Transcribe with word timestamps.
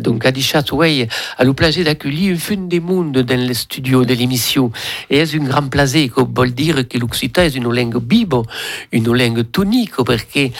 Donc 0.00 0.26
Adichatz, 0.26 0.72
oui, 0.72 1.06
a 1.38 1.44
le 1.44 1.52
plaisir 1.52 1.84
d'accueillir 1.84 2.34
un 2.34 2.38
fin 2.38 2.56
des 2.56 2.80
mondes 2.80 3.18
dans 3.18 3.46
le 3.48 3.54
studio 3.54 4.04
de 4.04 4.14
l'émission. 4.14 4.70
Et 5.10 5.24
c'est 5.24 5.40
un 5.40 5.44
grand 5.44 5.68
plaisir, 5.68 6.12
qu'on 6.12 6.24
veut 6.24 6.50
dire 6.50 6.86
que 6.88 6.98
l'occitan 6.98 7.42
est 7.42 7.54
une 7.54 7.72
langue 7.72 7.98
bibo, 7.98 8.44
une 8.92 9.12
langue 9.12 9.50
tonique, 9.50 9.96
parce 10.04 10.24
qu'il 10.24 10.52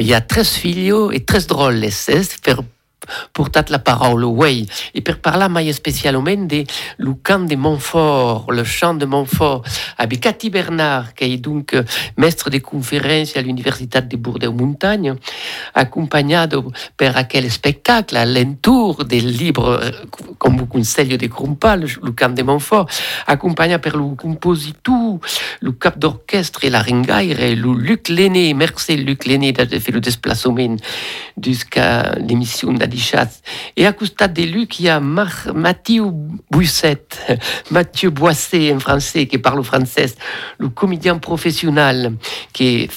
y 0.00 0.14
a 0.14 0.20
13 0.20 0.48
filles 0.48 0.94
et 1.12 1.24
13 1.24 1.46
drôles. 1.46 1.86
C'est 1.90 2.22
faire 2.42 2.60
portat 3.32 3.64
la 3.68 3.78
parole, 3.78 4.24
oui. 4.24 4.66
Et 4.94 5.00
pour 5.00 5.16
parler 5.16 5.46
mais 5.50 5.72
spécialement 5.72 6.46
de 6.46 6.64
le 6.98 7.14
camp 7.14 7.46
de 7.46 7.56
Montfort, 7.56 8.50
le 8.50 8.64
chant 8.64 8.94
de 8.94 9.06
Montfort, 9.06 9.62
avec 9.98 10.20
Cathy 10.20 10.50
Bernard, 10.50 11.14
qui 11.14 11.24
est 11.24 11.36
donc 11.36 11.76
maître 12.16 12.50
de 12.50 12.58
conférences 12.58 13.36
à 13.36 13.42
l'Université 13.42 14.00
de 14.00 14.16
Bordeaux-Montagne, 14.16 15.14
accompagné 15.74 16.36
par 16.96 17.28
quel 17.28 17.50
spectacle, 17.50 18.16
à 18.16 18.24
l'entour 18.24 19.04
des 19.04 19.20
livres, 19.20 19.80
comme 20.38 20.56
vous 20.56 20.66
conseille 20.66 21.16
de 21.16 21.26
Crumpal, 21.26 21.86
le 22.02 22.12
camp 22.12 22.34
de 22.34 22.42
Montfort, 22.42 22.86
accompagné 23.26 23.78
par 23.78 23.96
le 23.96 24.14
compositeur, 24.14 25.18
le 25.60 25.72
cap 25.72 25.98
d'orchestre 25.98 26.64
et 26.64 26.70
la 26.70 26.80
ringaire, 26.80 27.56
le 27.56 27.72
Luc 27.74 28.08
Lenné, 28.08 28.54
merci 28.54 28.96
Luc 28.96 29.24
Lenné 29.26 29.52
d'avoir 29.52 29.80
fait 29.80 29.92
le 29.92 30.00
déplacement 30.00 30.76
jusqu'à 31.42 32.14
l'émission 32.16 32.72
et 33.76 33.86
à 33.86 33.92
côté 33.92 34.28
de 34.28 34.42
lui, 34.42 34.68
il 34.78 34.84
y 34.84 34.88
a 34.88 35.00
Mathieu 35.00 36.04
Bousset, 36.50 37.06
Mathieu 37.70 38.10
Boisset, 38.10 38.72
un 38.72 38.78
Français 38.78 39.26
qui 39.26 39.38
parle 39.38 39.62
français, 39.64 40.14
le 40.58 40.68
comédien 40.68 41.18
professionnel 41.18 42.14
qui 42.52 42.82
est 42.82 42.90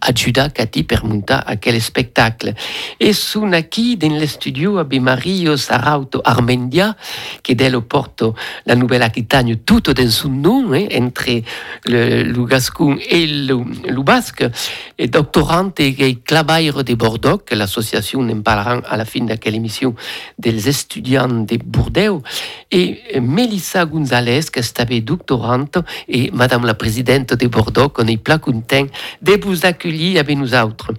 adjuda 0.00 0.50
Cathy 0.50 0.84
Permunta 0.84 1.38
à 1.38 1.56
quel 1.56 1.80
spectacle? 1.80 2.54
Et 2.98 3.12
Sunaki, 3.12 3.96
dans 3.96 4.18
le 4.18 4.26
studio, 4.26 4.78
avec 4.78 5.00
Mario 5.00 5.56
Sarauto 5.56 6.20
Armendia, 6.24 6.96
qui 7.42 7.54
le 7.54 7.80
porte 7.80 8.24
la 8.66 8.74
Nouvelle-Aquitagne 8.74 9.56
tout 9.64 9.80
dans 9.80 10.10
son 10.10 10.28
nom, 10.28 10.72
hein, 10.72 10.86
entre 11.00 11.42
le, 11.86 12.22
le 12.22 12.44
gascon 12.44 12.96
et 13.08 13.26
le, 13.26 14.02
basque, 14.02 14.44
et 14.98 15.06
doctorante 15.06 15.80
et 15.80 16.18
travaille 16.26 16.72
de 16.72 16.94
Bordeaux, 16.94 17.40
en 17.52 18.40
parlera 18.42 18.80
à 18.88 18.96
la 18.96 19.04
fin 19.04 19.24
de 19.24 19.34
quelle 19.34 19.54
émission 19.54 19.94
des 20.38 20.68
étudiants 20.68 21.28
de 21.28 21.56
Bordeaux, 21.64 22.22
et 22.70 23.20
Melissa 23.20 23.84
González, 23.84 24.42
qui 24.52 24.60
était 24.60 25.00
doctorante, 25.00 25.78
et 26.08 26.30
Madame 26.32 26.66
la 26.66 26.74
Présidente 26.74 27.34
de 27.34 27.46
Bordeaux, 27.46 27.92
est 28.06 28.16
plein 28.16 28.38
content 28.38 28.86
de 29.22 29.36
accueillir 29.64 30.20
avec 30.20 30.36
nous 30.36 30.54
autres. 30.54 30.92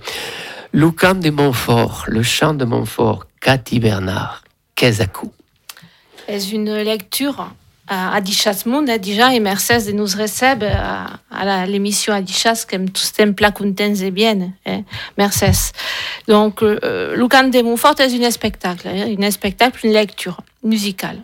Le 0.71 0.91
camp 0.91 1.19
de 1.19 1.29
Montfort, 1.29 2.05
le 2.07 2.23
chant 2.23 2.53
de 2.53 2.65
Montfort, 2.65 3.27
Cathy 3.41 3.79
Bernard, 3.79 4.43
qu'est-ce 4.75 5.03
C'est 6.27 6.51
une 6.51 6.73
lecture 6.77 7.51
à 7.91 8.21
Dichas 8.21 8.63
Monde, 8.65 8.89
déjà, 9.01 9.33
et 9.33 9.41
Mercedes 9.41 9.87
de 9.87 9.91
nous 9.91 10.05
recebe 10.05 10.63
à, 10.63 11.65
l'émission 11.65 12.13
Adichas, 12.13 12.65
comme 12.69 12.89
tous 12.89 13.11
les 13.19 13.33
plats 13.33 13.51
contents 13.51 13.93
et 13.93 14.11
bien, 14.11 14.53
hein, 14.65 14.83
Mercedes. 15.17 15.73
Donc, 16.27 16.63
euh, 16.63 17.15
le 17.15 17.27
camp 17.27 17.49
de 17.51 17.61
Montfort 17.61 17.99
est 17.99 18.25
un 18.25 18.31
spectacle, 18.31 18.87
hein, 18.87 19.13
un 19.19 19.31
spectacle, 19.31 19.85
une 19.85 19.91
lecture 19.91 20.37
musicale. 20.63 21.17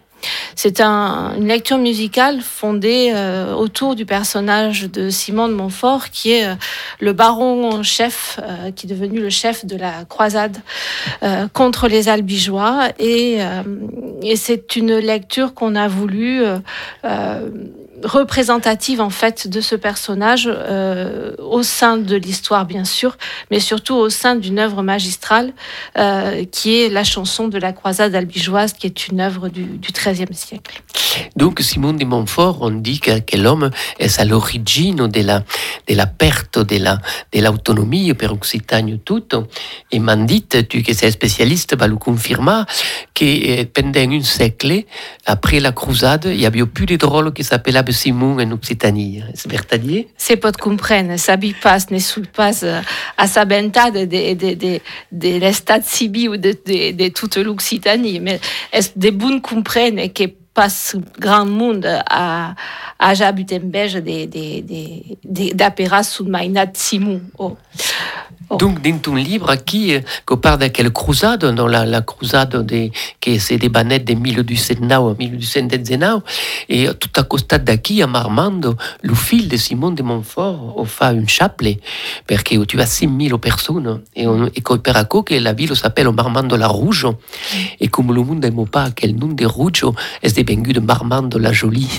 C'est 0.55 0.81
un, 0.81 1.33
une 1.37 1.47
lecture 1.47 1.77
musicale 1.77 2.41
fondée 2.41 3.11
euh, 3.13 3.53
autour 3.53 3.95
du 3.95 4.05
personnage 4.05 4.83
de 4.83 5.09
Simon 5.09 5.47
de 5.47 5.53
Montfort, 5.53 6.09
qui 6.09 6.31
est 6.31 6.45
euh, 6.45 6.55
le 6.99 7.13
baron 7.13 7.83
chef, 7.83 8.39
euh, 8.41 8.71
qui 8.71 8.87
est 8.87 8.89
devenu 8.89 9.19
le 9.19 9.29
chef 9.29 9.65
de 9.65 9.77
la 9.77 10.05
croisade 10.05 10.57
contre 11.53 11.87
les 11.87 12.09
Albigeois. 12.09 12.89
Et 12.99 13.39
c'est 14.35 14.75
une 14.75 14.97
lecture 14.97 15.53
qu'on 15.53 15.75
a 15.75 15.87
voulu 15.87 16.43
représentative 18.03 19.01
en 19.01 19.09
fait 19.09 19.47
de 19.47 19.61
ce 19.61 19.75
personnage 19.75 20.49
euh, 20.51 21.33
au 21.39 21.63
sein 21.63 21.97
de 21.97 22.15
l'histoire 22.15 22.65
bien 22.65 22.85
sûr, 22.85 23.17
mais 23.51 23.59
surtout 23.59 23.95
au 23.95 24.09
sein 24.09 24.35
d'une 24.35 24.59
œuvre 24.59 24.83
magistrale 24.83 25.53
euh, 25.97 26.45
qui 26.45 26.81
est 26.81 26.89
la 26.89 27.03
chanson 27.03 27.47
de 27.47 27.57
la 27.57 27.73
croisade 27.73 28.13
albigeoise, 28.15 28.73
qui 28.73 28.87
est 28.87 29.07
une 29.07 29.21
œuvre 29.21 29.49
du, 29.49 29.79
XIIIe 29.81 30.33
siècle. 30.33 30.81
Donc 31.35 31.59
Simon 31.61 31.93
de 31.93 32.05
Montfort, 32.05 32.59
on 32.61 32.71
dit 32.71 32.99
que, 32.99 33.19
que 33.19 33.37
l'homme 33.37 33.71
est 33.99 34.19
à 34.19 34.25
l'origine 34.25 35.07
de 35.07 35.21
la, 35.21 35.43
de 35.87 35.95
la 35.95 36.05
perte 36.05 36.59
de 36.59 36.77
la 36.77 36.99
de 37.33 37.41
l'autonomie 37.41 38.13
per 38.13 38.31
Occitanie 38.31 38.99
tout. 38.99 39.23
Et 39.91 39.99
m'en 39.99 40.17
dit, 40.17 40.43
tu 40.43 40.83
qui 40.83 40.91
es 40.91 41.11
spécialiste, 41.11 41.77
va 41.77 41.87
le 41.87 41.95
confirmer, 41.95 42.63
que 43.13 43.25
euh, 43.25 43.65
pendant 43.73 43.99
un 43.99 44.21
siècle, 44.21 44.83
après 45.25 45.59
la 45.59 45.71
croisade, 45.71 46.25
il 46.25 46.37
n'y 46.37 46.45
avait 46.45 46.65
plus 46.65 46.85
de 46.85 46.95
drôles 46.95 47.33
qui 47.33 47.43
Simon 47.91 48.39
en 48.39 48.51
Occitanie. 48.51 49.23
C'est 49.33 49.51
vertadier 49.51 50.07
C'est 50.17 50.37
pas 50.37 50.51
de 50.51 50.57
comprendre. 50.57 51.17
Ça 51.17 51.37
pas, 51.53 51.77
ne 51.89 51.99
sous 51.99 52.21
pas 52.21 52.63
euh, 52.63 52.81
à 53.17 53.27
sa 53.27 53.45
de, 53.91 54.05
de, 54.05 54.33
de, 54.33 54.53
de, 54.55 54.79
de 55.11 55.39
l'estat 55.39 55.81
cibi 55.81 56.27
ou 56.27 56.37
de, 56.37 56.51
de, 56.65 56.91
de 56.91 57.07
toute 57.09 57.37
l'Occitanie. 57.37 58.19
Mais 58.19 58.39
est 58.71 58.97
des 58.97 59.11
bons 59.11 59.39
comprennent 59.39 60.11
que 60.11 60.23
passe 60.53 60.95
grand 61.19 61.45
monde 61.45 61.85
à 62.09 62.55
à 62.99 63.13
des 64.33 65.53
d'apéras 65.53 66.03
sous 66.03 66.25
Mainat 66.25 66.71
Simon? 66.73 67.21
Oh. 67.37 67.55
Oh. 68.49 68.55
Donc, 68.55 68.81
dans 68.81 68.97
ton 68.97 69.15
livre, 69.15 69.55
qui, 69.55 69.93
qu'on 70.25 70.37
parle 70.37 70.59
de 70.59 70.67
quelle 70.67 70.91
croisade, 70.91 71.43
dans 71.43 71.67
la, 71.67 71.85
la 71.85 72.01
croisade 72.01 72.65
des, 72.65 72.91
qui 73.19 73.39
c'est 73.39 73.57
des 73.57 73.67
bannettes 73.67 74.05
de 74.05 74.13
1809 74.13 75.17
1819, 75.17 76.21
et 76.69 76.87
tout 76.97 77.09
à 77.17 77.23
côté 77.23 77.59
d'aqui, 77.59 78.01
à 78.01 78.07
Marmande, 78.07 78.77
le 79.01 79.15
fil 79.15 79.49
de 79.49 79.57
Simon 79.57 79.91
de 79.91 80.01
Montfort 80.01 80.75
a 80.79 80.85
fait 80.85 81.13
une 81.13 81.27
chapelet, 81.27 81.79
parce 82.25 82.43
que 82.43 82.63
tu 82.63 82.79
as 82.79 82.85
6000 82.85 83.37
personnes, 83.37 84.01
et, 84.15 84.27
on, 84.27 84.45
et 84.45 84.61
qu'on 84.61 84.77
que 84.77 85.33
la 85.33 85.51
ville 85.51 85.75
s'appelle 85.75 86.09
Marmande 86.11 86.53
la 86.53 86.67
Rouge, 86.67 87.07
et 87.81 87.89
comme 87.89 88.13
le 88.13 88.23
monde 88.23 88.43
n'aime 88.43 88.65
pas 88.65 88.91
quel 88.91 89.15
nom 89.15 89.27
de 89.27 89.45
Rouge, 89.45 89.83
est 90.23 90.37
devenu 90.37 90.71
de 90.71 90.79
Marmande 90.79 91.35
la 91.35 91.51
Jolie? 91.51 91.89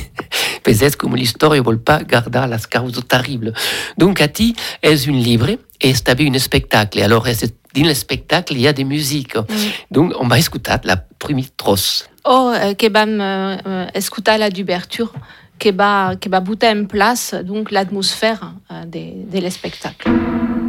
Comme 0.98 1.16
l'histoire 1.16 1.54
ne 1.54 1.60
veut 1.60 1.78
pas 1.78 2.02
garder 2.02 2.44
la 2.48 2.58
cause 2.58 3.00
terrible. 3.08 3.52
Donc, 3.96 4.18
Cathy 4.18 4.54
est 4.82 5.06
une 5.06 5.18
livre, 5.18 5.50
et 5.80 5.94
c'était 5.94 6.28
un 6.28 6.38
spectacle? 6.38 7.00
Alors, 7.00 7.24
dans 7.24 7.86
le 7.86 7.94
spectacle, 7.94 8.54
il 8.54 8.60
y 8.60 8.68
a 8.68 8.72
des 8.72 8.84
musiques? 8.84 9.36
Mm. 9.36 9.44
Donc, 9.90 10.12
on 10.18 10.26
va 10.26 10.38
écouter 10.38 10.74
la 10.84 10.96
première 10.96 11.54
trosse. 11.56 12.08
Oh, 12.24 12.52
euh, 12.54 12.74
que 12.74 12.88
bam 12.88 13.20
euh, 13.20 13.86
écouter 13.94 14.36
la 14.36 14.50
d'ouverture, 14.50 15.12
que 15.58 15.72
va 15.72 16.14
que 16.16 16.28
va 16.28 16.40
en 16.40 16.84
place 16.84 17.34
donc 17.34 17.70
l'atmosphère 17.70 18.52
euh, 18.70 18.84
des, 18.84 19.14
des 19.26 19.50
spectacles. 19.50 20.10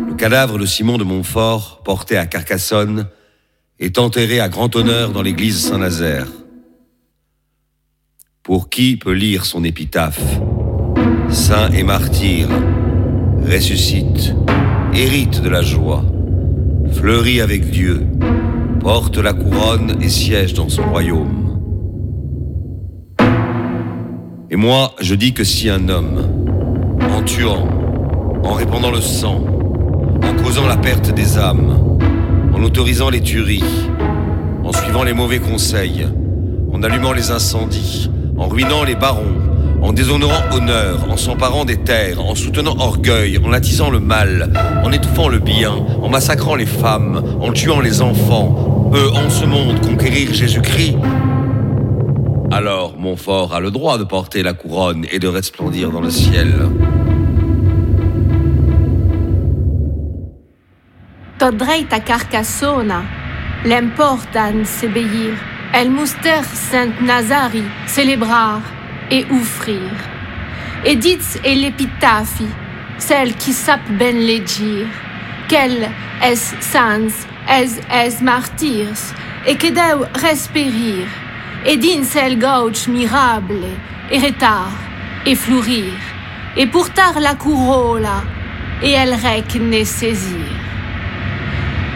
Le 0.08 0.14
cadavre 0.16 0.58
de 0.58 0.66
Simon 0.66 0.98
de 0.98 1.04
Montfort, 1.04 1.82
porté 1.84 2.18
à 2.18 2.26
Carcassonne, 2.26 3.08
est 3.80 3.98
enterré 3.98 4.40
à 4.40 4.50
grand 4.50 4.74
honneur 4.76 5.12
dans 5.12 5.22
l'église 5.22 5.60
Saint-Nazaire. 5.68 6.28
Pour 8.50 8.68
qui 8.68 8.98
peut 8.98 9.14
lire 9.14 9.46
son 9.46 9.64
épitaphe 9.64 10.40
Saint 11.30 11.70
et 11.70 11.84
martyr, 11.84 12.48
ressuscite 13.48 14.34
hérite 14.92 15.44
de 15.44 15.50
la 15.50 15.62
joie, 15.62 16.04
fleurit 16.92 17.42
avec 17.42 17.70
Dieu, 17.70 18.08
porte 18.80 19.20
la 19.20 19.34
couronne 19.34 20.00
et 20.02 20.10
siège 20.10 20.56
dans 20.56 20.68
son 20.68 20.82
royaume. 20.90 21.60
Et 24.50 24.56
moi, 24.56 24.96
je 25.00 25.14
dis 25.14 25.34
que 25.34 25.44
si 25.44 25.70
un 25.70 25.88
homme, 25.88 26.98
en 27.16 27.22
tuant, 27.22 27.68
en 28.44 28.54
répandant 28.54 28.90
le 28.90 29.02
sang, 29.02 29.44
en 30.24 30.44
causant 30.44 30.66
la 30.66 30.78
perte 30.78 31.14
des 31.14 31.38
âmes, 31.38 32.00
en 32.52 32.64
autorisant 32.64 33.12
les 33.12 33.22
tueries, 33.22 33.92
en 34.64 34.72
suivant 34.72 35.04
les 35.04 35.14
mauvais 35.14 35.38
conseils, 35.38 36.08
en 36.74 36.82
allumant 36.82 37.14
les 37.14 37.30
incendies, 37.30 38.10
en 38.40 38.48
ruinant 38.48 38.84
les 38.84 38.96
barons, 38.96 39.36
en 39.82 39.92
déshonorant 39.94 40.56
honneur, 40.56 41.06
en 41.10 41.18
s'emparant 41.18 41.66
des 41.66 41.78
terres, 41.78 42.22
en 42.24 42.36
soutenant 42.36 42.76
orgueil, 42.80 43.38
en 43.38 43.52
attisant 43.52 43.90
le 43.90 44.00
mal, 44.00 44.52
en 44.84 44.92
étouffant 44.92 45.28
le 45.28 45.40
bien, 45.40 45.74
en 46.02 46.10
massacrant 46.10 46.56
les 46.56 46.66
femmes, 46.66 47.22
en 47.42 47.52
tuant 47.52 47.82
les 47.82 48.02
enfants, 48.02 48.92
eux 48.96 49.12
en 49.12 49.30
ce 49.30 49.46
monde 49.46 49.80
conquérir 49.82 50.34
Jésus-Christ. 50.34 50.98
Alors 52.52 52.96
Montfort 52.98 53.54
a 53.54 53.60
le 53.60 53.72
droit 53.72 53.98
de 53.98 54.04
porter 54.04 54.42
la 54.42 54.54
couronne 54.54 55.06
et 55.12 55.20
de 55.20 55.28
resplendir 55.28 55.92
dans 55.92 56.02
le 56.02 56.10
ciel. 56.10 56.54
ta 61.38 61.52
el 65.74 65.90
muster 65.92 66.44
Saint 66.44 67.00
Nazari, 67.02 67.64
célébrar 67.88 68.62
et 69.12 69.26
offrir. 69.32 69.92
Et 70.86 70.96
dites 70.96 71.40
et 71.44 71.56
l'épitaphe, 71.56 72.42
celle 72.98 73.36
qui 73.36 73.54
sape 73.54 73.90
ben 73.92 74.18
les 74.18 74.40
dire, 74.40 74.88
quelle 75.48 75.90
est 76.24 76.36
sans 76.36 77.28
es 77.48 77.80
es 77.92 78.22
martirs, 78.22 79.14
e 79.48 79.56
que 79.56 79.70
deu 79.72 80.06
respirir, 80.14 81.08
et 81.66 81.78
dins 81.78 82.16
el 82.16 82.38
gauche 82.38 82.88
mirable, 82.88 83.66
et 84.12 84.20
retar, 84.20 84.72
et 85.26 85.36
florir, 85.36 85.94
et 86.56 86.68
portar 86.68 87.20
la 87.20 87.36
courola, 87.36 88.24
et 88.82 88.94
el 88.94 89.14
rec 89.14 89.56
ne 89.56 89.84
saisir. 89.84 90.56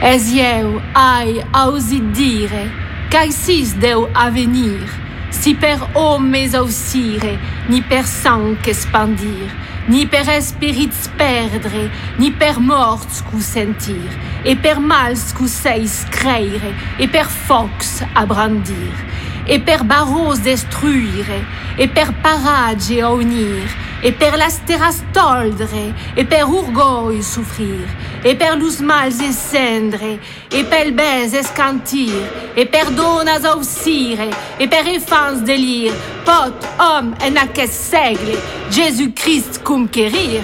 Es 0.02 0.34
eu 0.36 0.80
ai 0.96 1.42
ausit 1.54 2.12
dire, 2.12 2.68
qu'aisis 3.14 3.76
deu 3.76 4.10
avenir, 4.16 4.90
si 5.30 5.54
per 5.54 5.78
hommes 5.94 6.56
ausire, 6.56 7.38
ni 7.70 7.80
per 7.84 8.08
sang 8.08 8.58
expandir, 8.66 9.52
ni 9.88 10.08
per 10.08 10.26
espirits 10.34 11.12
perdre, 11.16 11.92
ni 12.18 12.32
per 12.32 12.58
morts 12.58 13.22
cu 13.30 13.38
sentir, 13.38 14.10
e 14.44 14.56
per 14.56 14.80
mals 14.82 15.30
cu 15.38 15.46
seis 15.46 16.00
creire, 16.10 16.74
e 16.98 17.06
per 17.08 17.30
focs 17.30 18.02
abrandir, 18.16 18.98
e 19.46 19.60
per 19.60 19.84
barros 19.84 20.42
destruire, 20.42 21.46
e 21.78 21.88
per 21.88 22.16
parage 22.26 22.98
a 23.00 23.12
unir, 23.14 23.70
e 24.02 24.12
per 24.12 24.34
las 24.42 24.58
terras 24.66 25.04
toldre, 25.14 25.94
e 26.16 26.26
per 26.26 26.50
urgoi 26.50 27.22
souffrir, 27.22 27.86
e 28.24 28.36
per 28.36 28.56
lus 28.58 28.80
mals 28.80 29.20
escendre, 29.20 30.20
e 30.50 30.64
pel 30.64 30.94
bes 30.96 31.34
escantir, 31.34 32.16
e 32.56 32.66
per 32.66 32.90
donas 32.92 33.44
ausire, 33.46 34.30
e 34.58 34.68
per 34.68 34.88
efans 34.88 35.44
delir, 35.44 35.92
pot, 36.26 36.68
homme, 36.80 37.18
en 37.26 37.38
aquest 37.44 37.74
segle, 37.92 38.38
Jésus-Christ 38.72 39.62
cum 39.64 39.88
querir, 39.88 40.42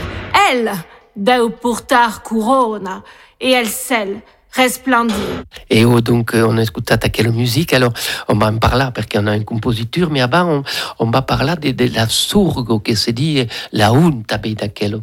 elle, 0.50 0.76
deu 1.16 1.50
portar 1.50 2.22
corona, 2.24 3.02
et 3.40 3.52
elle 3.52 3.70
celle, 3.70 4.22
resplendir. 4.52 5.44
Et 5.70 5.86
oh, 5.86 6.02
donc, 6.02 6.32
on 6.34 6.58
a 6.58 6.64
écouté 6.64 6.96
quelle 7.12 7.32
musique? 7.32 7.74
Alors, 7.74 7.94
on 8.28 8.36
va 8.36 8.48
en 8.48 8.58
parler 8.58 8.88
parce 8.94 9.08
qu'on 9.08 9.28
a 9.28 9.36
une 9.36 9.46
compositeur, 9.46 10.10
mais 10.10 10.22
avant, 10.22 10.64
on, 10.98 11.10
va 11.12 11.22
parler 11.22 11.56
de, 11.56 11.72
de 11.72 11.94
la 11.94 12.08
surgo 12.10 12.80
que 12.80 12.96
se 12.96 13.12
dit 13.12 13.46
la 13.72 13.92
unta 13.92 14.38
d'aquel, 14.38 15.02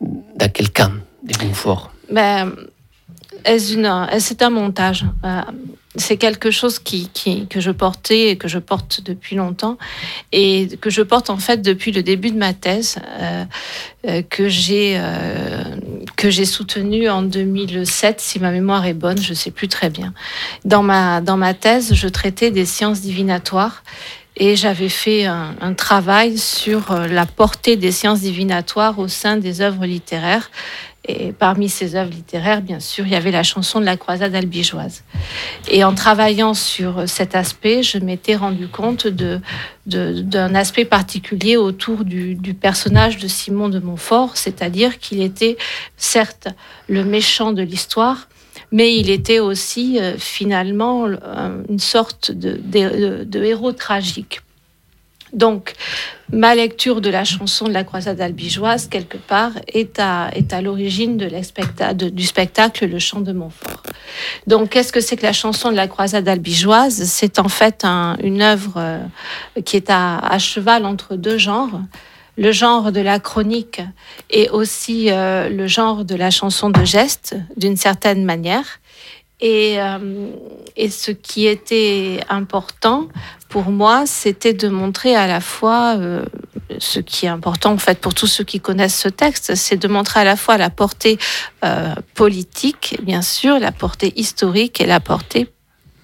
d'aquel 0.00 0.70
camp 0.72 0.92
de 1.22 1.44
Montfort. 1.44 1.91
Ben, 2.12 2.52
c'est 3.44 4.42
un 4.42 4.50
montage? 4.50 5.06
Euh, 5.24 5.40
c'est 5.96 6.16
quelque 6.16 6.50
chose 6.50 6.78
que 6.78 7.60
je 7.60 7.70
portais 7.70 8.30
et 8.30 8.36
que 8.36 8.48
je 8.48 8.58
porte 8.58 9.02
depuis 9.02 9.36
longtemps 9.36 9.76
et 10.30 10.68
que 10.80 10.88
je 10.88 11.02
porte 11.02 11.28
en 11.28 11.36
fait 11.36 11.60
depuis 11.60 11.92
le 11.92 12.02
début 12.02 12.30
de 12.30 12.38
ma 12.38 12.54
thèse 12.54 12.96
euh, 13.20 13.44
euh, 14.08 14.22
que 14.30 14.48
j'ai 14.48 16.44
soutenue 16.46 17.10
en 17.10 17.22
2007 17.22 18.22
si 18.22 18.40
ma 18.40 18.52
mémoire 18.52 18.86
est 18.86 18.94
bonne 18.94 19.20
je 19.20 19.34
sais 19.34 19.50
plus 19.50 19.68
très 19.68 19.90
bien 19.90 20.14
dans 20.64 20.82
ma 20.82 21.20
dans 21.20 21.36
ma 21.36 21.52
thèse 21.52 21.92
je 21.92 22.08
traitais 22.08 22.50
des 22.50 22.64
sciences 22.64 23.02
divinatoires 23.02 23.82
et 24.34 24.56
j'avais 24.56 24.88
fait 24.88 25.26
un, 25.26 25.74
travail 25.74 26.38
sur 26.38 26.94
la 26.94 27.26
portée 27.26 27.76
des 27.76 27.92
sciences 27.92 28.20
divinatoires 28.20 28.98
au 28.98 29.06
sein 29.06 29.36
des 29.36 29.60
œuvres 29.60 29.84
littéraires 29.84 30.50
et 31.04 31.32
parmi 31.32 31.68
ces 31.68 31.96
œuvres 31.96 32.12
littéraires, 32.12 32.62
bien 32.62 32.78
sûr, 32.78 33.04
il 33.06 33.12
y 33.12 33.16
avait 33.16 33.32
la 33.32 33.42
chanson 33.42 33.80
de 33.80 33.84
la 33.84 33.96
croisade 33.96 34.34
albigeoise. 34.34 35.02
Et 35.68 35.82
en 35.82 35.94
travaillant 35.94 36.54
sur 36.54 37.08
cet 37.08 37.34
aspect, 37.34 37.82
je 37.82 37.98
m'étais 37.98 38.36
rendu 38.36 38.68
compte 38.68 39.08
d'un 39.08 39.40
de, 39.86 40.54
aspect 40.54 40.84
particulier 40.84 41.56
autour 41.56 42.04
du, 42.04 42.36
personnage 42.54 43.16
de 43.18 43.26
Simon 43.26 43.68
de 43.68 43.80
Montfort, 43.80 44.36
c'est-à-dire 44.36 44.98
qu'il 45.00 45.22
était 45.22 45.56
certes 45.96 46.48
le 46.88 47.04
méchant 47.04 47.52
de 47.52 47.62
l'histoire, 47.62 48.28
mais 48.70 48.96
il 48.96 49.10
était 49.10 49.40
aussi 49.40 49.98
euh, 49.98 50.16
finalement 50.16 51.06
une 51.68 51.78
sorte 51.78 52.30
de 52.30 53.44
héros 53.44 53.72
tragique 53.72 54.40
donc, 55.32 55.72
ma 56.30 56.54
lecture 56.54 57.00
de 57.00 57.08
la 57.08 57.24
chanson 57.24 57.66
de 57.66 57.72
la 57.72 57.84
croisade 57.84 58.20
albigeoise, 58.20 58.88
quelque 58.88 59.16
part, 59.16 59.52
est 59.66 59.98
à, 59.98 60.30
est 60.34 60.52
à 60.52 60.60
l'origine 60.60 61.16
du 61.16 62.24
spectacle 62.26 62.86
Le 62.86 62.98
Chant 62.98 63.20
de 63.20 63.32
Montfort. 63.32 63.82
Donc, 64.46 64.70
qu'est-ce 64.70 64.92
que 64.92 65.00
c'est 65.00 65.16
que 65.16 65.22
la 65.22 65.32
chanson 65.32 65.70
de 65.70 65.76
la 65.76 65.88
croisade 65.88 66.28
albigeoise? 66.28 67.04
C'est 67.04 67.38
en 67.38 67.48
fait 67.48 67.84
une 67.84 68.42
œuvre 68.42 68.74
euh, 68.76 68.98
qui 69.64 69.76
est 69.76 69.88
à, 69.88 70.38
cheval 70.38 70.84
entre 70.84 71.16
deux 71.16 71.38
genres 71.38 71.80
le 72.38 72.50
genre 72.50 72.92
de 72.92 73.00
la 73.02 73.18
chronique 73.18 73.82
et 74.30 74.48
aussi 74.48 75.10
euh, 75.10 75.50
le 75.50 75.66
genre 75.66 76.06
de 76.06 76.14
la 76.14 76.30
chanson 76.30 76.70
de 76.70 76.82
geste, 76.82 77.36
d'une 77.58 77.76
certaine 77.76 78.24
manière. 78.24 78.80
Et, 79.42 79.80
euh, 79.80 80.30
et, 80.76 80.88
ce 80.88 81.10
qui 81.10 81.48
était 81.48 82.20
important 82.28 83.08
pour 83.48 83.70
moi, 83.70 84.04
c'était 84.06 84.54
de 84.54 84.68
montrer 84.68 85.16
à 85.16 85.26
la 85.26 85.40
fois 85.40 85.96
euh, 85.98 86.24
ce 86.78 87.00
qui 87.00 87.26
est 87.26 87.28
important 87.28 87.72
en 87.72 87.78
fait 87.78 87.98
pour 87.98 88.14
tous 88.14 88.28
ceux 88.28 88.44
qui 88.44 88.60
connaissent 88.60 88.98
ce 88.98 89.08
texte, 89.08 89.56
c'est 89.56 89.76
de 89.76 89.88
montrer 89.88 90.20
à 90.20 90.24
la 90.24 90.36
fois 90.36 90.58
la 90.58 90.70
portée 90.70 91.18
euh, 91.64 91.92
politique, 92.14 92.96
bien 93.02 93.20
sûr, 93.20 93.58
la 93.58 93.72
portée 93.72 94.12
historique 94.14 94.80
et 94.80 94.86
la 94.86 95.00
portée 95.00 95.48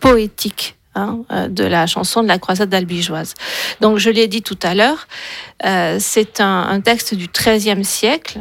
poétique 0.00 0.77
Hein, 0.99 1.21
euh, 1.31 1.47
de 1.47 1.62
la 1.62 1.87
chanson 1.87 2.25
de 2.25 2.29
la 2.29 2.39
croisade 2.39 2.75
albigeoise. 2.75 3.35
Donc, 3.81 3.99
je 3.99 4.11
l'ai 4.11 4.27
dit 4.27 4.43
tout 4.43 4.59
à 4.65 4.75
l'heure, 4.75 5.06
euh, 5.65 5.99
c'est 6.00 6.41
un, 6.41 6.81
texte 6.81 7.15
du 7.15 7.29
XIIIe 7.29 7.85
siècle 7.85 8.41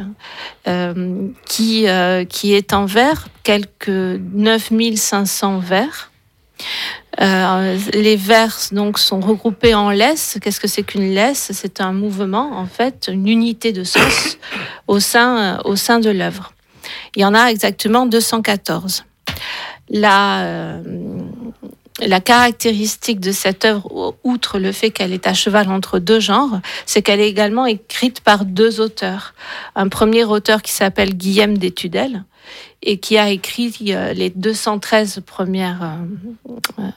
euh, 0.66 1.28
qui, 1.46 1.86
qui 2.28 2.54
est 2.54 2.72
en 2.72 2.84
vers, 2.84 3.28
quelques 3.44 3.88
9500 3.88 5.60
vers. 5.60 6.10
les 7.20 8.16
vers 8.16 8.56
donc 8.72 8.98
sont 8.98 9.20
regroupés 9.20 9.74
en 9.74 9.90
laisse. 9.90 10.38
Qu'est-ce 10.42 10.58
que 10.58 10.68
c'est 10.68 10.82
qu'une 10.82 11.14
laisse? 11.14 11.52
C'est 11.52 11.80
un 11.80 11.92
mouvement, 11.92 12.58
en 12.58 12.66
fait, 12.66 13.08
une 13.12 13.28
unité 13.28 13.72
de 13.72 13.84
sens 13.84 14.36
au 14.88 14.98
sein, 14.98 15.60
au 15.64 15.76
sein 15.76 16.00
de 16.00 16.10
l'œuvre. 16.10 16.52
Il 17.14 17.22
y 17.22 17.24
en 17.24 17.34
a 17.34 17.52
exactement 17.52 18.04
214. 18.06 19.04
La, 19.90 20.80
la 22.00 22.20
caractéristique 22.20 23.20
de 23.20 23.32
cette 23.32 23.64
œuvre, 23.64 24.14
outre 24.22 24.58
le 24.58 24.72
fait 24.72 24.90
qu'elle 24.90 25.12
est 25.12 25.26
à 25.26 25.34
cheval 25.34 25.68
entre 25.70 25.98
deux 25.98 26.20
genres, 26.20 26.60
c'est 26.86 27.02
qu'elle 27.02 27.20
est 27.20 27.28
également 27.28 27.66
écrite 27.66 28.20
par 28.20 28.44
deux 28.44 28.80
auteurs. 28.80 29.34
Un 29.74 29.88
premier 29.88 30.24
auteur 30.24 30.62
qui 30.62 30.72
s'appelle 30.72 31.14
Guillaume 31.14 31.58
d'Étudel 31.58 32.24
et 32.82 32.98
qui 32.98 33.18
a 33.18 33.30
écrit 33.30 33.72
euh, 33.88 34.12
les 34.12 34.30
213 34.30 35.22
premières, 35.26 35.82
euh, 35.82 36.54
euh, 36.78 36.90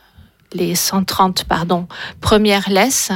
les 0.54 0.76
130 0.76 1.46
pardon, 1.46 1.88
premières 2.20 2.70
laisses, 2.70 3.12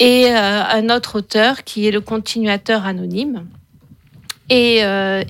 et 0.00 0.28
un 0.28 0.90
autre 0.90 1.18
auteur 1.18 1.62
qui 1.62 1.86
est 1.86 1.92
le 1.92 2.00
continuateur 2.00 2.84
anonyme. 2.84 3.46
Et, 4.50 4.80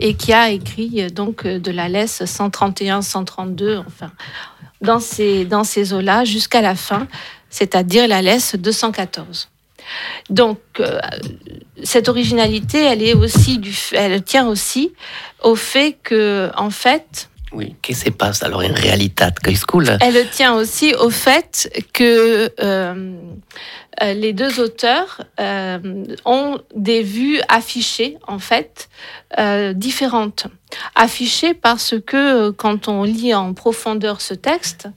et 0.01 0.15
qui 0.15 0.33
a 0.33 0.51
écrit 0.51 1.07
donc 1.13 1.47
de 1.47 1.71
la 1.71 1.89
laisse 1.89 2.25
131, 2.25 3.01
132, 3.01 3.79
enfin 3.87 4.11
dans 4.85 5.01
ces, 5.01 5.45
dans 5.45 5.65
ces 5.65 5.93
eaux-là 5.93 6.25
jusqu'à 6.25 6.61
la 6.61 6.75
fin, 6.75 7.07
c'est-à-dire 7.51 8.09
la 8.09 8.23
laisse 8.23 8.55
214. 8.57 9.49
Donc, 10.31 10.59
euh, 10.81 10.99
cette 11.83 12.09
originalité, 12.09 12.83
elle, 12.83 13.03
est 13.03 13.15
aussi 13.15 13.59
du, 13.59 13.75
elle 13.93 14.23
tient 14.23 14.47
aussi 14.47 14.93
au 15.43 15.57
fait 15.57 15.97
que, 16.03 16.51
en 16.57 16.71
fait, 16.71 17.29
oui, 17.55 17.77
qu'est-ce 17.83 18.05
qui 18.05 18.11
se 18.11 18.17
passe 18.17 18.43
alors 18.43 18.65
en 18.65 18.75
réalité 18.75 19.25
school? 19.55 19.97
Elle 20.01 20.29
tient 20.31 20.55
aussi 20.55 20.93
au 20.95 21.11
fait 21.11 21.71
que 21.93 22.51
euh, 22.61 23.15
euh, 24.03 24.15
les 24.15 24.33
deux 24.33 24.61
auteurs 24.61 25.23
euh, 25.41 26.05
ont 26.25 26.59
des 26.75 27.03
vues 27.03 27.41
affichées, 27.49 28.19
en 28.27 28.39
fait, 28.39 28.89
euh, 29.39 29.73
différentes. 29.73 30.47
Affichées 30.97 31.55
parce 31.55 31.95
que 32.05 32.51
quand 32.51 32.89
on 32.89 33.05
lit 33.05 33.35
en 33.35 33.55
profondeur 33.55 34.21
ce 34.21 34.35
texte, 34.35 34.89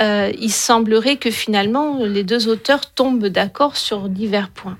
il 0.00 0.52
semblerait 0.52 1.16
que 1.16 1.32
finalement 1.32 1.98
les 2.04 2.22
deux 2.22 2.46
auteurs 2.46 2.92
tombent 2.92 3.26
d'accord 3.26 3.76
sur 3.76 4.08
divers 4.08 4.50
points. 4.50 4.78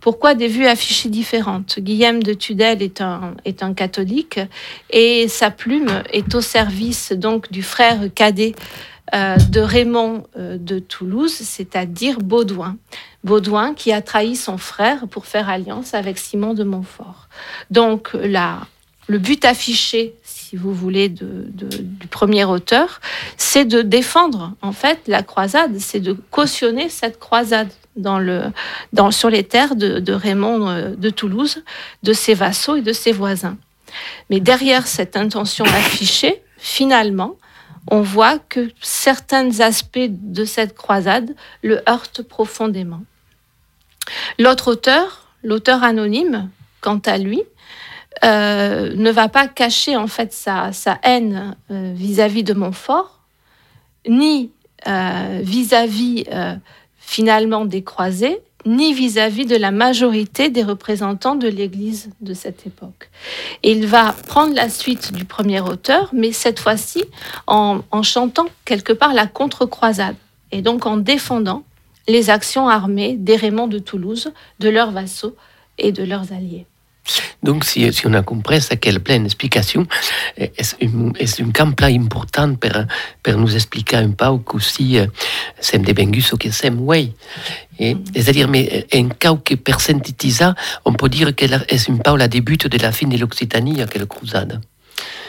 Pourquoi 0.00 0.34
des 0.34 0.48
vues 0.48 0.66
affichées 0.66 1.10
différentes? 1.10 1.78
Guillaume 1.78 2.22
de 2.22 2.32
Tudel 2.32 2.80
est 2.80 3.02
un, 3.02 3.34
est 3.44 3.62
un 3.62 3.74
catholique 3.74 4.40
et 4.88 5.28
sa 5.28 5.50
plume 5.50 6.02
est 6.10 6.34
au 6.34 6.40
service 6.40 7.12
donc 7.12 7.52
du 7.52 7.62
frère 7.62 7.98
cadet 8.14 8.54
euh, 9.14 9.36
de 9.36 9.60
Raymond 9.60 10.24
euh, 10.36 10.58
de 10.58 10.78
Toulouse, 10.78 11.32
c'est-à-dire 11.32 12.18
Baudouin. 12.18 12.76
Baudouin 13.24 13.74
qui 13.74 13.92
a 13.92 14.02
trahi 14.02 14.36
son 14.36 14.58
frère 14.58 15.06
pour 15.08 15.26
faire 15.26 15.48
alliance 15.48 15.94
avec 15.94 16.18
Simon 16.18 16.54
de 16.54 16.64
Montfort. 16.64 17.28
Donc 17.70 18.14
là, 18.14 18.66
le 19.08 19.18
but 19.18 19.44
affiché, 19.44 20.14
si 20.24 20.56
vous 20.56 20.74
voulez, 20.74 21.08
du 21.08 22.06
premier 22.10 22.44
auteur, 22.44 23.00
c'est 23.36 23.64
de 23.64 23.82
défendre 23.82 24.54
en 24.62 24.72
fait 24.72 25.00
la 25.06 25.22
croisade, 25.22 25.78
c'est 25.78 26.00
de 26.00 26.12
cautionner 26.12 26.88
cette 26.88 27.18
croisade 27.18 27.68
dans 27.96 28.18
le, 28.18 28.42
dans, 28.92 29.10
sur 29.10 29.30
les 29.30 29.44
terres 29.44 29.76
de, 29.76 30.00
de 30.00 30.12
Raymond 30.12 30.68
euh, 30.68 30.96
de 30.96 31.10
Toulouse, 31.10 31.62
de 32.02 32.12
ses 32.12 32.34
vassaux 32.34 32.76
et 32.76 32.82
de 32.82 32.92
ses 32.92 33.12
voisins. 33.12 33.56
Mais 34.30 34.40
derrière 34.40 34.86
cette 34.86 35.16
intention 35.16 35.64
affichée, 35.64 36.42
finalement, 36.58 37.36
on 37.90 38.00
voit 38.00 38.38
que 38.38 38.70
certains 38.80 39.60
aspects 39.60 39.98
de 40.08 40.44
cette 40.44 40.76
croisade 40.76 41.34
le 41.62 41.80
heurtent 41.88 42.22
profondément. 42.22 43.02
L'autre 44.38 44.72
auteur, 44.72 45.28
l'auteur 45.42 45.82
anonyme, 45.82 46.50
quant 46.80 47.00
à 47.04 47.18
lui, 47.18 47.42
euh, 48.24 48.94
ne 48.94 49.10
va 49.10 49.28
pas 49.28 49.46
cacher 49.46 49.96
en 49.96 50.06
fait 50.06 50.32
sa, 50.32 50.70
haine 51.02 51.54
euh, 51.70 51.92
vis-à-vis 51.94 52.44
de 52.44 52.54
Montfort, 52.54 53.20
ni 54.08 54.52
euh, 54.86 55.40
vis-à-vis 55.42 56.24
finalement 56.98 57.64
des 57.64 57.84
croisés, 57.84 58.40
ni 58.66 58.92
vis-à-vis 58.92 59.46
de 59.46 59.56
la 59.56 59.70
majorité 59.70 60.50
des 60.50 60.62
représentants 60.62 61.36
de 61.36 61.48
l'Église 61.48 62.10
de 62.20 62.34
cette 62.34 62.66
époque. 62.66 63.10
Et 63.62 63.72
il 63.72 63.86
va 63.86 64.14
prendre 64.26 64.54
la 64.54 64.68
suite 64.68 65.12
du 65.12 65.24
premier 65.24 65.60
auteur, 65.60 66.10
mais 66.12 66.32
cette 66.32 66.58
fois-ci 66.58 67.04
en, 67.46 67.80
chantant 68.02 68.46
quelque 68.64 68.92
part 68.92 69.14
la 69.14 69.26
contre-croisade, 69.26 70.16
et 70.52 70.62
donc 70.62 70.86
en 70.86 70.96
défendant 70.96 71.64
les 72.08 72.30
actions 72.30 72.68
armées 72.68 73.16
des 73.16 73.36
Raymond 73.36 73.66
de 73.66 73.78
Toulouse, 73.78 74.32
de 74.60 74.68
leurs 74.68 74.92
vassaux 74.92 75.34
et 75.78 75.92
de 75.92 76.04
leurs 76.04 76.32
alliés. 76.32 76.66
Donc, 77.42 77.64
si, 77.64 77.92
si 77.92 78.06
on 78.06 78.14
a 78.14 78.22
compris 78.22 78.60
ça, 78.60 78.76
quelle 78.76 79.00
pleine 79.00 79.24
explication, 79.24 79.86
est 80.36 81.40
un 81.40 81.50
camp 81.52 81.74
important 81.82 82.54
pour, 82.54 82.72
pour 83.22 83.34
nous 83.34 83.54
expliquer 83.54 83.96
un 83.96 84.10
peu 84.10 84.26
aussi 84.52 84.98
c'est 85.60 85.78
des 85.78 85.94
bengus 85.94 86.32
que 86.38 86.50
c'est 86.50 86.70
way. 86.70 87.12
C'est-à-dire, 87.78 88.48
mais 88.48 88.86
en 88.94 89.08
cas 89.08 89.36
que 89.44 89.54
per 89.54 89.80
synthétiser, 89.80 90.50
on 90.84 90.92
peut 90.92 91.08
dire 91.08 91.34
que 91.34 91.46
c'est 91.46 91.90
un 91.90 91.96
peu 91.96 92.16
la 92.16 92.28
début 92.28 92.56
de 92.56 92.78
la 92.78 92.92
fin 92.92 93.06
de 93.06 93.16
l'Occitanie 93.16 93.82
à 93.82 93.86
quelle 93.86 94.06
croisade. 94.06 94.60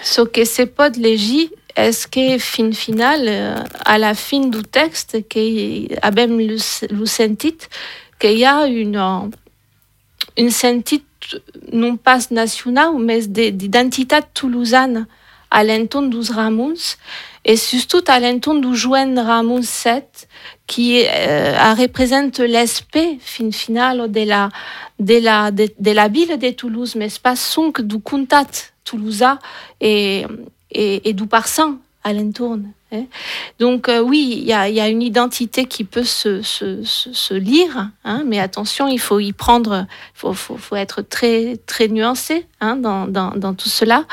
Ce 0.04 0.22
que 0.22 0.46
c'est 0.46 0.68
pas 0.68 0.90
de 0.90 1.00
légi, 1.00 1.50
est-ce 1.76 2.08
que 2.08 2.38
fin 2.38 2.72
final, 2.72 3.66
à 3.86 3.98
la 3.98 4.14
fin 4.16 4.48
du 4.48 4.64
texte, 4.64 5.28
qu'il 5.28 5.96
a 6.02 6.12
même 6.12 6.40
le, 6.40 6.58
le 6.90 7.06
sentit, 7.06 7.58
qu'il 8.20 8.38
y 8.38 8.46
a 8.46 8.66
une, 8.66 9.30
une 10.38 10.52
sentit 10.52 11.04
non 11.72 11.98
pas 11.98 12.20
nationale, 12.32 12.94
mais 13.00 13.28
d'identité 13.28 14.18
toulousaine 14.34 15.08
à 15.50 15.64
l'entour 15.64 16.04
dos 16.04 16.34
et 17.46 17.56
surtout 17.56 18.04
à 18.08 18.20
l'entour 18.20 18.60
du 18.60 18.76
Jouen 18.76 19.16
Ramuns 19.16 19.62
7 19.62 20.28
qui 20.68 21.04
euh, 21.06 21.74
représente 21.74 22.40
l'aspect 22.40 23.18
fin 23.22 23.52
final 23.52 24.12
de 24.12 24.24
la, 24.26 24.50
de, 25.00 25.52
de, 25.52 25.70
de, 25.80 26.12
ville 26.12 26.38
de 26.38 26.50
Toulouse, 26.52 26.96
mais 26.96 27.08
pas 27.24 27.38
sunk 27.38 27.82
du 27.84 28.00
contact 28.00 28.74
toulousain 28.84 29.40
et, 29.80 30.26
du 30.72 31.28
parsan 31.28 31.78
à 32.04 32.12
l'entour. 32.12 32.58
Hein. 32.94 33.04
Donc 33.60 33.90
euh, 33.90 34.00
oui, 34.00 34.38
il 34.42 34.46
y, 34.46 34.54
a 34.54 34.88
une 34.88 35.02
identité 35.02 35.66
qui 35.66 35.84
peut 35.84 36.06
se, 36.06 37.34
lire, 37.34 37.90
hein, 38.06 38.24
mais 38.26 38.40
attention, 38.40 38.88
il 38.88 39.00
faut 39.00 39.20
y 39.20 39.34
prendre, 39.34 39.86
il 40.24 40.34
faut, 40.34 40.76
être 40.76 41.02
très, 41.02 41.58
très 41.66 41.90
nuancé 41.90 42.46
hein, 42.62 42.78
dans, 42.78 43.54
tout 43.56 43.68
cela, 43.68 44.06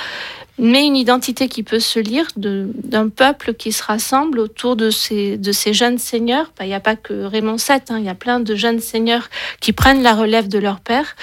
mais 0.58 0.84
une 0.86 0.96
identité 0.96 1.48
qui 1.48 1.62
peut 1.62 1.78
se 1.78 2.00
lire 2.00 2.26
d'un 2.36 3.08
peuple 3.08 3.54
qui 3.54 3.70
se 3.70 3.82
rassemble 3.82 4.40
autour 4.40 4.74
de 4.74 4.90
ces, 4.90 5.38
jeunes 5.72 5.98
seigneurs. 5.98 6.50
Il 6.60 6.66
n'y 6.66 6.74
a 6.74 6.80
pas 6.80 6.96
que 6.96 7.24
Raymond 7.24 7.56
VII, 7.56 7.98
il 7.98 8.04
y 8.04 8.08
a 8.08 8.14
plein 8.14 8.40
de 8.40 8.56
jeunes 8.56 8.80
seigneurs 8.80 9.28
qui 9.60 9.72
prennent 9.72 10.02
la 10.02 10.14
relève 10.14 10.48
de 10.48 10.58
leur 10.58 10.80
père 10.80 11.14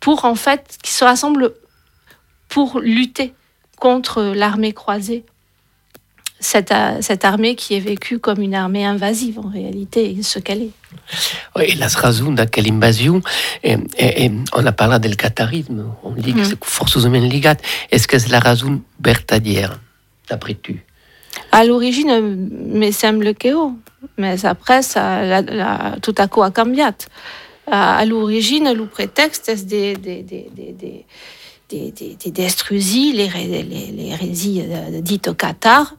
pour 0.00 0.24
en 0.24 0.34
fait, 0.34 0.76
qui 0.82 0.92
se 0.92 1.04
rassemblent 1.04 1.52
pour 2.48 2.80
lutter 2.80 3.32
contre 3.78 4.22
l'armée 4.22 4.72
croisée 4.72 5.24
cette, 6.38 6.74
cette, 7.00 7.24
armée 7.24 7.54
qui 7.54 7.74
est 7.74 7.80
vécue 7.80 8.18
comme 8.18 8.40
une 8.40 8.54
armée 8.54 8.84
invasive 8.84 9.38
en 9.38 9.48
réalité, 9.48 10.16
ce 10.22 10.38
qu'elle 10.38 10.62
est. 10.62 10.70
Oui, 11.56 11.74
la 11.76 11.88
raison 11.88 12.32
de 12.32 12.44
quelle 12.44 12.70
invasion, 12.70 13.20
et, 13.62 13.76
et, 13.98 14.30
on 14.52 14.66
a 14.66 14.72
parlé 14.72 14.98
del 14.98 15.16
catarisme, 15.16 15.86
on 16.02 16.12
dit 16.12 16.34
que 16.34 16.40
mm. 16.40 16.44
c'est 16.44 16.64
forcément 16.64 17.18
lié. 17.18 17.40
Est-ce 17.90 18.06
que 18.06 18.18
c'est 18.18 18.30
la 18.30 18.40
raison 18.40 18.82
bertadière, 19.00 19.78
d'après 20.28 20.56
tu? 20.62 20.84
À 21.52 21.64
l'origine, 21.64 22.48
me 22.74 22.90
semble 22.90 23.34
que 23.34 23.48
oui, 23.48 23.72
mais 24.18 24.44
après, 24.44 24.82
ça, 24.82 25.22
la, 25.22 25.40
la, 25.42 25.96
tout 26.02 26.14
à 26.18 26.26
coup 26.28 26.42
a 26.42 26.52
changé. 26.54 26.82
À, 27.68 28.04
l'origine, 28.04 28.72
le 28.72 28.86
prétexte, 28.86 29.44
c'est 29.46 29.66
des, 29.66 29.96
des, 29.96 30.22
des, 30.22 30.48
des 30.54 31.04
des, 31.68 31.90
des, 31.92 32.16
les, 33.12 33.28
les, 33.62 33.92
les 33.92 34.08
hérésies 34.10 34.62
euh, 34.68 35.00
dites 35.00 35.28
au 35.28 35.34
Qatar, 35.34 35.94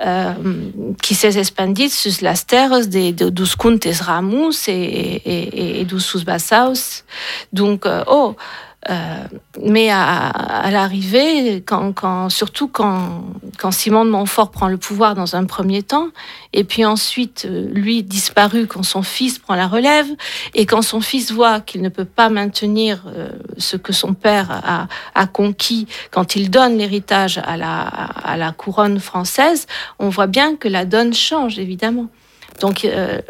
euh, 0.00 0.32
qui 1.02 1.14
s'est 1.14 1.36
expandit 1.38 1.90
sur 1.90 2.12
las 2.22 2.46
terres 2.46 2.86
de, 2.86 3.10
de, 3.10 3.28
dos 3.30 3.46
Ramus 4.00 4.68
et, 4.68 4.72
et, 4.72 5.80
et 5.80 5.84
sus 5.98 6.24
bassaus. 6.24 7.04
Donc, 7.52 7.84
euh, 7.84 8.04
oh, 8.06 8.36
euh, 8.88 9.24
mais 9.60 9.90
à, 9.90 10.70
l'arrivée, 10.70 11.62
quand, 11.66 12.28
surtout 12.28 12.68
quand, 12.68 13.24
Simon 13.70 14.04
de 14.04 14.10
Montfort 14.10 14.50
prend 14.50 14.68
le 14.68 14.76
pouvoir 14.76 15.14
dans 15.14 15.34
un 15.34 15.44
premier 15.46 15.82
temps, 15.82 16.08
et 16.52 16.62
puis 16.62 16.84
ensuite, 16.84 17.44
euh, 17.44 17.68
lui 17.72 18.04
disparu 18.04 18.66
quand 18.66 18.84
son 18.84 19.02
fils 19.02 19.40
prend 19.40 19.56
la 19.56 19.66
relève, 19.66 20.06
et 20.54 20.64
quand 20.64 20.82
son 20.82 21.00
fils 21.00 21.32
voit 21.32 21.60
qu'il 21.60 21.82
ne 21.82 21.88
peut 21.88 22.04
pas 22.04 22.28
maintenir 22.28 23.02
euh, 23.08 23.30
ce 23.58 23.76
que 23.76 23.92
son 23.92 24.14
père 24.14 24.88
a, 25.14 25.26
conquis, 25.26 25.88
quand 26.10 26.36
il 26.36 26.48
donne 26.48 26.78
l'héritage 26.78 27.38
à 27.44 27.56
la 27.56 28.52
couronne 28.52 29.00
française, 29.00 29.66
on 29.98 30.08
voit 30.08 30.28
bien 30.28 30.56
que 30.56 30.68
la 30.68 30.84
donne 30.84 31.12
change, 31.12 31.58
évidemment. 31.58 32.08
Donc 32.60 32.84
euh, 32.84 33.20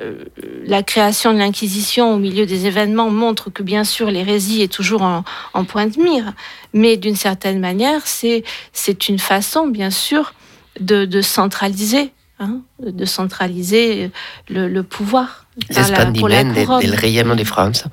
la 0.67 0.83
création 0.83 1.33
de 1.33 1.39
l'Inquisition 1.39 2.15
au 2.15 2.19
milieu 2.19 2.47
des 2.47 2.67
événements 2.67 3.11
montre 3.11 3.51
que 3.51 3.63
bien 3.63 3.85
sûr 3.85 4.11
l'hérésie 4.11 4.63
est 4.63 4.73
toujours 4.73 5.03
en, 5.03 5.65
point 5.65 5.87
de 5.87 6.01
mire, 6.01 6.33
mais 6.73 6.97
d'une 6.97 7.17
certaine 7.17 7.61
manière, 7.61 8.07
c'est 8.07 9.09
une 9.09 9.19
façon 9.19 9.67
bien 9.67 9.91
sûr 9.91 10.33
de, 10.81 11.05
de 11.05 11.21
centraliser, 11.21 12.13
hein, 12.39 12.61
de 12.85 13.05
centraliser 13.05 14.11
le, 14.49 14.69
le 14.69 14.83
pouvoir. 14.83 15.45
L'espandiment 15.71 16.79
del 16.79 16.95
rayonnement 16.95 17.35
de 17.35 17.43
France. 17.43 17.85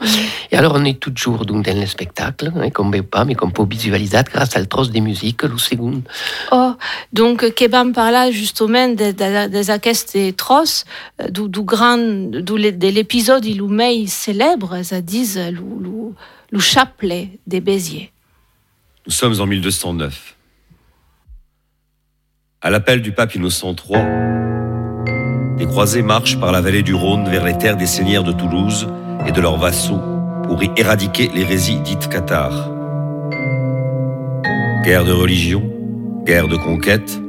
Et 0.51 0.55
alors, 0.55 0.73
on 0.75 0.85
est 0.85 0.99
toujours 0.99 1.45
donc, 1.47 1.65
dans 1.65 1.75
le 1.79 1.87
spectacle, 1.87 2.51
hein, 2.55 2.69
qu'on 2.69 2.85
ne 2.89 3.01
pas, 3.01 3.25
mais 3.25 3.33
qu'on 3.33 3.49
peut 3.49 3.65
visualiser 3.67 4.19
grâce 4.31 4.55
al 4.55 4.67
tros 4.67 4.85
de 4.85 4.99
musique, 4.99 5.41
le 5.41 5.57
second. 5.57 6.03
Oh, 6.51 6.73
donc, 7.11 7.53
Kebam 7.55 7.91
parla 7.91 8.29
justement 8.29 8.87
de, 8.89 9.11
de, 9.11 9.49
de 9.49 9.71
aquest 9.71 10.35
tros, 10.37 10.85
euh, 11.21 11.29
du, 11.29 11.49
du 11.49 11.61
grand, 11.61 11.97
du, 11.97 12.41
de 12.41 12.87
l'épisode 12.87 13.45
il 13.45 13.63
met 13.63 14.05
célèbre, 14.05 14.83
ça 14.83 15.01
dit, 15.01 15.27
le, 15.35 15.51
le, 15.51 16.13
le 16.51 16.59
chapelet 16.59 17.31
des 17.47 17.61
Béziers. 17.61 18.11
Nous 19.07 19.11
sommes 19.11 19.39
en 19.41 19.47
1209. 19.47 20.34
À 22.65 22.71
l'appel 22.71 23.03
du 23.03 23.11
pape 23.11 23.35
Innocent 23.35 23.75
III, 23.75 24.01
des 25.55 25.67
croisés 25.67 26.01
marchent 26.01 26.39
par 26.39 26.51
la 26.51 26.61
vallée 26.61 26.81
du 26.81 26.95
Rhône 26.95 27.29
vers 27.29 27.45
les 27.45 27.55
terres 27.55 27.77
des 27.77 27.85
seigneurs 27.85 28.23
de 28.23 28.31
Toulouse 28.31 28.87
et 29.27 29.31
de 29.31 29.39
leurs 29.39 29.57
vassaux 29.57 30.01
pour 30.47 30.63
y 30.63 30.71
éradiquer 30.75 31.29
l'hérésie 31.31 31.77
dite 31.81 32.09
cathare. 32.09 32.71
Guerre 34.83 35.05
de 35.05 35.11
religion, 35.11 35.61
guerre 36.25 36.47
de 36.47 36.55
conquête, 36.55 37.21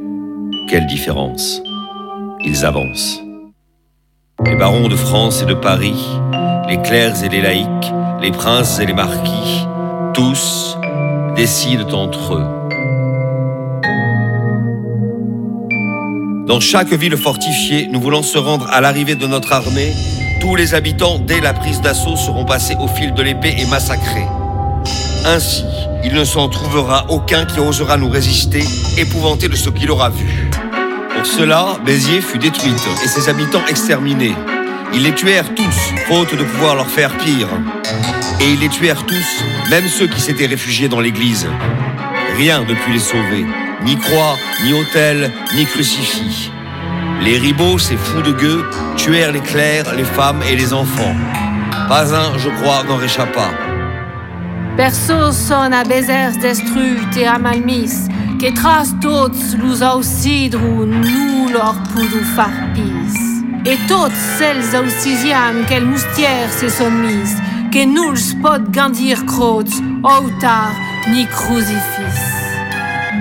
quelle 0.71 0.87
différence 0.87 1.61
Ils 2.43 2.65
avancent. 2.65 3.21
Les 4.43 4.57
barons 4.57 4.89
de 4.89 4.97
France 4.97 5.43
et 5.43 5.47
de 5.47 5.53
Paris, 5.53 6.03
les 6.67 6.81
clercs 6.81 7.23
et 7.23 7.29
les 7.29 7.43
laïcs, 7.43 7.93
les 8.23 8.31
princes 8.31 8.81
et 8.81 8.87
les 8.87 8.95
marquis, 8.95 9.67
tous 10.15 10.79
décident 11.37 11.93
entre 11.93 12.37
eux 12.37 12.56
Dans 16.47 16.61
chaque 16.61 16.93
ville 16.93 17.17
fortifiée, 17.17 17.89
nous 17.91 18.01
voulons 18.01 18.23
se 18.23 18.39
rendre 18.39 18.69
à 18.71 18.81
l'arrivée 18.81 19.17
de 19.17 19.27
notre 19.27 19.53
armée. 19.53 19.93
Tous 20.41 20.55
les 20.55 20.75
habitants, 20.75 21.19
dès 21.19 21.41
la 21.41 21.53
prise 21.53 21.81
d'assaut, 21.81 22.15
seront 22.15 22.45
passés 22.45 22.77
au 22.79 22.87
fil 22.87 23.13
de 23.15 23.23
l'épée 23.23 23.57
et 23.59 23.67
massacrés. 23.67 24.29
Ainsi, 25.25 25.65
il 26.05 26.15
ne 26.15 26.23
s'en 26.23 26.49
trouvera 26.49 27.07
aucun 27.09 27.47
qui 27.47 27.59
osera 27.59 27.97
nous 27.97 28.09
résister, 28.09 28.63
épouvanté 28.97 29.49
de 29.49 29.57
ce 29.57 29.71
qu'il 29.71 29.91
aura 29.91 30.11
vu. 30.11 30.49
Pour 31.17 31.27
cela, 31.27 31.79
Béziers 31.85 32.21
fut 32.21 32.39
détruite 32.39 32.89
et 33.05 33.09
ses 33.09 33.29
habitants 33.29 33.67
exterminés. 33.69 34.35
Ils 34.95 35.03
les 35.03 35.17
tuèrent 35.17 35.53
tous, 35.53 35.95
faute 36.07 36.33
de 36.33 36.45
pouvoir 36.45 36.77
leur 36.77 36.87
faire 36.89 37.17
pire. 37.19 37.49
Et 38.41 38.53
ils 38.53 38.61
les 38.61 38.69
tuèrent 38.69 39.05
tous, 39.05 39.43
même 39.69 39.89
ceux 39.89 40.07
qui 40.07 40.21
s'étaient 40.21 40.47
réfugiés 40.47 40.89
dans 40.89 41.01
l'église. 41.01 41.49
Rien 42.37 42.61
ne 42.61 42.75
put 42.75 42.93
les 42.93 42.99
sauver 42.99 43.47
ni 43.85 43.97
croix, 43.97 44.37
ni 44.65 44.73
autel, 44.73 45.33
ni 45.55 45.65
crucifix. 45.65 46.51
Les 47.23 47.39
ribauds, 47.39 47.79
ces 47.79 47.97
fous 47.97 48.23
de 48.23 48.33
gueux, 48.33 48.65
tuèrent 48.97 49.33
les 49.33 49.41
clercs, 49.41 49.95
les 49.97 50.05
femmes 50.05 50.43
et 50.51 50.57
les 50.57 50.73
enfants. 50.73 51.15
Pas 51.89 52.15
un, 52.15 52.37
je 52.39 52.51
crois, 52.51 52.83
n'en 52.89 52.97
réchappa. 52.97 53.49
Perso 54.77 55.33
son 55.33 55.73
a 55.73 55.85
bezers 55.85 56.37
destruit 56.41 56.99
et 57.17 57.27
a 57.27 57.39
malmis, 57.39 58.09
que 58.39 58.53
tras 58.53 58.89
tots 59.01 59.57
los 59.63 59.83
ausidru 59.83 60.87
nu 60.87 61.51
lor 61.53 61.77
pudu 61.95 62.23
far 62.37 62.51
pis. 62.75 63.17
Et 63.65 63.79
tots 63.89 64.13
cels 64.39 64.77
auxisiam 64.77 65.65
quel 65.67 65.87
moustière 65.87 66.53
se 66.53 66.69
son 66.69 66.91
mis, 66.91 67.31
que 67.73 67.85
nuls 67.85 68.37
pot 68.43 68.71
gandir 68.71 69.25
crots, 69.25 69.81
ou 70.05 70.31
tard, 70.41 70.77
ni 71.09 71.27
crucifix. 71.27 72.17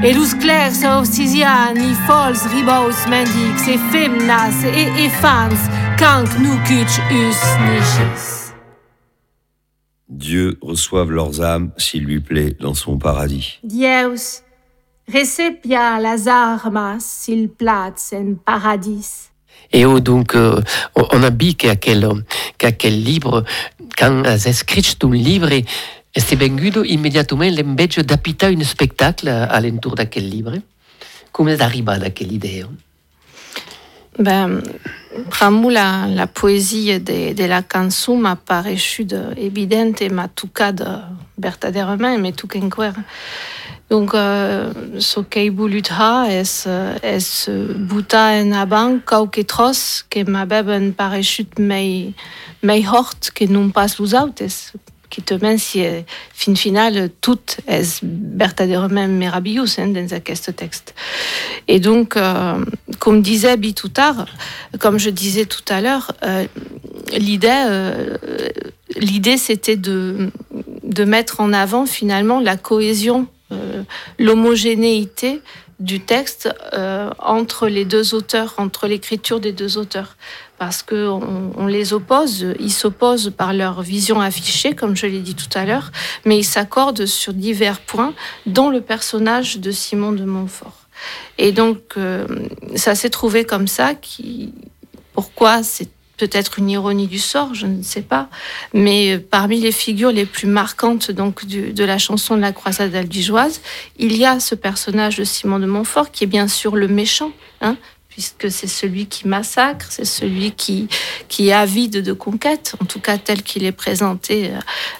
Et 0.03 0.13
lus 0.13 0.35
clairs 0.35 0.83
auxisian, 0.99 1.73
ni 1.73 1.93
fols 2.05 2.41
ribaus 2.53 3.07
mendics, 3.09 3.67
et 3.67 3.79
femnas, 3.91 4.63
et 4.65 5.05
effans, 5.05 5.55
kank 5.97 6.29
nu 6.39 6.51
kuch 6.67 6.99
us 7.11 7.41
nigis. 7.65 8.53
Dieu 10.09 10.57
reçoive 10.61 11.11
leurs 11.11 11.41
âmes 11.41 11.71
s'il 11.77 12.03
lui 12.03 12.19
plaît 12.19 12.55
dans 12.59 12.73
son 12.73 12.97
paradis. 12.97 13.59
Dieus, 13.63 14.43
recepia 15.11 15.99
las 15.99 16.27
armas 16.27 16.99
s'il 16.99 17.49
plats 17.49 18.13
en 18.13 18.35
paradis. 18.35 19.31
Et 19.71 19.85
oh, 19.85 19.99
donc, 19.99 20.35
euh, 20.35 20.61
on 20.95 21.23
a 21.23 21.29
dit 21.31 21.55
qu'à 21.55 21.75
quel, 21.75 22.07
qu'à 22.57 22.71
quel 22.71 23.01
livre, 23.01 23.43
quand 23.97 24.23
has 24.25 24.45
écrit 24.45 24.95
un 25.01 25.11
livre, 25.11 25.49
vengudo 26.35 26.83
immédiatement 26.83 27.49
l'embedge 27.49 27.99
d'apita 27.99 28.47
un 28.47 28.63
spectacle 28.63 29.27
à 29.27 29.59
l'entour 29.59 29.95
d'aquel 29.95 30.29
livre. 30.29 30.53
Comment 31.31 31.51
est 31.51 31.61
arrivé 31.61 31.91
à 31.91 32.09
quelle 32.09 32.31
idée 32.31 32.63
Ben, 34.17 34.61
Pramu, 35.29 35.71
la, 35.71 36.07
la 36.07 36.27
poésie 36.27 36.99
de, 36.99 37.33
de 37.33 37.43
la 37.45 37.61
cançó 37.61 38.15
m'a 38.15 38.35
paru 38.35 38.77
évidente 39.37 40.01
et 40.01 40.09
m'a 40.09 40.27
tocado 40.27 40.85
verdaderament, 41.37 42.17
me 42.17 42.31
toca 42.31 42.59
enquer. 42.59 42.91
Donc, 43.89 44.15
euh, 44.15 44.73
ce 44.97 45.19
en 45.19 45.23
que 45.23 45.49
mei 52.63 52.85
hort 52.87 53.19
que 53.33 53.45
non 53.45 53.69
pas 53.69 53.87
qui 55.21 55.33
mène 55.41 55.57
si 55.57 55.83
fin 56.33 56.55
final 56.55 57.09
tout 57.21 57.39
est 57.67 58.03
verdaderament 58.03 59.07
merveilleux 59.07 59.65
hein, 59.77 59.87
dans 59.87 60.07
ce 60.07 60.51
texte. 60.51 60.93
Et 61.67 61.79
donc, 61.79 62.17
euh, 62.17 62.63
comme 62.99 63.21
disait 63.21 63.57
Bitoutar, 63.57 64.25
comme 64.79 64.97
je 64.97 65.09
disais 65.09 65.45
tout 65.45 65.63
à 65.69 65.81
l'heure, 65.81 66.11
euh, 66.23 66.45
l'idée, 67.13 67.65
euh, 67.67 68.17
l'idée 68.97 69.37
c'était 69.37 69.77
de, 69.77 70.31
de 70.83 71.03
mettre 71.05 71.39
en 71.39 71.53
avant 71.53 71.85
finalement 71.85 72.39
la 72.39 72.57
cohésion, 72.57 73.27
euh, 73.51 73.83
l'homogénéité 74.19 75.41
du 75.79 75.99
texte 75.99 76.49
euh, 76.73 77.09
entre 77.19 77.67
les 77.67 77.85
deux 77.85 78.15
auteurs, 78.15 78.55
entre 78.57 78.87
l'écriture 78.87 79.39
des 79.39 79.51
deux 79.51 79.77
auteurs. 79.77 80.15
Parce 80.57 80.83
qu'on 80.83 81.51
on 81.57 81.67
les 81.67 81.93
oppose, 81.93 82.45
ils 82.59 82.71
s'opposent 82.71 83.33
par 83.35 83.53
leur 83.53 83.81
vision 83.81 84.21
affichée, 84.21 84.73
comme 84.73 84.95
je 84.95 85.05
l'ai 85.05 85.19
dit 85.19 85.35
tout 85.35 85.49
à 85.53 85.65
l'heure, 85.65 85.91
mais 86.23 86.37
ils 86.37 86.45
s'accordent 86.45 87.05
sur 87.05 87.33
divers 87.33 87.81
points, 87.81 88.13
dont 88.45 88.69
le 88.69 88.81
personnage 88.81 89.59
de 89.59 89.71
Simon 89.71 90.13
de 90.13 90.23
Montfort. 90.23 90.85
Et 91.37 91.51
donc, 91.51 91.79
euh, 91.97 92.25
ça 92.75 92.95
s'est 92.95 93.09
trouvé 93.09 93.43
comme 93.43 93.67
ça. 93.67 93.95
Qui, 93.95 94.53
pourquoi 95.13 95.63
c'est 95.63 95.89
peut-être 96.17 96.59
une 96.59 96.69
ironie 96.69 97.07
du 97.07 97.19
sort, 97.19 97.53
je 97.53 97.65
ne 97.65 97.83
sais 97.83 98.01
pas. 98.01 98.29
Mais 98.73 99.19
parmi 99.19 99.59
les 99.59 99.71
figures 99.71 100.11
les 100.11 100.25
plus 100.25 100.47
marquantes 100.47 101.11
donc 101.11 101.45
de 101.45 101.83
la 101.83 101.97
chanson 101.97 102.35
de 102.35 102.41
la 102.41 102.53
croisade 102.53 102.95
albigeoise, 102.95 103.61
il 103.97 104.15
y 104.15 104.25
a 104.25 104.39
ce 104.39 104.55
personnage 104.55 105.17
de 105.17 105.23
Simon 105.23 105.59
de 105.59 105.65
Montfort 105.65 106.11
qui 106.11 106.23
est 106.23 106.27
bien 106.27 106.47
sûr 106.47 106.75
le 106.75 106.87
méchant, 106.87 107.31
hein, 107.61 107.77
puisque 108.15 108.49
c'est 108.49 108.67
celui 108.67 109.07
qui 109.07 109.27
massacre, 109.27 109.87
c'est 109.89 110.05
celui 110.05 110.51
qui, 110.51 110.87
qui 111.27 111.49
est 111.49 111.51
avide 111.51 112.01
de 112.01 112.13
conquête, 112.13 112.73
en 112.81 112.85
tout 112.85 113.01
cas 113.01 113.17
tel 113.17 113.43
qu'il 113.43 113.65
est 113.65 113.73
présenté 113.73 114.51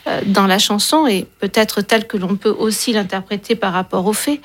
euh, 0.08 0.19
dans 0.25 0.45
la 0.47 0.60
chanson, 0.60 1.08
et 1.08 1.25
peut-être 1.39 1.80
tel 1.82 2.08
que 2.08 2.17
l'on 2.17 2.36
peut 2.36 2.54
aussi 2.60 2.91
l'interpréter 2.91 3.56
par 3.56 3.71
rapport 3.71 4.06
aux 4.06 4.12
faits. 4.12 4.41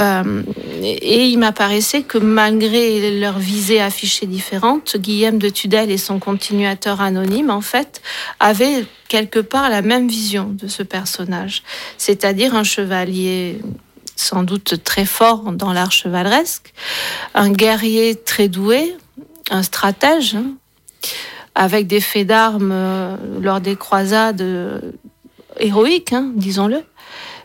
Euh, 0.00 0.42
et 0.82 1.26
il 1.28 1.38
m'apparaissait 1.38 2.02
que 2.02 2.18
malgré 2.18 3.20
leur 3.20 3.38
visée 3.38 3.80
affichée 3.80 4.26
différente, 4.26 4.96
Guillaume 4.96 5.38
de 5.38 5.48
Tudel 5.48 5.92
et 5.92 5.96
son 5.96 6.18
continuateur 6.18 7.00
anonyme, 7.02 7.50
en 7.50 7.60
fait, 7.60 8.02
avaient 8.40 8.84
quelque 9.06 9.38
part 9.38 9.70
la 9.70 9.80
même 9.80 10.08
vision 10.08 10.48
de 10.50 10.66
ce 10.66 10.82
personnage, 10.82 11.62
c'est-à-dire 11.98 12.56
un 12.56 12.64
chevalier 12.64 13.60
sans 14.22 14.42
doute 14.42 14.82
très 14.84 15.04
fort 15.04 15.52
dans 15.52 15.72
l'art 15.72 15.92
chevaleresque, 15.92 16.72
un 17.34 17.50
guerrier 17.50 18.14
très 18.14 18.48
doué, 18.48 18.96
un 19.50 19.62
stratège, 19.62 20.36
hein, 20.36 20.54
avec 21.54 21.86
des 21.86 22.00
faits 22.00 22.26
d'armes 22.26 22.72
euh, 22.72 23.16
lors 23.40 23.60
des 23.60 23.76
croisades 23.76 24.40
euh, 24.40 24.80
héroïques, 25.58 26.12
hein, 26.12 26.30
disons-le, 26.34 26.82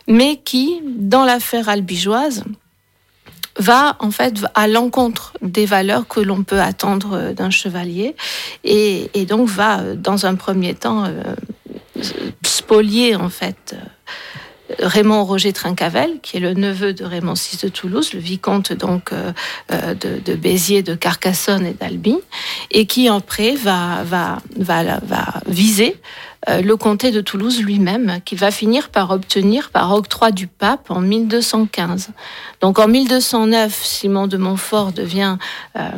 mais 0.06 0.36
qui, 0.36 0.80
dans 0.84 1.24
l'affaire 1.24 1.68
albigeoise, 1.68 2.44
va 3.58 3.96
en 3.98 4.12
fait 4.12 4.36
à 4.54 4.68
l'encontre 4.68 5.34
des 5.42 5.66
valeurs 5.66 6.06
que 6.06 6.20
l'on 6.20 6.44
peut 6.44 6.60
attendre 6.60 7.14
euh, 7.14 7.32
d'un 7.34 7.50
chevalier 7.50 8.14
et, 8.64 9.10
donc 9.26 9.48
va 9.48 9.82
dans 9.94 10.24
un 10.26 10.36
premier 10.36 10.74
temps 10.74 11.04
spolier 12.42 13.14
en 13.16 13.28
fait 13.28 13.74
Raymond 14.78 15.24
Roger 15.24 15.52
Trincavel, 15.52 16.20
qui 16.22 16.36
est 16.36 16.40
le 16.40 16.54
neveu 16.54 16.92
de 16.92 17.04
Raymond 17.04 17.34
VI 17.34 17.58
de 17.62 17.68
Toulouse, 17.68 18.12
le 18.12 18.20
vicomte 18.20 18.72
donc 18.72 19.12
euh, 19.12 19.32
euh, 19.72 19.94
de, 19.94 20.34
Béziers, 20.34 20.82
de 20.82 20.94
Carcassonne 20.94 21.66
et 21.66 21.72
d'Albi, 21.72 22.16
et 22.70 22.86
qui 22.86 23.08
en 23.08 23.20
prêt 23.20 23.54
va, 23.56 24.02
va, 24.04 24.40
va, 24.56 25.40
viser 25.46 25.96
le 26.46 26.76
comté 26.76 27.10
de 27.10 27.20
Toulouse 27.20 27.60
lui-même, 27.60 28.20
qu'il 28.24 28.38
va 28.38 28.50
finir 28.50 28.90
par 28.90 29.10
obtenir 29.10 29.70
par 29.70 29.92
octroi 29.92 30.30
du 30.30 30.46
pape 30.46 30.90
en 30.90 31.00
1215. 31.00 32.10
Donc 32.60 32.78
en 32.78 32.88
1209, 32.88 33.80
Simon 33.82 34.26
de 34.26 34.36
Montfort 34.36 34.92
devient 34.92 35.36
euh, 35.76 35.90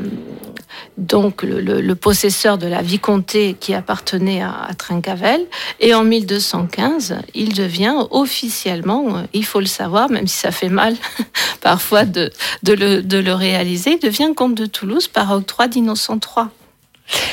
donc 0.99 1.43
le, 1.43 1.95
possesseur 1.95 2.59
de 2.59 2.67
la 2.67 2.83
vicomté 2.83 3.57
qui 3.59 3.75
appartenait 3.75 4.43
à, 4.43 4.69
Trincavel, 4.77 5.47
et 5.81 5.95
en 5.95 6.05
1215, 6.05 7.17
il 7.35 7.55
devient 7.55 7.95
officiellement, 8.11 9.17
euh, 9.17 9.23
il 9.33 9.45
faut 9.45 9.61
le 9.61 9.67
savoir, 9.67 10.11
même 10.11 10.27
si 10.27 10.39
ça 10.39 10.51
fait 10.51 10.69
mal 10.69 10.97
parfois 11.61 12.05
de, 12.05 12.31
le, 12.67 13.33
réaliser, 13.33 13.99
devient 13.99 14.33
comte 14.37 14.55
de 14.55 14.67
Toulouse 14.67 15.09
par 15.09 15.33
octroi 15.33 15.69
d'Innocent 15.69 16.19
III. 16.19 16.47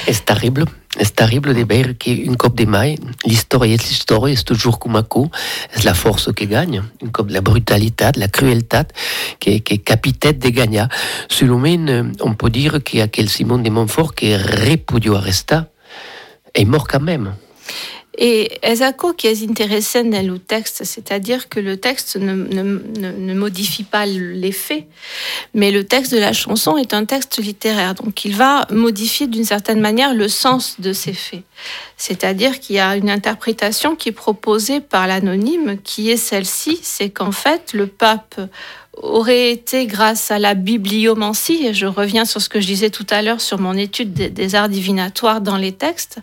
C'est 0.06 0.26
terrible. 0.26 0.66
C'est 1.00 1.16
terrible 1.16 1.54
de 1.54 1.64
voir 1.64 1.94
qu'une 2.00 2.38
Coupe 2.38 2.56
des 2.56 2.66
Mailles, 2.66 2.98
l'histoire 3.26 3.66
est 3.66 3.78
l'histoire, 3.88 4.28
c'est 4.36 4.44
toujours 4.44 4.80
comme 4.80 5.02
c'est 5.72 5.84
la 5.84 5.94
force 5.94 6.34
qui 6.34 6.48
gagne, 6.48 6.82
une 7.02 7.12
coupe, 7.12 7.30
la 7.30 7.42
brutalité, 7.42 8.10
la 8.16 8.28
cruauté 8.28 8.82
qui, 9.40 9.62
qui 9.62 9.76
est 9.76 9.78
capitaine 9.78 10.40
de 10.40 10.50
gagner. 10.50 10.86
Selon 11.30 11.60
moi, 11.60 12.04
on 12.22 12.34
peut 12.34 12.50
dire 12.50 12.84
qu'il 12.84 13.00
y 13.00 13.02
a 13.04 13.08
quel 13.08 13.30
Simon 13.30 13.60
de 13.60 13.70
Montfort 13.70 14.16
qui 14.16 14.30
est 14.30 14.38
répudié 14.38 15.12
à 15.14 15.20
rester, 15.20 15.60
est 16.56 16.66
mort 16.66 16.88
quand 16.88 17.02
même. 17.02 17.34
Et 18.18 18.58
Ezako 18.64 19.14
qui 19.14 19.28
est 19.28 19.44
intéressant 19.48 20.04
dans 20.04 20.26
le 20.26 20.40
texte, 20.40 20.84
c'est-à-dire 20.84 21.50
que 21.50 21.60
le 21.60 21.78
texte 21.78 22.16
ne, 22.16 22.34
ne, 22.34 23.34
modifie 23.36 23.84
pas 23.84 24.08
les 24.08 24.52
faits, 24.52 24.86
mais 25.54 25.70
le 25.70 25.84
texte 25.84 26.14
de 26.14 26.20
la 26.20 26.34
chanson 26.34 26.78
est 26.78 26.96
un 26.96 27.06
texte 27.06 27.38
littéraire, 27.38 27.94
donc 27.94 28.26
il 28.26 28.36
va 28.36 28.66
modifier 28.72 29.28
d'une 29.28 29.44
certaine 29.44 29.80
manière 29.80 30.16
le 30.16 30.28
sens 30.28 30.80
de 30.80 30.94
ces 30.94 31.14
faits. 31.14 31.44
C'est-à-dire 31.96 32.60
qu'il 32.60 32.78
y 32.78 32.80
a 32.80 32.96
une 32.96 33.10
interprétation 33.10 33.96
qui 33.96 34.10
est 34.10 34.14
proposée 34.14 34.82
par 34.82 35.06
l'anonyme, 35.06 35.78
qui 35.84 36.10
est 36.10 36.18
celle-ci, 36.18 36.80
c'est 36.82 37.10
qu'en 37.10 37.32
fait 37.32 37.74
le 37.74 37.86
pape 37.86 38.40
aurait 39.02 39.52
été 39.52 39.86
grâce 39.86 40.32
à 40.32 40.40
la 40.40 40.54
bibliomancie, 40.54 41.66
et 41.66 41.74
je 41.74 41.86
reviens 41.86 42.26
sur 42.26 42.42
ce 42.42 42.50
que 42.50 42.60
je 42.60 42.68
disais 42.68 42.90
tout 42.90 43.06
à 43.10 43.22
l'heure 43.22 43.42
sur 43.42 43.60
mon 43.60 43.74
étude 43.74 44.14
des, 44.14 44.56
arts 44.56 44.70
divinatoires 44.70 45.42
dans 45.42 45.58
les 45.58 45.72
textes. 45.72 46.20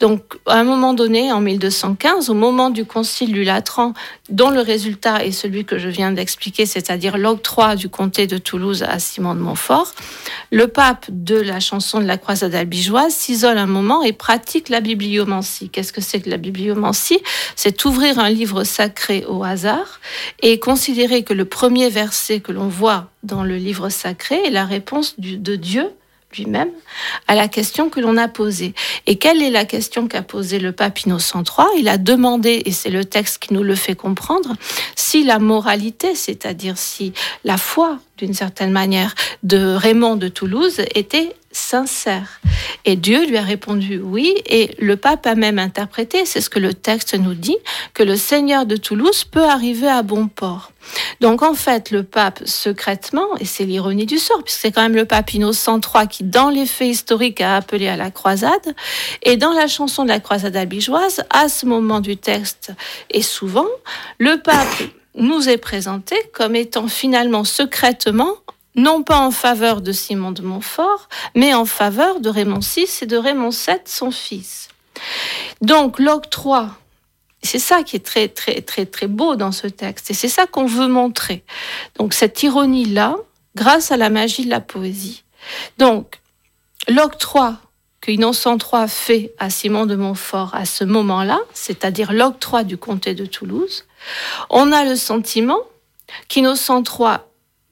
Donc, 0.00 0.22
à 0.46 0.54
un 0.54 0.64
moment 0.64 0.94
donné, 0.94 1.32
en 1.32 1.40
1215, 1.40 2.30
au 2.30 2.34
moment 2.34 2.70
du 2.70 2.84
concile 2.84 3.32
du 3.32 3.44
Latran, 3.44 3.94
dont 4.32 4.50
le 4.50 4.60
résultat 4.60 5.24
est 5.24 5.30
celui 5.30 5.64
que 5.64 5.78
je 5.78 5.88
viens 5.88 6.10
d'expliquer, 6.10 6.66
c'est-à-dire 6.66 7.18
l'octroi 7.18 7.76
du 7.76 7.88
comté 7.88 8.26
de 8.26 8.38
Toulouse 8.38 8.82
à 8.82 8.98
Simon 8.98 9.34
de 9.34 9.40
Montfort, 9.40 9.92
le 10.50 10.68
pape 10.68 11.06
de 11.10 11.36
la 11.36 11.60
chanson 11.60 12.00
de 12.00 12.06
la 12.06 12.16
croisade 12.16 12.54
albigeoise 12.54 13.12
s'isole 13.14 13.58
un 13.58 13.66
moment 13.66 14.02
et 14.02 14.12
pratique 14.12 14.70
la 14.70 14.80
bibliomancie. 14.80 15.68
Qu'est-ce 15.68 15.92
que 15.92 16.00
c'est 16.00 16.20
que 16.20 16.30
la 16.30 16.38
bibliomancie? 16.38 17.20
C'est 17.56 17.84
ouvrir 17.84 18.18
un 18.18 18.30
livre 18.30 18.64
sacré 18.64 19.24
au 19.28 19.44
hasard 19.44 20.00
et 20.40 20.58
considérer 20.58 21.22
que 21.22 21.34
le 21.34 21.44
premier 21.44 21.90
verset 21.90 22.40
que 22.40 22.52
l'on 22.52 22.68
voit 22.68 23.10
dans 23.22 23.44
le 23.44 23.56
livre 23.56 23.90
sacré 23.90 24.36
est 24.46 24.50
la 24.50 24.64
réponse 24.64 25.14
de 25.18 25.56
Dieu 25.56 25.90
lui-même 26.36 26.70
à 27.28 27.34
la 27.34 27.48
question 27.48 27.88
que 27.88 28.00
l'on 28.00 28.16
a 28.16 28.28
posée. 28.28 28.74
Et 29.06 29.16
quelle 29.16 29.42
est 29.42 29.50
la 29.50 29.64
question 29.64 30.08
qu'a 30.08 30.22
posée 30.22 30.58
le 30.58 30.72
pape 30.72 31.00
Innocent 31.00 31.42
III 31.42 31.66
Il 31.78 31.88
a 31.88 31.98
demandé, 31.98 32.62
et 32.64 32.72
c'est 32.72 32.90
le 32.90 33.04
texte 33.04 33.38
qui 33.38 33.54
nous 33.54 33.62
le 33.62 33.74
fait 33.74 33.94
comprendre, 33.94 34.54
si 34.96 35.24
la 35.24 35.38
moralité, 35.38 36.14
c'est-à-dire 36.14 36.78
si 36.78 37.12
la 37.44 37.56
foi, 37.56 37.98
d'une 38.18 38.34
certaine 38.34 38.70
manière, 38.70 39.14
de 39.42 39.74
Raymond 39.74 40.16
de 40.16 40.28
Toulouse 40.28 40.80
était 40.94 41.34
sincère. 41.52 42.40
Et 42.84 42.96
Dieu 42.96 43.26
lui 43.26 43.36
a 43.36 43.42
répondu 43.42 44.00
oui, 44.02 44.34
et 44.46 44.74
le 44.78 44.96
pape 44.96 45.26
a 45.26 45.34
même 45.34 45.58
interprété, 45.58 46.24
c'est 46.24 46.40
ce 46.40 46.50
que 46.50 46.58
le 46.58 46.74
texte 46.74 47.14
nous 47.14 47.34
dit, 47.34 47.56
que 47.94 48.02
le 48.02 48.16
Seigneur 48.16 48.66
de 48.66 48.76
Toulouse 48.76 49.24
peut 49.24 49.44
arriver 49.44 49.88
à 49.88 50.02
bon 50.02 50.28
port. 50.28 50.72
Donc 51.20 51.42
en 51.42 51.54
fait, 51.54 51.90
le 51.90 52.02
pape 52.02 52.40
secrètement, 52.44 53.36
et 53.38 53.44
c'est 53.44 53.64
l'ironie 53.64 54.06
du 54.06 54.18
sort, 54.18 54.42
puisque 54.42 54.60
c'est 54.60 54.72
quand 54.72 54.82
même 54.82 54.96
le 54.96 55.04
pape 55.04 55.32
Innocent 55.34 55.80
III 55.80 56.08
qui, 56.08 56.24
dans 56.24 56.50
les 56.50 56.66
faits 56.66 56.88
historiques, 56.88 57.40
a 57.40 57.56
appelé 57.56 57.88
à 57.88 57.96
la 57.96 58.10
croisade, 58.10 58.74
et 59.22 59.36
dans 59.36 59.52
la 59.52 59.68
chanson 59.68 60.02
de 60.02 60.08
la 60.08 60.20
croisade 60.20 60.56
albigeoise, 60.56 61.24
à 61.30 61.48
ce 61.48 61.66
moment 61.66 62.00
du 62.00 62.16
texte, 62.16 62.72
et 63.10 63.22
souvent, 63.22 63.68
le 64.18 64.40
pape 64.42 64.82
nous 65.14 65.48
est 65.48 65.58
présenté 65.58 66.16
comme 66.32 66.56
étant 66.56 66.88
finalement 66.88 67.44
secrètement 67.44 68.34
non 68.74 69.02
pas 69.02 69.18
en 69.18 69.30
faveur 69.30 69.80
de 69.80 69.92
Simon 69.92 70.32
de 70.32 70.42
Montfort, 70.42 71.08
mais 71.34 71.54
en 71.54 71.64
faveur 71.64 72.20
de 72.20 72.28
Raymond 72.28 72.60
VI 72.60 72.86
et 73.02 73.06
de 73.06 73.16
Raymond 73.16 73.50
VII, 73.50 73.78
son 73.84 74.10
fils. 74.10 74.68
Donc 75.60 75.98
l'octroi, 75.98 76.70
c'est 77.42 77.58
ça 77.58 77.82
qui 77.82 77.96
est 77.96 78.04
très 78.04 78.28
très 78.28 78.62
très 78.62 78.86
très 78.86 79.08
beau 79.08 79.36
dans 79.36 79.52
ce 79.52 79.66
texte, 79.66 80.10
et 80.10 80.14
c'est 80.14 80.28
ça 80.28 80.46
qu'on 80.46 80.66
veut 80.66 80.88
montrer. 80.88 81.44
Donc 81.96 82.14
cette 82.14 82.42
ironie-là, 82.42 83.16
grâce 83.56 83.92
à 83.92 83.96
la 83.96 84.10
magie 84.10 84.44
de 84.44 84.50
la 84.50 84.60
poésie. 84.60 85.24
Donc 85.78 86.20
l'octroi 86.88 87.58
que 88.00 88.10
Innocent 88.10 88.58
III 88.58 88.88
fait 88.88 89.32
à 89.38 89.48
Simon 89.48 89.86
de 89.86 89.94
Montfort 89.94 90.54
à 90.54 90.64
ce 90.64 90.82
moment-là, 90.84 91.40
c'est-à-dire 91.52 92.12
l'octroi 92.12 92.64
du 92.64 92.76
comté 92.76 93.14
de 93.14 93.26
Toulouse, 93.26 93.84
on 94.50 94.72
a 94.72 94.84
le 94.84 94.96
sentiment 94.96 95.60
qu'Innocent 96.28 96.82
III 96.82 97.18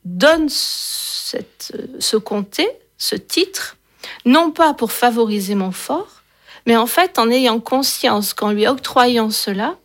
donne 0.05 0.49
cette, 0.49 1.73
ce 1.99 2.17
comté, 2.17 2.69
ce 2.99 3.17
titre, 3.17 3.77
non 4.25 4.51
pas 4.51 4.75
pour 4.75 4.93
favoriser 4.93 5.55
Montfort, 5.55 6.23
mais 6.67 6.77
en 6.77 6.87
fait 6.87 7.19
en 7.19 7.31
ayant 7.31 7.61
conscience 7.61 8.35
qu'en 8.35 8.53
lui 8.53 8.67
octroyant 8.67 9.31
cela, 9.31 9.77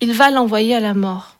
il 0.00 0.12
va 0.12 0.30
l'envoyer 0.30 0.74
à 0.74 0.80
la 0.80 0.94
mort. 0.94 1.36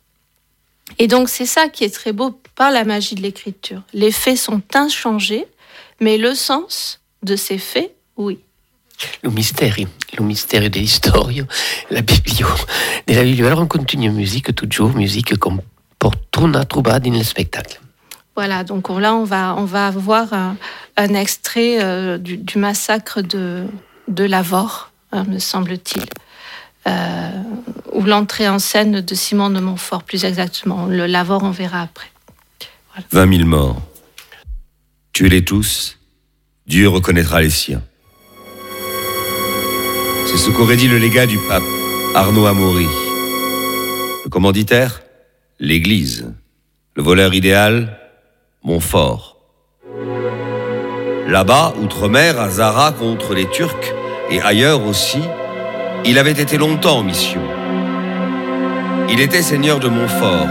Et 0.98 1.06
donc 1.06 1.28
c'est 1.28 1.46
ça 1.46 1.68
qui 1.68 1.84
est 1.84 1.94
très 1.94 2.12
beau 2.12 2.38
par 2.54 2.70
la 2.70 2.84
magie 2.84 3.14
de 3.14 3.22
l'écriture. 3.22 3.82
Les 3.92 4.12
faits 4.12 4.36
sont 4.36 4.62
inchangés, 4.74 5.46
mais 6.00 6.18
le 6.18 6.34
sens 6.34 7.00
de 7.22 7.36
ces 7.36 7.58
faits, 7.58 7.94
oui. 8.16 8.38
Le 9.22 9.30
mystère, 9.30 9.76
le 10.18 10.24
mystère 10.24 10.68
de 10.68 10.78
l'histoire, 10.78 11.28
la 11.90 12.02
biblio. 12.02 12.46
Alors 13.46 13.60
on 13.60 13.66
continue 13.66 14.10
musique 14.10 14.54
toujours, 14.54 14.90
musique 14.90 15.38
comme 15.38 15.62
pour 15.98 16.14
tourner 16.30 16.60
trouver 16.68 17.00
dans 17.00 17.12
le 17.12 17.22
spectacle. 17.22 17.80
Voilà, 18.36 18.64
donc 18.64 18.88
là, 18.88 19.14
on 19.14 19.24
va, 19.24 19.54
on 19.58 19.64
va 19.64 19.90
voir 19.90 20.32
un, 20.32 21.14
extrait 21.14 21.82
euh, 21.82 22.16
du, 22.18 22.58
massacre 22.58 23.20
de, 23.20 23.64
de 24.08 24.24
Lavore, 24.24 24.92
hein, 25.12 25.24
me 25.24 25.38
semble-t-il, 25.38 26.04
euh, 26.86 27.30
ou 27.92 28.04
l'entrée 28.04 28.48
en 28.48 28.58
scène 28.58 29.00
de 29.00 29.14
Simon 29.14 29.50
de 29.50 29.60
Montfort, 29.60 30.04
plus 30.04 30.24
exactement. 30.24 30.86
Le 30.86 31.06
Lavore, 31.06 31.42
on 31.42 31.50
verra 31.50 31.82
après. 31.82 32.10
Voilà. 32.92 33.26
20 33.26 33.36
000 33.38 33.48
morts. 33.48 33.82
Tuez-les 35.12 35.44
tous, 35.44 35.98
Dieu 36.66 36.88
reconnaîtra 36.88 37.42
les 37.42 37.50
siens. 37.50 37.82
C'est 40.26 40.38
ce 40.38 40.50
qu'aurait 40.50 40.76
dit 40.76 40.88
le 40.88 40.98
légat 40.98 41.26
du 41.26 41.38
pape, 41.48 41.64
Arnaud 42.14 42.46
Amaury. 42.46 42.86
Le 44.24 44.28
commanditaire 44.30 45.02
L'Église. 45.58 46.32
Le 46.94 47.02
voleur 47.02 47.34
idéal 47.34 47.99
Montfort. 48.62 49.38
Là-bas, 51.26 51.72
outre-mer, 51.82 52.38
à 52.38 52.50
Zara 52.50 52.92
contre 52.92 53.32
les 53.32 53.46
Turcs, 53.46 53.94
et 54.30 54.42
ailleurs 54.42 54.84
aussi, 54.86 55.20
il 56.04 56.18
avait 56.18 56.32
été 56.32 56.58
longtemps 56.58 56.98
en 56.98 57.02
mission. 57.02 57.40
Il 59.08 59.18
était 59.18 59.40
seigneur 59.40 59.80
de 59.80 59.88
Montfort, 59.88 60.46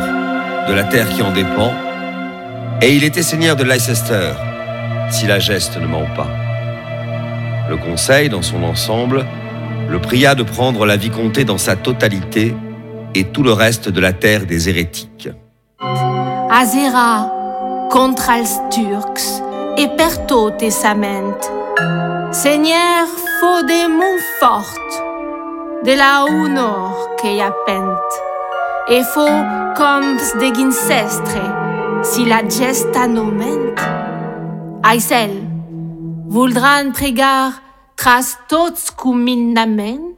de 0.67 0.74
la 0.74 0.86
terre 0.86 1.08
qui 1.10 1.22
en 1.22 1.32
dépend, 1.32 1.72
et 2.82 2.95
il 2.95 3.04
était 3.04 3.22
seigneur 3.22 3.56
de 3.56 3.63
Leicester, 3.63 4.32
si 5.12 5.28
la 5.28 5.38
geste 5.38 5.78
ne 5.78 5.86
ment 5.86 6.08
pas. 6.15 6.30
Le 7.69 7.78
conseil, 7.78 8.30
dans 8.30 8.41
son 8.41 8.63
ensemble, 8.63 9.26
le 9.88 10.02
pria 10.02 10.34
de 10.34 10.41
prendre 10.41 10.88
la 10.88 10.98
vicomté 10.98 11.45
dans 11.45 11.60
sa 11.60 11.76
totalité 11.76 12.56
et 13.13 13.26
tout 13.26 13.43
le 13.43 13.54
reste 13.54 13.88
de 13.88 14.00
la 14.00 14.13
terre 14.13 14.48
des 14.48 14.67
hérétiques. 14.67 15.30
Contra 17.89 18.38
els 18.38 18.52
turcs 18.69 19.25
e 19.82 19.88
per 19.97 20.12
tot 20.30 20.62
sament. 20.69 21.47
Seigneur 22.32 23.08
fo 23.39 23.63
de 23.65 23.88
Montfort, 23.89 24.97
de 25.84 25.95
la 25.97 26.25
honor 26.25 27.15
que 27.19 27.34
y 27.34 27.41
a 27.41 27.49
pent, 27.65 28.19
e 28.88 29.02
fo 29.13 29.25
coms 29.75 30.34
de 30.38 30.52
gincestre, 30.54 31.41
si 32.04 32.25
la 32.25 32.43
gesta 32.47 33.08
noment. 33.08 33.82
Aisel, 34.84 35.34
voldran 36.30 36.93
pregar 36.93 37.63
tras 37.95 38.38
tots 38.47 38.91
cominament, 38.91 40.13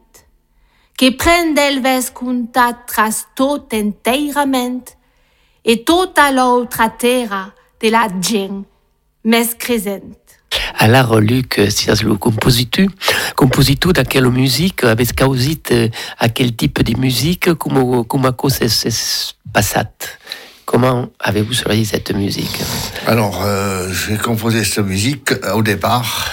que 0.98 1.14
pren 1.16 1.56
d'elves 1.56 2.12
contat 2.12 2.84
tras 2.92 3.24
tot 3.34 3.72
enteirament, 3.74 4.92
e 5.64 5.78
tota 5.86 6.28
l'autra 6.36 6.90
terra 6.90 7.61
de 7.82 7.90
la 7.90 8.08
gent 8.22 8.64
més 9.24 9.56
crescent. 9.58 10.18
Alors, 10.78 11.20
Luc, 11.20 11.62
si 11.70 11.88
le 12.04 12.16
compositu, 12.16 12.90
compositu 13.36 13.94
da 13.94 14.04
quelle 14.04 14.30
musique, 14.30 14.84
avez 14.84 15.06
causit 15.06 15.74
à 16.18 16.30
quel 16.30 16.56
type 16.56 16.84
de 16.84 16.98
musique, 17.00 17.54
comment, 17.54 18.04
comment 18.04 18.34
ça 18.50 18.68
s'est 18.68 19.34
passé 19.54 19.80
Comment 20.66 21.10
avez-vous 21.20 21.54
choisi 21.54 21.86
cette 21.86 22.14
musique? 22.16 22.62
Alors, 23.06 23.44
euh, 23.44 23.92
j'ai 23.92 24.18
composé 24.18 24.64
cette 24.64 24.86
musique 24.86 25.32
euh, 25.32 25.54
au 25.54 25.64
départ, 25.64 26.30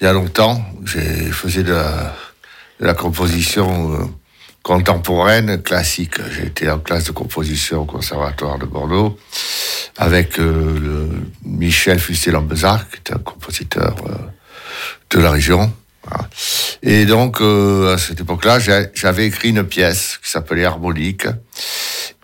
il 0.00 0.04
y 0.04 0.06
a 0.06 0.12
longtemps. 0.12 0.60
J'ai 0.84 1.30
faisais 1.30 1.62
de 1.62 1.76
la, 2.80 2.94
composition 2.94 3.92
euh, 3.92 4.04
contemporaine, 4.66 5.62
classique. 5.62 6.16
J'ai 6.32 6.46
été 6.46 6.68
en 6.68 6.80
classe 6.80 7.04
de 7.04 7.12
composition 7.12 7.82
au 7.82 7.84
Conservatoire 7.84 8.58
de 8.58 8.66
Bordeaux 8.66 9.16
avec 9.96 10.40
euh, 10.40 11.08
Michel 11.44 12.00
Fustier-Lambezac, 12.00 12.90
qui 12.90 12.96
était 12.96 13.14
un 13.14 13.18
compositeur 13.18 13.94
euh, 14.08 14.16
de 15.10 15.20
la 15.20 15.30
région. 15.30 15.72
Et 16.82 17.04
donc, 17.06 17.40
euh, 17.40 17.94
à 17.94 17.98
cette 17.98 18.20
époque-là, 18.20 18.58
j'avais 18.58 19.26
écrit 19.26 19.50
une 19.50 19.62
pièce 19.62 20.18
qui 20.20 20.32
s'appelait 20.32 20.64
Harmonique. 20.64 21.28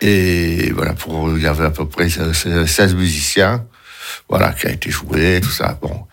Et 0.00 0.72
voilà, 0.72 0.94
pour, 0.94 1.36
il 1.36 1.44
y 1.44 1.46
avait 1.46 1.66
à 1.66 1.70
peu 1.70 1.86
près 1.86 2.08
16 2.08 2.96
musiciens, 2.96 3.64
voilà, 4.28 4.52
qui 4.52 4.66
a 4.66 4.70
été 4.70 4.90
joué, 4.90 5.40
tout 5.40 5.50
ça. 5.50 5.78
Bon. 5.80 6.06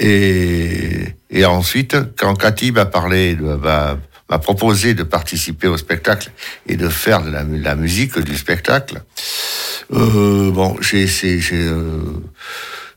Et, 0.00 1.14
et 1.30 1.44
ensuite, 1.44 1.96
quand 2.16 2.34
Cathy 2.34 2.72
m'a 2.72 2.86
parlé 2.86 3.36
de, 3.36 3.54
bah, 3.54 3.96
m'a 4.28 4.38
proposé 4.38 4.94
de 4.94 5.02
participer 5.02 5.68
au 5.68 5.76
spectacle 5.76 6.30
et 6.66 6.76
de 6.76 6.88
faire 6.88 7.22
de 7.22 7.30
la, 7.30 7.76
musique 7.76 8.18
du 8.18 8.36
spectacle. 8.36 9.02
Euh, 9.92 10.50
bon, 10.50 10.76
j'ai 10.80 11.06
euh, 11.52 12.00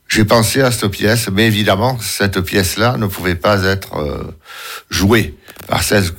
j'ai 0.08 0.26
pensé 0.26 0.62
à 0.62 0.72
cette 0.72 0.89
pièce, 0.89 1.30
mais 1.32 1.46
évidemment, 1.46 2.00
cette 2.00 2.42
pièce-là 2.42 2.98
ne 2.98 3.06
pouvait 3.06 3.36
pas 3.36 3.63
être 3.63 3.98
euh, 3.98 4.36
jouée 4.89 5.38
par 5.68 5.84
16 5.84 6.15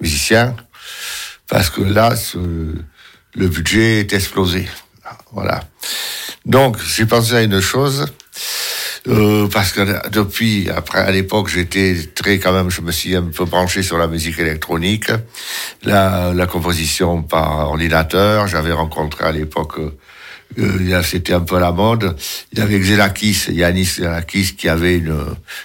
musiciens, 0.00 0.54
parce 1.48 1.68
que 1.68 1.80
là, 1.80 2.14
le 3.34 3.48
budget 3.48 4.00
est 4.00 4.12
explosé. 4.12 4.68
Voilà. 5.32 5.64
Donc, 6.46 6.76
j'ai 6.80 7.06
pensé 7.06 7.34
à 7.34 7.42
une 7.42 7.60
chose, 7.60 8.06
euh, 9.06 9.48
parce 9.48 9.72
que 9.72 10.08
depuis, 10.08 10.70
après, 10.70 11.00
à 11.00 11.10
l'époque, 11.10 11.48
j'étais 11.48 11.96
très 12.14 12.38
quand 12.38 12.52
même, 12.52 12.70
je 12.70 12.80
me 12.80 12.90
suis 12.90 13.14
un 13.14 13.22
peu 13.22 13.44
branché 13.44 13.82
sur 13.82 13.98
la 13.98 14.06
musique 14.06 14.38
électronique, 14.38 15.10
la, 15.82 16.32
la 16.34 16.46
composition 16.46 17.22
par 17.22 17.68
ordinateur. 17.68 18.46
J'avais 18.46 18.72
rencontré 18.72 19.24
à 19.24 19.32
l'époque, 19.32 19.78
euh, 20.58 21.02
c'était 21.02 21.34
un 21.34 21.40
peu 21.40 21.58
la 21.58 21.72
mode. 21.72 22.16
Il 22.52 22.58
y 22.58 22.62
avait 22.62 22.78
Xenakis, 22.78 23.46
Yanis 23.50 23.98
Xenakis, 23.98 24.54
qui 24.56 24.68
avait 24.68 24.96
une, 24.96 25.18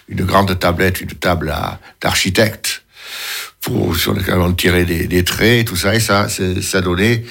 une 0.10 0.26
grande 0.26 0.58
tablette, 0.60 1.00
une 1.00 1.12
table 1.12 1.54
d'architecte, 2.02 2.84
pour 3.62 3.96
sur 3.96 4.14
laquelle 4.14 4.40
on 4.40 4.54
tirait 4.54 4.86
des, 4.86 5.08
des 5.08 5.24
traits, 5.24 5.68
tout 5.68 5.76
ça, 5.76 5.96
et 5.96 6.00
ça, 6.00 6.28
ça 6.30 6.82
donnait 6.82 7.24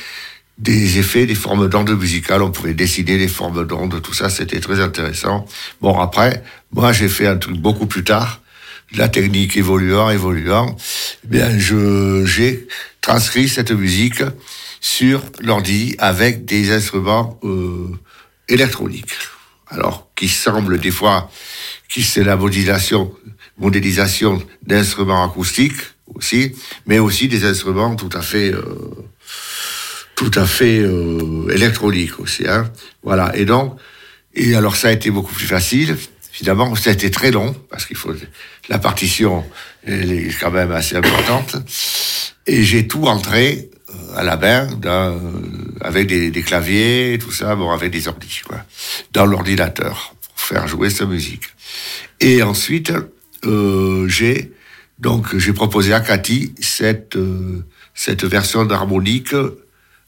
des 0.59 0.99
effets, 0.99 1.27
des 1.27 1.35
formes 1.35 1.68
d'ondes 1.68 1.97
musicales. 1.97 2.42
On 2.42 2.51
pouvait 2.51 2.75
dessiner 2.75 3.16
les 3.16 3.29
formes 3.29 3.66
d'ondes, 3.66 4.03
tout 4.03 4.12
ça, 4.12 4.29
c'était 4.29 4.61
très 4.61 4.81
intéressant. 4.81 5.47
Bon, 5.81 5.99
après, 5.99 6.42
moi, 6.73 6.92
j'ai 6.92 7.09
fait 7.09 7.27
un 7.27 7.37
truc 7.37 7.57
beaucoup 7.57 7.87
plus 7.87 8.05
tard. 8.05 8.40
La 8.97 9.09
technique 9.09 9.57
évoluant, 9.57 10.11
évoluant, 10.11 10.75
eh 11.25 11.29
bien, 11.29 11.59
je, 11.59 12.25
j'ai 12.25 12.66
transcrit 13.01 13.49
cette 13.49 13.71
musique 13.71 14.23
sur 14.81 15.23
l'ordi 15.40 15.94
avec 15.99 16.44
des 16.47 16.73
instruments 16.73 17.38
euh, 17.44 17.88
électroniques. 18.49 19.12
Alors, 19.68 20.09
qui 20.16 20.29
semblent 20.29 20.79
des 20.79 20.90
fois, 20.90 21.31
qui 21.88 22.03
c'est 22.03 22.25
la 22.25 22.37
modélisation, 22.37 23.12
modélisation 23.59 24.42
d'instruments 24.66 25.23
acoustiques 25.23 25.83
aussi, 26.14 26.53
mais 26.87 26.99
aussi 26.99 27.29
des 27.29 27.44
instruments 27.44 27.94
tout 27.94 28.11
à 28.14 28.23
fait 28.23 28.53
euh, 28.53 28.64
tout 30.18 30.33
à 30.35 30.46
fait 30.46 30.81
euh, 30.81 31.48
électronique 31.54 32.18
aussi. 32.18 32.44
Hein. 32.48 32.68
Voilà. 33.04 33.37
Et 33.37 33.44
donc, 33.44 33.76
et 34.35 34.57
alors 34.57 34.74
ça 34.74 34.88
a 34.88 34.90
été 34.90 35.12
beaucoup 35.12 35.33
plus 35.33 35.46
facile. 35.46 35.96
Finalement, 36.33 36.74
ça 36.74 36.90
a 36.90 36.92
été 36.92 37.09
très 37.09 37.31
long 37.31 37.54
parce 37.70 37.87
qu'il 37.87 37.96
faut 37.96 38.12
la 38.68 38.81
partition, 38.81 39.44
elle 39.85 40.11
est 40.11 40.37
quand 40.40 40.50
même 40.50 40.72
assez 40.72 40.96
importante. 40.96 41.57
Et 42.48 42.64
j'ai 42.64 42.88
tout 42.88 43.04
entré 43.04 43.70
euh, 43.90 44.16
à 44.16 44.24
la 44.24 44.37
main, 44.37 44.66
dans, 44.74 45.20
avec 45.83 46.09
des, 46.09 46.33
des, 46.33 46.42
claviers, 46.42 47.16
tout 47.20 47.31
ça, 47.31 47.54
bon, 47.54 47.70
avec 47.70 47.92
des 47.92 48.09
ordi, 48.09 48.40
quoi, 48.44 48.64
dans 49.12 49.24
l'ordinateur 49.24 50.16
pour 50.20 50.40
faire 50.40 50.66
jouer 50.66 50.90
sa 50.90 51.07
musique. 51.07 51.44
Et 52.18 52.42
ensuite, 52.42 52.92
euh, 53.44 54.09
j'ai 54.09 54.52
donc 54.98 55.37
j'ai 55.37 55.52
proposé 55.52 55.92
à 55.92 56.00
Cathy 56.00 56.54
cette 56.61 57.14
euh, 57.14 57.64
cette 57.94 58.24
version 58.24 58.64
d'harmonique 58.64 59.33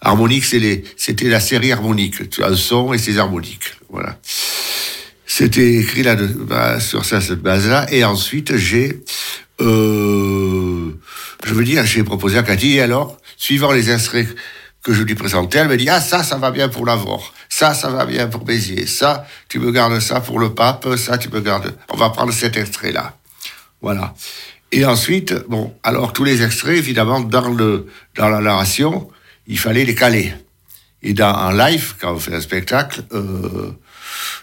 Harmonique, 0.01 0.45
c'était 0.45 1.29
la 1.29 1.41
série 1.41 1.73
harmonique. 1.73 2.17
Un 2.43 2.57
son 2.57 2.93
et 2.93 2.99
ses 2.99 3.19
harmoniques. 3.19 3.75
Voilà. 3.91 4.19
C'était 5.27 5.75
écrit 5.75 6.03
là 6.03 6.17
bah, 6.17 6.81
sur 6.81 7.05
cette 7.05 7.41
base-là. 7.41 7.87
Et 7.93 8.05
ensuite, 8.05 8.57
j'ai, 8.57 9.03
euh, 9.61 10.91
je 11.45 11.55
veux 11.55 11.65
dire, 11.65 11.85
j'ai 11.85 12.03
proposé 12.03 12.39
à 12.39 12.43
Cathy, 12.43 12.77
et 12.77 12.81
alors, 12.81 13.17
suivant 13.37 13.73
les 13.73 13.91
extraits 13.91 14.29
que 14.83 14.95
je 14.95 15.03
lui 15.03 15.15
présentais, 15.15 15.59
elle 15.59 15.69
me 15.69 15.77
dit, 15.77 15.89
ah, 15.89 16.01
ça, 16.01 16.23
ça 16.23 16.37
va 16.37 16.51
bien 16.51 16.69
pour 16.69 16.87
l'avor. 16.87 17.35
Ça, 17.49 17.75
ça 17.75 17.91
va 17.91 18.07
bien 18.07 18.27
pour 18.29 18.45
Béziers. 18.45 18.87
Ça, 18.87 19.27
tu 19.49 19.59
me 19.59 19.71
gardes 19.71 20.01
ça 20.01 20.21
pour 20.21 20.39
le 20.39 20.55
pape. 20.55 20.97
Ça, 20.97 21.19
tu 21.19 21.29
me 21.29 21.41
gardes. 21.41 21.77
On 21.91 21.97
va 21.97 22.11
prendre 22.11 22.33
cet 22.33 22.57
extrait-là. 22.57 23.17
Voilà. 23.83 24.15
Et 24.73 24.85
ensuite, 24.85 25.35
bon, 25.49 25.75
alors 25.83 26.13
tous 26.13 26.25
les 26.25 26.43
extraits, 26.43 26.77
évidemment, 26.77 27.21
dans 27.21 27.51
le, 27.51 27.87
dans 28.17 28.29
la 28.29 28.41
narration, 28.41 29.09
il 29.47 29.59
fallait 29.59 29.85
les 29.85 29.95
caler. 29.95 30.33
Et 31.03 31.15
dans 31.15 31.35
un 31.35 31.57
live, 31.57 31.95
quand 32.01 32.13
on 32.13 32.19
fait 32.19 32.35
un 32.35 32.41
spectacle, 32.41 33.03
euh, 33.13 33.73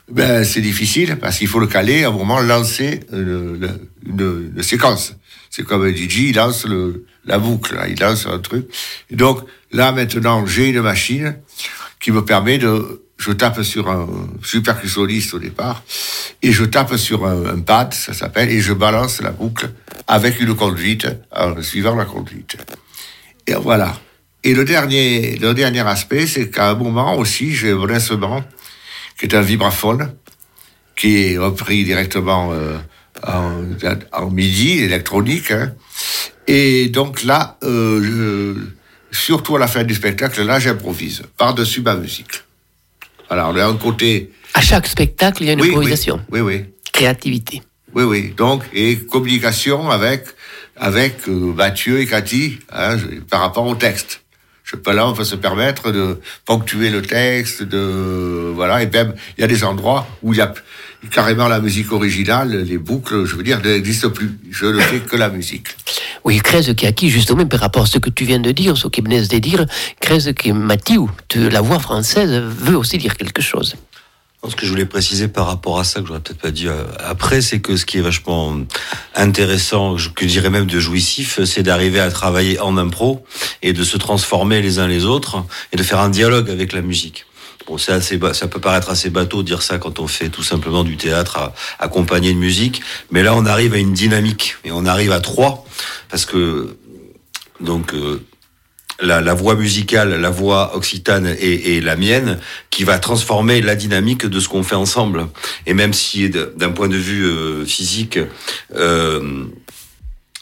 ben 0.10 0.44
c'est 0.44 0.62
difficile 0.62 1.18
parce 1.18 1.38
qu'il 1.38 1.48
faut 1.48 1.60
le 1.60 1.68
caler 1.68 2.04
à 2.04 2.10
un 2.10 2.12
moment 2.12 2.40
lancer 2.40 3.02
une, 3.12 3.80
une, 4.06 4.64
séquence. 4.64 5.16
C'est 5.50 5.64
comme 5.64 5.84
un 5.86 5.94
DJ, 5.94 6.30
il 6.30 6.36
lance 6.36 6.66
le, 6.66 7.06
la 7.26 7.38
boucle, 7.38 7.80
il 7.90 8.00
lance 8.00 8.26
un 8.26 8.40
truc. 8.40 8.68
Et 9.12 9.16
donc 9.16 9.42
là 9.72 9.92
maintenant, 9.92 10.46
j'ai 10.46 10.70
une 10.70 10.82
machine 10.82 11.38
qui 12.00 12.12
me 12.12 12.24
permet 12.26 12.58
de, 12.58 13.04
je 13.18 13.32
tape 13.32 13.62
sur 13.64 13.90
un 13.90 14.08
super 14.44 14.78
au 14.98 15.40
départ 15.40 15.84
et 16.42 16.52
je 16.52 16.64
tape 16.64 16.96
sur 16.98 17.26
un 17.26 17.60
pad, 17.60 17.94
ça 17.94 18.14
s'appelle, 18.14 18.50
et 18.50 18.62
je 18.62 18.74
balance 18.74 19.22
la 19.22 19.32
boucle 19.32 19.70
avec 20.08 20.40
une 20.40 20.56
conduite 20.56 21.08
en 21.36 21.62
suivant 21.62 21.96
la 21.96 22.06
conduite. 22.06 22.58
Et 23.46 23.54
voilà. 23.54 23.98
Et 24.48 24.54
le 24.54 24.64
dernier, 24.64 25.36
le 25.42 25.54
dernier 25.54 25.86
aspect, 25.86 26.26
c'est 26.26 26.50
qu'à 26.50 26.70
un 26.70 26.76
moment 26.76 27.18
aussi, 27.18 27.54
j'ai 27.54 27.72
un 27.72 27.90
instrument 27.90 28.46
qui 29.20 29.26
est 29.26 29.36
un 29.36 29.42
vibraphone, 29.42 30.14
qui 30.96 31.34
est 31.34 31.38
repris 31.38 31.84
directement 31.84 32.54
euh, 32.54 32.78
en, 33.24 34.30
MIDI, 34.30 34.80
électronique. 34.80 35.52
Hein. 35.52 35.74
Et 36.48 36.88
donc 36.88 37.24
là, 37.24 37.58
euh, 37.64 38.56
surtout 39.12 39.58
à 39.58 39.60
la 39.60 39.68
fin 39.68 39.84
du 39.84 39.94
spectacle, 39.94 40.42
là, 40.44 40.60
j'improvise 40.60 41.24
par-dessus 41.38 41.82
ma 41.82 41.96
musique. 41.96 42.46
Alors, 43.30 43.50
on 43.50 43.58
a 43.58 43.66
un 43.66 43.76
côté... 43.76 44.32
À 44.54 44.62
chaque 44.62 44.88
spectacle, 44.88 45.44
il 45.44 45.48
y 45.48 45.50
a 45.50 45.54
une 45.54 45.62
improvisation. 45.62 46.22
Oui, 46.32 46.40
oui. 46.40 46.64
Créativité. 46.94 47.64
Oui, 47.94 48.06
oui. 48.06 48.34
Donc, 48.38 48.64
et 48.72 48.96
communication 48.96 49.90
avec, 49.90 50.24
avec 50.78 51.28
euh, 51.28 51.54
Mathieu 51.54 52.00
et 52.00 52.06
Cathy 52.06 52.60
hein, 52.72 52.96
par 53.30 53.42
rapport 53.42 53.68
au 53.68 53.76
texte. 53.76 54.22
Je 54.68 54.76
peux 54.76 54.94
là, 54.94 55.08
on 55.08 55.14
peut 55.14 55.24
se 55.24 55.38
permettre 55.38 55.92
de 55.92 56.20
ponctuer 56.44 56.90
le 56.90 57.02
texte, 57.02 57.64
de 57.64 58.52
voilà. 58.54 58.84
Et 58.84 58.88
même, 58.88 59.14
il 59.38 59.42
y 59.42 59.44
a 59.46 59.48
des 59.48 59.64
endroits 59.64 60.06
où 60.22 60.34
il 60.34 60.40
y 60.40 60.42
a 60.42 60.54
carrément 61.10 61.48
la 61.48 61.62
musique 61.62 61.94
originale, 61.94 62.64
les 62.64 62.78
boucles, 62.78 63.24
je 63.24 63.38
veux 63.38 63.44
dire, 63.44 63.62
n'existent 63.62 64.10
plus. 64.10 64.38
Je 64.52 64.66
ne 64.66 64.82
fais 64.82 65.00
que 65.00 65.16
la 65.16 65.30
musique. 65.30 65.68
Oui, 66.26 66.40
crèze 66.40 66.74
qui 66.76 66.94
qui 66.94 67.10
justement 67.10 67.46
par 67.46 67.62
rapport 67.62 67.84
à 67.84 67.86
ce 67.86 67.98
que 67.98 68.10
tu 68.10 68.26
viens 68.26 68.40
de 68.40 68.52
dire, 68.52 68.76
ce 68.76 68.90
qui 68.90 69.00
venait 69.00 69.26
de 69.26 69.38
dire, 69.38 69.66
crèze 70.02 70.34
que 70.34 70.52
Mathieu, 70.52 71.04
la 71.36 71.62
voix 71.62 71.80
française, 71.80 72.30
veut 72.30 72.76
aussi 72.76 72.98
dire 72.98 73.16
quelque 73.16 73.42
chose. 73.42 73.78
Ce 74.48 74.56
que 74.56 74.66
je 74.66 74.72
voulais 74.72 74.86
préciser 74.86 75.28
par 75.28 75.48
rapport 75.48 75.80
à 75.80 75.84
ça, 75.84 76.00
que 76.00 76.08
j'aurais 76.08 76.20
peut-être 76.20 76.42
pas 76.42 76.52
dit 76.52 76.68
euh, 76.68 76.84
après, 77.00 77.42
c'est 77.42 77.60
que 77.60 77.76
ce 77.76 77.86
qui 77.86 77.98
est 77.98 78.02
vachement 78.02 78.56
intéressant, 79.16 79.96
que 80.16 80.26
je 80.26 80.32
dirais 80.32 80.50
même 80.50 80.68
de 80.68 80.80
jouissif, 80.80 81.44
c'est 81.44 81.64
d'arriver 81.64 82.00
à 82.00 82.10
travailler 82.12 82.60
en 82.60 82.78
impro 82.78 83.26
et 83.62 83.74
de 83.74 83.84
se 83.84 83.98
transformer 83.98 84.62
les 84.62 84.80
uns 84.80 84.88
les 84.88 85.06
autres 85.06 85.44
et 85.74 85.76
de 85.76 85.84
faire 85.84 86.00
un 86.00 86.10
dialogue 86.10 86.50
avec 86.50 86.72
la 86.72 86.82
musique. 86.82 87.26
Bon, 87.68 87.78
c'est 87.78 87.92
assez, 87.92 88.18
ça 88.32 88.48
peut 88.48 88.62
paraître 88.62 88.90
assez 88.90 89.10
bateau 89.10 89.42
de 89.42 89.48
dire 89.48 89.62
ça 89.62 89.80
quand 89.80 90.00
on 90.00 90.08
fait 90.08 90.30
tout 90.30 90.44
simplement 90.44 90.86
du 90.86 90.96
théâtre 90.96 91.52
accompagné 91.80 92.32
de 92.32 92.38
musique, 92.38 92.82
mais 93.12 93.24
là 93.24 93.36
on 93.36 93.46
arrive 93.46 93.74
à 93.74 93.78
une 93.78 93.92
dynamique 93.92 94.56
et 94.64 94.72
on 94.72 94.86
arrive 94.86 95.12
à 95.12 95.20
trois 95.20 95.66
parce 96.10 96.26
que 96.26 96.78
donc 97.60 97.94
euh, 97.94 98.24
la, 99.00 99.34
voix 99.34 99.56
musicale, 99.56 100.20
la 100.20 100.30
voix 100.30 100.76
occitane 100.76 101.36
et, 101.40 101.82
la 101.82 101.96
mienne, 101.96 102.40
qui 102.70 102.84
va 102.84 103.00
transformer 103.00 103.62
la 103.62 103.76
dynamique 103.76 104.26
de 104.26 104.40
ce 104.40 104.48
qu'on 104.48 104.64
fait 104.64 104.76
ensemble. 104.76 105.28
Et 105.66 105.74
même 105.74 105.94
si 105.94 106.30
d'un 106.30 106.72
point 106.72 106.88
de 106.88 106.98
vue 106.98 107.26
euh, 107.26 107.66
physique, 107.66 108.20
euh, 108.76 109.46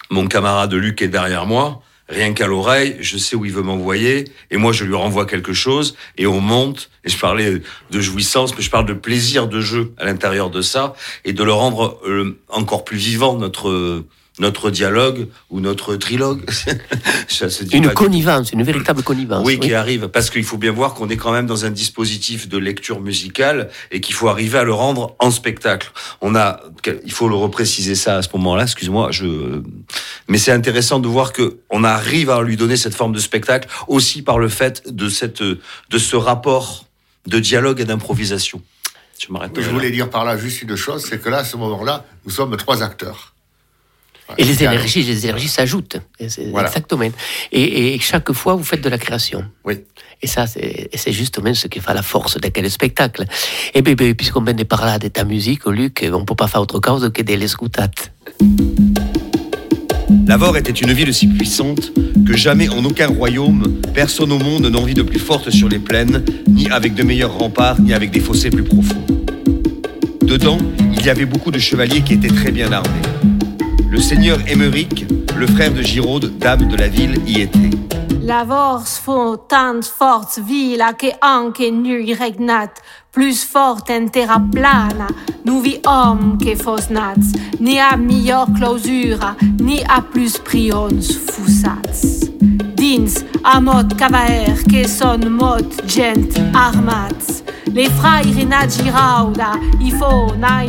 mon 0.10 0.28
camarade 0.28 0.74
Luc 0.74 1.02
est 1.02 1.08
derrière 1.08 1.46
moi, 1.46 1.82
rien 2.08 2.34
qu'à 2.34 2.48
l'oreille, 2.48 2.98
je 3.00 3.18
sais 3.18 3.36
où 3.36 3.46
il 3.46 3.52
veut 3.52 3.64
m'envoyer, 3.64 4.26
et 4.52 4.58
moi 4.58 4.72
je 4.72 4.84
lui 4.84 4.96
renvoie 4.96 5.26
quelque 5.26 5.54
chose, 5.54 5.96
et 6.18 6.28
on 6.28 6.40
monte, 6.40 6.90
et 7.04 7.10
je 7.10 7.18
parlais 7.18 7.62
de 7.92 8.02
jouissance, 8.02 8.56
mais 8.56 8.62
je 8.62 8.70
parle 8.70 8.86
de 8.86 8.94
plaisir 8.94 9.48
de 9.48 9.60
jeu 9.62 9.94
à 9.98 10.06
l'intérieur 10.06 10.50
de 10.50 10.62
ça, 10.62 10.94
et 11.24 11.34
de 11.34 11.44
le 11.44 11.54
rendre 11.54 12.00
euh, 12.06 12.40
encore 12.50 12.86
plus 12.86 12.98
vivant, 12.98 13.36
notre 13.38 14.06
notre 14.40 14.70
dialogue 14.70 15.28
ou 15.50 15.60
notre 15.60 15.96
trilogue. 15.96 16.44
une 17.74 17.90
connivence, 17.92 18.52
une 18.52 18.64
véritable 18.64 19.04
connivence. 19.04 19.46
Oui, 19.46 19.60
qui 19.60 19.74
arrive, 19.74 20.10
parce 20.10 20.30
qu'il 20.30 20.44
faut 20.44 20.58
bien 20.58 20.72
voir 20.72 20.94
qu'on 20.94 21.10
est 21.10 21.18
quand 21.18 21.32
même 21.32 21.46
dans 21.46 21.66
un 21.66 21.72
dispositif 21.72 22.50
de 22.50 22.58
lecture 22.58 23.02
musicale 23.02 23.70
et 23.92 24.02
qu'il 24.02 24.16
faut 24.16 24.28
arriver 24.28 24.58
à 24.58 24.64
le 24.64 24.74
rendre 24.74 25.16
en 25.20 25.32
spectacle. 25.32 25.92
On 26.22 26.36
a, 26.36 26.60
il 27.06 27.12
faut 27.12 27.30
le 27.30 27.36
repréciser 27.36 27.96
ça 27.96 28.18
à 28.18 28.22
ce 28.22 28.30
moment-là. 28.34 28.64
Excuse-moi, 28.64 29.12
je. 29.12 29.62
Mais 30.28 30.38
c'est 30.38 30.52
intéressant 30.52 31.00
de 31.00 31.08
voir 31.08 31.32
que 31.32 31.60
on 31.70 31.84
arrive 31.84 32.30
à 32.30 32.42
lui 32.42 32.58
donner 32.58 32.78
cette 32.78 32.96
forme 32.96 33.14
de 33.14 33.20
spectacle 33.20 33.70
aussi 33.88 34.22
par 34.22 34.40
le 34.40 34.50
fait 34.50 34.84
de 34.88 35.10
cette, 35.10 35.42
de 35.42 35.98
ce 35.98 36.16
rapport 36.16 36.86
de 37.28 37.40
dialogue 37.40 37.80
et 37.80 37.86
d'improvisation. 37.86 38.62
Je, 39.18 39.28
je 39.62 39.70
voulais 39.70 39.92
dire 39.92 40.10
par 40.10 40.26
là 40.26 40.38
juste 40.38 40.62
une 40.62 40.76
chose, 40.76 41.06
c'est 41.10 41.22
que 41.22 41.30
là, 41.30 41.38
à 41.38 41.46
ce 41.46 41.56
moment-là, 41.56 42.06
nous 42.26 42.32
sommes 42.32 42.56
trois 42.58 42.84
acteurs. 42.84 43.35
Et 44.38 44.44
les 44.44 44.64
énergies, 44.64 45.04
les 45.04 45.26
énergies 45.26 45.48
s'ajoutent. 45.48 45.98
Exactement. 46.20 47.10
Et, 47.52 47.98
chaque 48.00 48.32
fois, 48.34 48.56
vous 48.56 48.64
faites 48.64 48.82
de 48.82 48.90
la 48.90 48.98
création. 48.98 49.46
Oui. 49.64 49.76
Et 50.22 50.28
ça, 50.28 50.48
c'est 50.48 51.12
justement 51.12 51.54
ce 51.54 51.68
qui 51.68 51.80
fait 51.80 51.94
la 51.94 52.02
force 52.02 52.40
de 52.40 52.48
quel 52.48 52.70
spectacle. 52.72 53.26
Et 53.74 53.82
bien, 53.82 53.96
puisqu'on 54.14 54.42
vient 54.42 54.54
de 54.54 54.64
parler 54.64 54.98
de 55.00 55.08
ta 55.10 55.24
musique, 55.24 55.66
Luc, 55.68 56.06
on 56.12 56.20
ne 56.20 56.26
peut 56.26 56.36
pas 56.36 56.48
faire 56.48 56.62
autre 56.62 56.82
chose 56.84 57.12
que 57.14 57.22
de 57.22 57.34
l'escoutat. 57.34 57.90
Lavore 60.28 60.58
était 60.58 60.72
une 60.72 60.92
ville 60.92 61.14
si 61.14 61.28
puissante 61.28 61.92
que 62.26 62.36
jamais 62.36 62.68
en 62.70 62.84
aucun 62.84 63.08
royaume, 63.08 63.80
personne 63.94 64.32
au 64.32 64.40
monde 64.40 64.66
n'en 64.66 64.84
vit 64.84 64.96
de 64.96 65.04
plus 65.04 65.20
forte 65.20 65.52
sur 65.52 65.70
les 65.70 65.78
plaines, 65.78 66.24
ni 66.48 66.68
avec 66.70 66.96
de 66.96 67.04
meilleurs 67.04 67.38
remparts, 67.38 67.80
ni 67.80 67.94
avec 67.94 68.10
des 68.10 68.20
fossés 68.20 68.50
plus 68.50 68.64
profonds. 68.64 69.06
Dedans, 70.24 70.58
il 70.94 71.06
y 71.06 71.10
avait 71.10 71.26
beaucoup 71.26 71.52
de 71.52 71.60
chevaliers 71.60 72.02
qui 72.02 72.14
étaient 72.14 72.28
très 72.28 72.52
bien 72.52 72.72
armés. 72.72 73.35
Le 73.96 74.02
seigneur 74.02 74.40
Émeric, 74.46 75.06
le 75.38 75.48
frère 75.48 75.74
de 75.74 75.82
Giraude, 75.82 76.38
dame 76.38 76.68
de 76.68 76.76
la 76.76 76.90
ville, 76.90 77.16
y 77.26 77.40
était. 77.40 77.70
La 78.22 78.46
force 78.46 78.98
faut 78.98 79.38
tant 79.38 79.82
force 79.82 80.42
vila 80.42 80.96
che 80.96 81.16
anche 81.22 81.72
nu 81.72 82.14
regnat, 82.14 82.82
plus 83.10 83.46
forte 83.46 83.92
en 83.92 84.10
terra 84.10 84.42
plana, 84.52 85.08
nuvi 85.46 85.80
homme 85.86 86.38
que 86.38 86.58
fos 86.58 86.90
nats, 86.90 87.32
ni 87.62 87.80
a 87.80 87.96
meilleure 87.96 88.52
clausura, 88.54 89.38
ni 89.62 89.82
a 89.88 90.02
plus 90.02 90.40
prions 90.40 91.16
fusats. 91.32 92.28
dins 92.76 93.24
a 93.44 93.62
mod 93.62 93.96
cavaer 93.96 94.62
que 94.68 94.86
son 94.86 95.30
mod 95.30 95.72
gent 95.88 96.38
armats. 96.54 97.44
Les 97.74 97.90
fraires 97.90 98.46
na 98.46 98.68
girauda, 98.68 99.54
il 99.80 99.94
faut 99.94 100.36
na. 100.36 100.66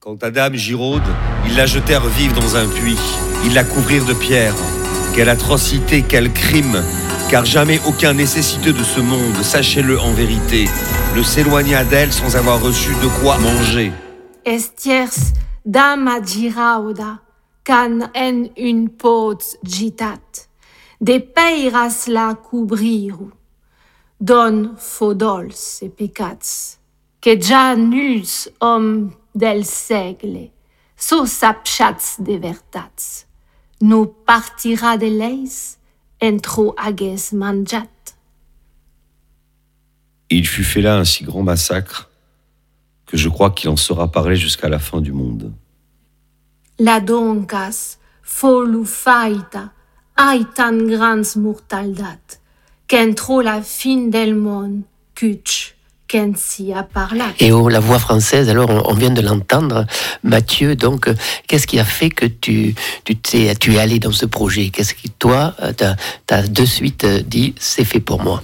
Quant 0.00 0.14
à 0.22 0.30
Dame 0.30 0.54
Giraude, 0.54 1.02
ils 1.44 1.56
la 1.56 1.66
jetèrent 1.66 2.06
vive 2.06 2.32
dans 2.32 2.54
un 2.54 2.68
puits. 2.68 2.96
Ils 3.44 3.52
la 3.52 3.64
couvrirent 3.64 4.04
de 4.04 4.14
pierres. 4.14 4.54
Quelle 5.12 5.28
atrocité, 5.28 6.04
quel 6.08 6.32
crime 6.32 6.84
Car 7.28 7.44
jamais 7.44 7.80
aucun 7.84 8.14
nécessiteux 8.14 8.72
de 8.72 8.84
ce 8.84 9.00
monde, 9.00 9.34
sachez-le 9.42 9.98
en 9.98 10.12
vérité, 10.12 10.66
ne 11.16 11.22
s'éloigna 11.24 11.82
d'elle 11.82 12.12
sans 12.12 12.36
avoir 12.36 12.62
reçu 12.62 12.90
de 12.90 13.20
quoi 13.20 13.38
manger. 13.38 13.90
Estiers 14.44 15.34
dama 15.66 16.22
girauda, 16.24 17.18
can 17.64 18.08
en 18.14 18.44
un 18.56 18.86
pot 18.86 19.58
gitat. 19.64 20.46
De 21.00 21.18
peiras 21.18 22.06
la 22.06 22.34
couvriru. 22.34 23.32
Don 24.20 24.74
fodols 24.78 25.82
et 25.82 25.88
pecats, 25.88 26.78
que 27.20 27.40
ja 27.40 27.74
nuls 27.74 28.48
homme 28.60 29.10
del 29.38 29.64
segle, 29.64 30.50
so 30.96 31.26
sapchats 31.26 32.16
de 32.18 32.36
vertats. 32.36 33.26
No 33.80 34.06
partira 34.06 34.96
de 34.98 35.06
leis, 35.06 35.78
entro 36.20 36.74
manjat. 37.32 37.88
Il 40.30 40.46
fut 40.46 40.64
fait 40.64 40.82
là 40.82 40.98
un 40.98 41.04
si 41.04 41.24
grand 41.24 41.42
massacre 41.42 42.10
que 43.06 43.16
je 43.16 43.28
crois 43.28 43.50
qu'il 43.50 43.70
en 43.70 43.76
sera 43.76 44.10
parlé 44.10 44.36
jusqu'à 44.36 44.68
la 44.68 44.78
fin 44.78 45.00
du 45.00 45.12
monde. 45.12 45.52
La 46.78 47.00
doncas, 47.00 47.98
folu 48.22 48.84
faita, 48.84 49.72
ai 50.16 50.44
tan 50.54 50.86
grans 50.86 51.36
mortaldat, 51.36 52.40
qu'entro 52.86 53.40
la 53.40 53.62
fin 53.62 54.10
del 54.10 54.34
món, 54.34 54.82
cuch, 55.14 55.77
qu'en. 56.08 56.32
Et 57.38 57.52
oh, 57.52 57.68
la 57.68 57.80
voix 57.80 57.98
française, 57.98 58.48
alors 58.48 58.70
on, 58.70 58.82
on 58.90 58.94
vient 58.94 59.10
de 59.10 59.20
l'entendre. 59.20 59.86
Mathieu, 60.22 60.74
donc, 60.76 61.08
euh, 61.08 61.14
qu'est-ce 61.46 61.66
qui 61.66 61.78
a 61.78 61.84
fait 61.84 62.10
que 62.10 62.26
tu, 62.26 62.74
tu, 63.04 63.16
t'es, 63.16 63.54
tu 63.54 63.74
es 63.74 63.78
allé 63.78 63.98
dans 63.98 64.12
ce 64.12 64.26
projet? 64.26 64.70
Qu'est-ce 64.70 64.94
qui, 64.94 65.10
toi, 65.10 65.54
euh, 65.62 65.72
t'as, 65.72 65.96
t'as 66.26 66.42
de 66.42 66.64
suite 66.64 67.04
euh, 67.04 67.20
dit, 67.20 67.54
c'est 67.58 67.84
fait 67.84 68.00
pour 68.00 68.22
moi 68.22 68.42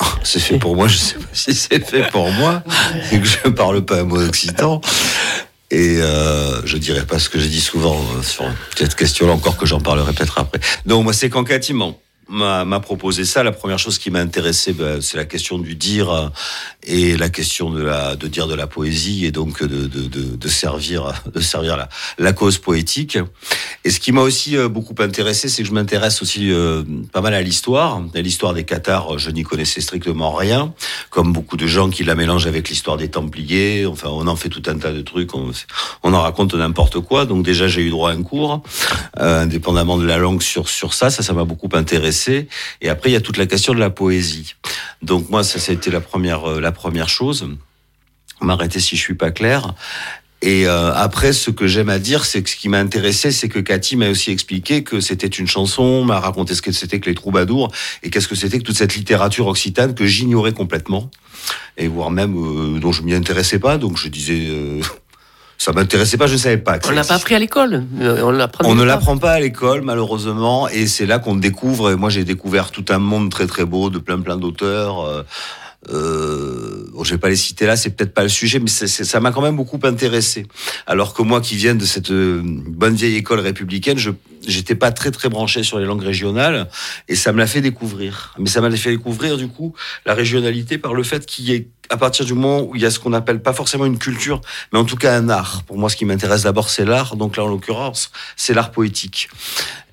C'est 0.22 0.40
fait 0.40 0.58
pour 0.58 0.76
moi, 0.76 0.86
je 0.88 0.96
sais 0.96 1.16
pas 1.16 1.26
si 1.32 1.54
c'est 1.54 1.84
fait 1.84 2.08
pour 2.10 2.30
moi, 2.30 2.62
et 3.10 3.18
que 3.20 3.26
je 3.26 3.48
parle 3.48 3.84
pas 3.84 4.00
un 4.00 4.04
mot 4.04 4.20
occitan. 4.20 4.80
Et 5.70 5.98
euh, 6.00 6.64
je 6.64 6.78
dirais 6.78 7.04
pas 7.04 7.18
ce 7.18 7.28
que 7.28 7.38
j'ai 7.38 7.48
dit 7.48 7.60
souvent 7.60 8.00
sur 8.22 8.44
cette 8.76 8.94
question-là, 8.94 9.32
encore 9.32 9.56
que 9.58 9.66
j'en 9.66 9.80
parlerai 9.80 10.12
peut-être 10.14 10.38
après. 10.38 10.60
Non, 10.86 11.02
moi 11.02 11.12
c'est 11.12 11.28
m'en- 11.74 11.98
m'a 12.28 12.80
proposé 12.80 13.24
ça. 13.24 13.42
La 13.42 13.52
première 13.52 13.78
chose 13.78 13.98
qui 13.98 14.10
m'a 14.10 14.20
intéressé, 14.20 14.72
ben, 14.72 15.00
c'est 15.00 15.16
la 15.16 15.24
question 15.24 15.58
du 15.58 15.74
dire 15.74 16.10
euh, 16.10 16.28
et 16.82 17.16
la 17.16 17.28
question 17.28 17.70
de 17.70 17.82
la 17.82 18.16
de 18.16 18.26
dire 18.28 18.46
de 18.46 18.54
la 18.54 18.66
poésie 18.66 19.24
et 19.24 19.30
donc 19.30 19.62
de 19.62 19.86
de, 19.86 20.48
servir 20.48 21.12
de 21.34 21.40
servir 21.40 21.76
la, 21.76 21.88
la 22.18 22.32
cause 22.32 22.58
poétique. 22.58 23.18
Et 23.84 23.90
ce 23.90 24.00
qui 24.00 24.12
m'a 24.12 24.20
aussi 24.20 24.56
euh, 24.56 24.68
beaucoup 24.68 24.94
intéressé, 24.98 25.48
c'est 25.48 25.62
que 25.62 25.68
je 25.68 25.74
m'intéresse 25.74 26.20
aussi 26.22 26.50
euh, 26.52 26.82
pas 27.12 27.20
mal 27.20 27.34
à 27.34 27.42
l'histoire. 27.42 28.02
L'histoire 28.14 28.52
des 28.52 28.64
Cathares, 28.64 29.18
je 29.18 29.30
n'y 29.30 29.42
connaissais 29.42 29.80
strictement 29.80 30.32
rien, 30.32 30.74
comme 31.10 31.32
beaucoup 31.32 31.56
de 31.56 31.66
gens 31.66 31.88
qui 31.88 32.04
la 32.04 32.14
mélangent 32.14 32.46
avec 32.46 32.68
l'histoire 32.68 32.96
des 32.96 33.08
Templiers. 33.08 33.86
Enfin, 33.86 34.08
on 34.10 34.26
en 34.26 34.36
fait 34.36 34.48
tout 34.48 34.62
un 34.66 34.78
tas 34.78 34.92
de 34.92 35.00
trucs, 35.00 35.34
on, 35.34 35.50
on 36.02 36.12
en 36.12 36.20
raconte 36.20 36.54
n'importe 36.54 37.00
quoi. 37.00 37.24
Donc 37.24 37.44
déjà, 37.44 37.68
j'ai 37.68 37.82
eu 37.82 37.90
droit 37.90 38.10
à 38.10 38.14
un 38.14 38.22
cours, 38.22 38.62
indépendamment 39.16 39.96
de 39.96 40.04
la 40.04 40.18
langue 40.18 40.42
sur 40.42 40.68
sur 40.68 40.92
ça. 40.92 41.10
Ça, 41.10 41.22
ça 41.22 41.32
m'a 41.32 41.44
beaucoup 41.44 41.68
intéressé. 41.72 42.17
Et 42.80 42.88
après, 42.88 43.10
il 43.10 43.12
y 43.12 43.16
a 43.16 43.20
toute 43.20 43.36
la 43.36 43.46
question 43.46 43.74
de 43.74 43.78
la 43.78 43.90
poésie. 43.90 44.54
Donc 45.02 45.30
moi, 45.30 45.44
ça, 45.44 45.58
ça 45.58 45.72
a 45.72 45.74
été 45.74 45.90
la 45.90 46.00
première 46.00 46.48
euh, 46.48 46.60
la 46.60 46.72
première 46.72 47.08
chose. 47.08 47.48
M'arrêter 48.40 48.80
si 48.80 48.96
je 48.96 49.02
suis 49.02 49.14
pas 49.14 49.30
clair. 49.30 49.74
Et 50.40 50.68
euh, 50.68 50.94
après, 50.94 51.32
ce 51.32 51.50
que 51.50 51.66
j'aime 51.66 51.88
à 51.88 51.98
dire, 51.98 52.24
c'est 52.24 52.42
que 52.42 52.50
ce 52.50 52.54
qui 52.54 52.68
m'a 52.68 52.78
intéressé, 52.78 53.32
c'est 53.32 53.48
que 53.48 53.58
Cathy 53.58 53.96
m'a 53.96 54.08
aussi 54.08 54.30
expliqué 54.30 54.84
que 54.84 55.00
c'était 55.00 55.26
une 55.26 55.48
chanson, 55.48 56.04
m'a 56.04 56.20
raconté 56.20 56.54
ce 56.54 56.62
que 56.62 56.70
c'était 56.70 57.00
que 57.00 57.08
les 57.08 57.16
troubadours 57.16 57.72
et 58.04 58.10
qu'est-ce 58.10 58.28
que 58.28 58.36
c'était 58.36 58.58
que 58.58 58.62
toute 58.62 58.76
cette 58.76 58.94
littérature 58.94 59.48
occitane 59.48 59.94
que 59.94 60.06
j'ignorais 60.06 60.52
complètement 60.52 61.10
et 61.76 61.88
voire 61.88 62.12
même 62.12 62.36
euh, 62.36 62.78
dont 62.78 62.92
je 62.92 63.02
m'y 63.02 63.14
intéressais 63.14 63.58
pas. 63.58 63.78
Donc 63.78 63.96
je 63.96 64.06
disais, 64.06 64.48
ça 65.58 65.72
m'intéressait 65.72 66.16
pas, 66.16 66.28
je 66.28 66.36
savais 66.36 66.56
pas. 66.58 66.78
Que 66.78 66.88
On 66.88 66.92
l'a 66.92 67.02
pas 67.04 67.14
appris 67.16 67.34
à 67.34 67.38
l'école. 67.40 67.84
euh, 68.00 68.22
On 68.64 68.74
ne 68.76 68.84
l'apprend 68.84 69.18
pas 69.18 69.32
à 69.32 69.40
l'école, 69.40 69.82
malheureusement, 69.82 70.68
et 70.68 70.86
c'est 70.86 71.04
là 71.04 71.18
qu'on 71.18 71.34
découvre. 71.34 71.90
Et 71.90 71.96
moi, 71.96 72.10
j'ai 72.10 72.24
découvert 72.24 72.70
tout 72.70 72.84
un 72.90 72.98
monde 72.98 73.28
très 73.30 73.46
très 73.48 73.64
beau 73.64 73.90
de 73.90 73.98
plein 73.98 74.20
plein 74.20 74.36
d'auteurs. 74.36 75.24
Euh, 75.90 76.86
bon, 76.92 77.04
je 77.04 77.14
vais 77.14 77.18
pas 77.18 77.28
les 77.28 77.36
citer 77.36 77.66
là, 77.66 77.76
c'est 77.76 77.90
peut-être 77.90 78.12
pas 78.12 78.22
le 78.22 78.28
sujet, 78.28 78.58
mais 78.58 78.68
ça 78.68 79.20
m'a 79.20 79.30
quand 79.30 79.42
même 79.42 79.56
beaucoup 79.56 79.78
intéressé. 79.84 80.46
Alors 80.86 81.14
que 81.14 81.22
moi, 81.22 81.40
qui 81.40 81.56
viens 81.56 81.74
de 81.74 81.84
cette 81.84 82.10
euh, 82.10 82.42
bonne 82.44 82.94
vieille 82.94 83.16
école 83.16 83.40
républicaine, 83.40 83.98
je 83.98 84.10
j'étais 84.46 84.74
pas 84.74 84.92
très 84.92 85.10
très 85.10 85.28
branché 85.28 85.62
sur 85.62 85.78
les 85.78 85.84
langues 85.84 86.02
régionales, 86.02 86.68
et 87.08 87.14
ça 87.14 87.32
me 87.32 87.38
l'a 87.38 87.46
fait 87.46 87.60
découvrir. 87.60 88.34
Mais 88.38 88.48
ça 88.48 88.60
m'a 88.60 88.70
fait 88.70 88.90
découvrir 88.90 89.36
du 89.36 89.48
coup 89.48 89.74
la 90.06 90.14
régionalité 90.14 90.78
par 90.78 90.94
le 90.94 91.02
fait 91.02 91.26
qu'il 91.26 91.46
y 91.46 91.52
ait 91.52 91.68
à 91.90 91.96
partir 91.96 92.24
du 92.24 92.34
moment 92.34 92.62
où 92.62 92.76
il 92.76 92.82
y 92.82 92.86
a 92.86 92.90
ce 92.90 92.98
qu'on 92.98 93.12
appelle 93.12 93.40
pas 93.40 93.52
forcément 93.52 93.86
une 93.86 93.98
culture, 93.98 94.40
mais 94.72 94.78
en 94.78 94.84
tout 94.84 94.96
cas 94.96 95.16
un 95.16 95.28
art. 95.28 95.62
Pour 95.64 95.78
moi, 95.78 95.88
ce 95.88 95.96
qui 95.96 96.04
m'intéresse 96.04 96.42
d'abord, 96.42 96.68
c'est 96.68 96.84
l'art. 96.84 97.16
Donc 97.16 97.36
là, 97.36 97.44
en 97.44 97.48
l'occurrence, 97.48 98.10
c'est 98.36 98.54
l'art 98.54 98.70
poétique 98.70 99.28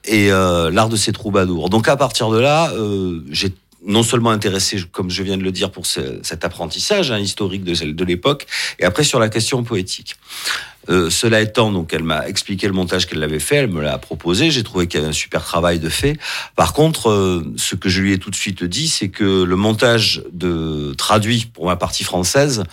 et 0.08 0.32
euh, 0.32 0.72
l'art 0.72 0.90
de 0.90 0.96
ces 0.96 1.12
troubadours. 1.12 1.70
Donc 1.70 1.88
à 1.88 1.96
partir 1.96 2.30
de 2.30 2.40
là, 2.40 2.72
euh, 2.74 3.22
j'ai 3.32 3.54
non 3.86 4.04
seulement 4.04 4.32
intéressé, 4.32 4.84
comme 4.92 5.10
je 5.10 5.24
viens 5.24 5.38
de 5.38 5.44
le 5.44 5.52
dire, 5.52 5.72
pour 5.72 5.86
ce- 5.86 6.20
cet 6.24 6.44
apprentissage 6.44 7.12
hein, 7.12 7.20
historique 7.20 7.64
de 7.64 8.04
l'époque, 8.06 8.48
et 8.80 8.84
après 8.86 9.04
sur 9.04 9.20
la 9.20 9.30
question 9.30 9.64
poétique. 9.64 10.16
Euh, 10.90 11.10
cela 11.10 11.42
étant, 11.42 11.72
donc 11.72 11.94
elle 11.94 12.04
m'a 12.04 12.28
expliqué 12.28 12.68
le 12.68 12.74
montage 12.74 13.08
qu'elle 13.08 13.24
avait 13.24 13.40
fait, 13.40 13.58
elle 13.58 13.72
me 13.72 13.82
l'a 13.82 13.98
proposé, 13.98 14.52
j'ai 14.52 14.64
trouvé 14.64 14.88
qu'il 14.88 15.00
y 15.00 15.04
avait 15.04 15.10
un 15.10 15.14
super 15.14 15.44
travail 15.44 15.80
de 15.80 15.90
fait. 15.90 16.18
Par 16.56 16.74
contre, 16.74 17.10
euh, 17.10 17.44
ce 17.58 17.76
que 17.76 17.90
je 17.90 18.02
lui 18.02 18.14
ai 18.14 18.20
tout 18.20 18.30
de 18.30 18.36
suite 18.36 18.64
dit, 18.64 18.88
c'est 18.88 19.10
que 19.10 19.44
le 19.44 19.56
montage 19.56 20.24
de 20.32 20.94
traduit 20.98 21.48
pour 21.54 21.66
ma 21.66 21.76
partie 21.76 22.04
française, 22.04 22.64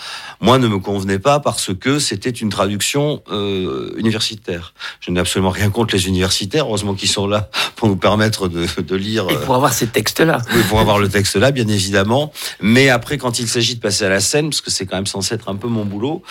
moi, 0.40 0.58
ne 0.58 0.68
me 0.68 0.78
convenait 0.78 1.18
pas 1.18 1.40
parce 1.40 1.74
que 1.74 1.98
c'était 1.98 2.30
une 2.30 2.50
traduction 2.50 3.22
euh, 3.30 3.92
universitaire. 3.96 4.74
Je 5.00 5.10
n'ai 5.10 5.20
absolument 5.20 5.50
rien 5.50 5.70
contre 5.70 5.94
les 5.94 6.06
universitaires, 6.06 6.66
heureusement 6.66 6.94
qu'ils 6.94 7.08
sont 7.08 7.26
là 7.26 7.48
pour 7.76 7.88
nous 7.88 7.96
permettre 7.96 8.48
de, 8.48 8.66
de 8.80 8.96
lire. 8.96 9.26
Et 9.30 9.36
pour 9.36 9.54
avoir 9.54 9.72
ces 9.72 9.86
textes-là. 9.86 10.38
oui, 10.54 10.62
pour 10.68 10.80
avoir 10.80 10.98
le 10.98 11.08
texte 11.08 11.36
là, 11.36 11.50
bien 11.50 11.68
évidemment. 11.68 12.32
Mais 12.60 12.88
après, 12.90 13.18
quand 13.18 13.38
il 13.38 13.48
s'agit 13.48 13.76
de 13.76 13.80
passer 13.80 14.04
à 14.04 14.08
la 14.08 14.20
scène, 14.20 14.50
parce 14.50 14.60
que 14.60 14.70
c'est 14.70 14.86
quand 14.86 14.96
même 14.96 15.06
censé 15.06 15.34
être 15.34 15.48
un 15.48 15.56
peu 15.56 15.68
mon 15.68 15.84
boulot, 15.84 16.22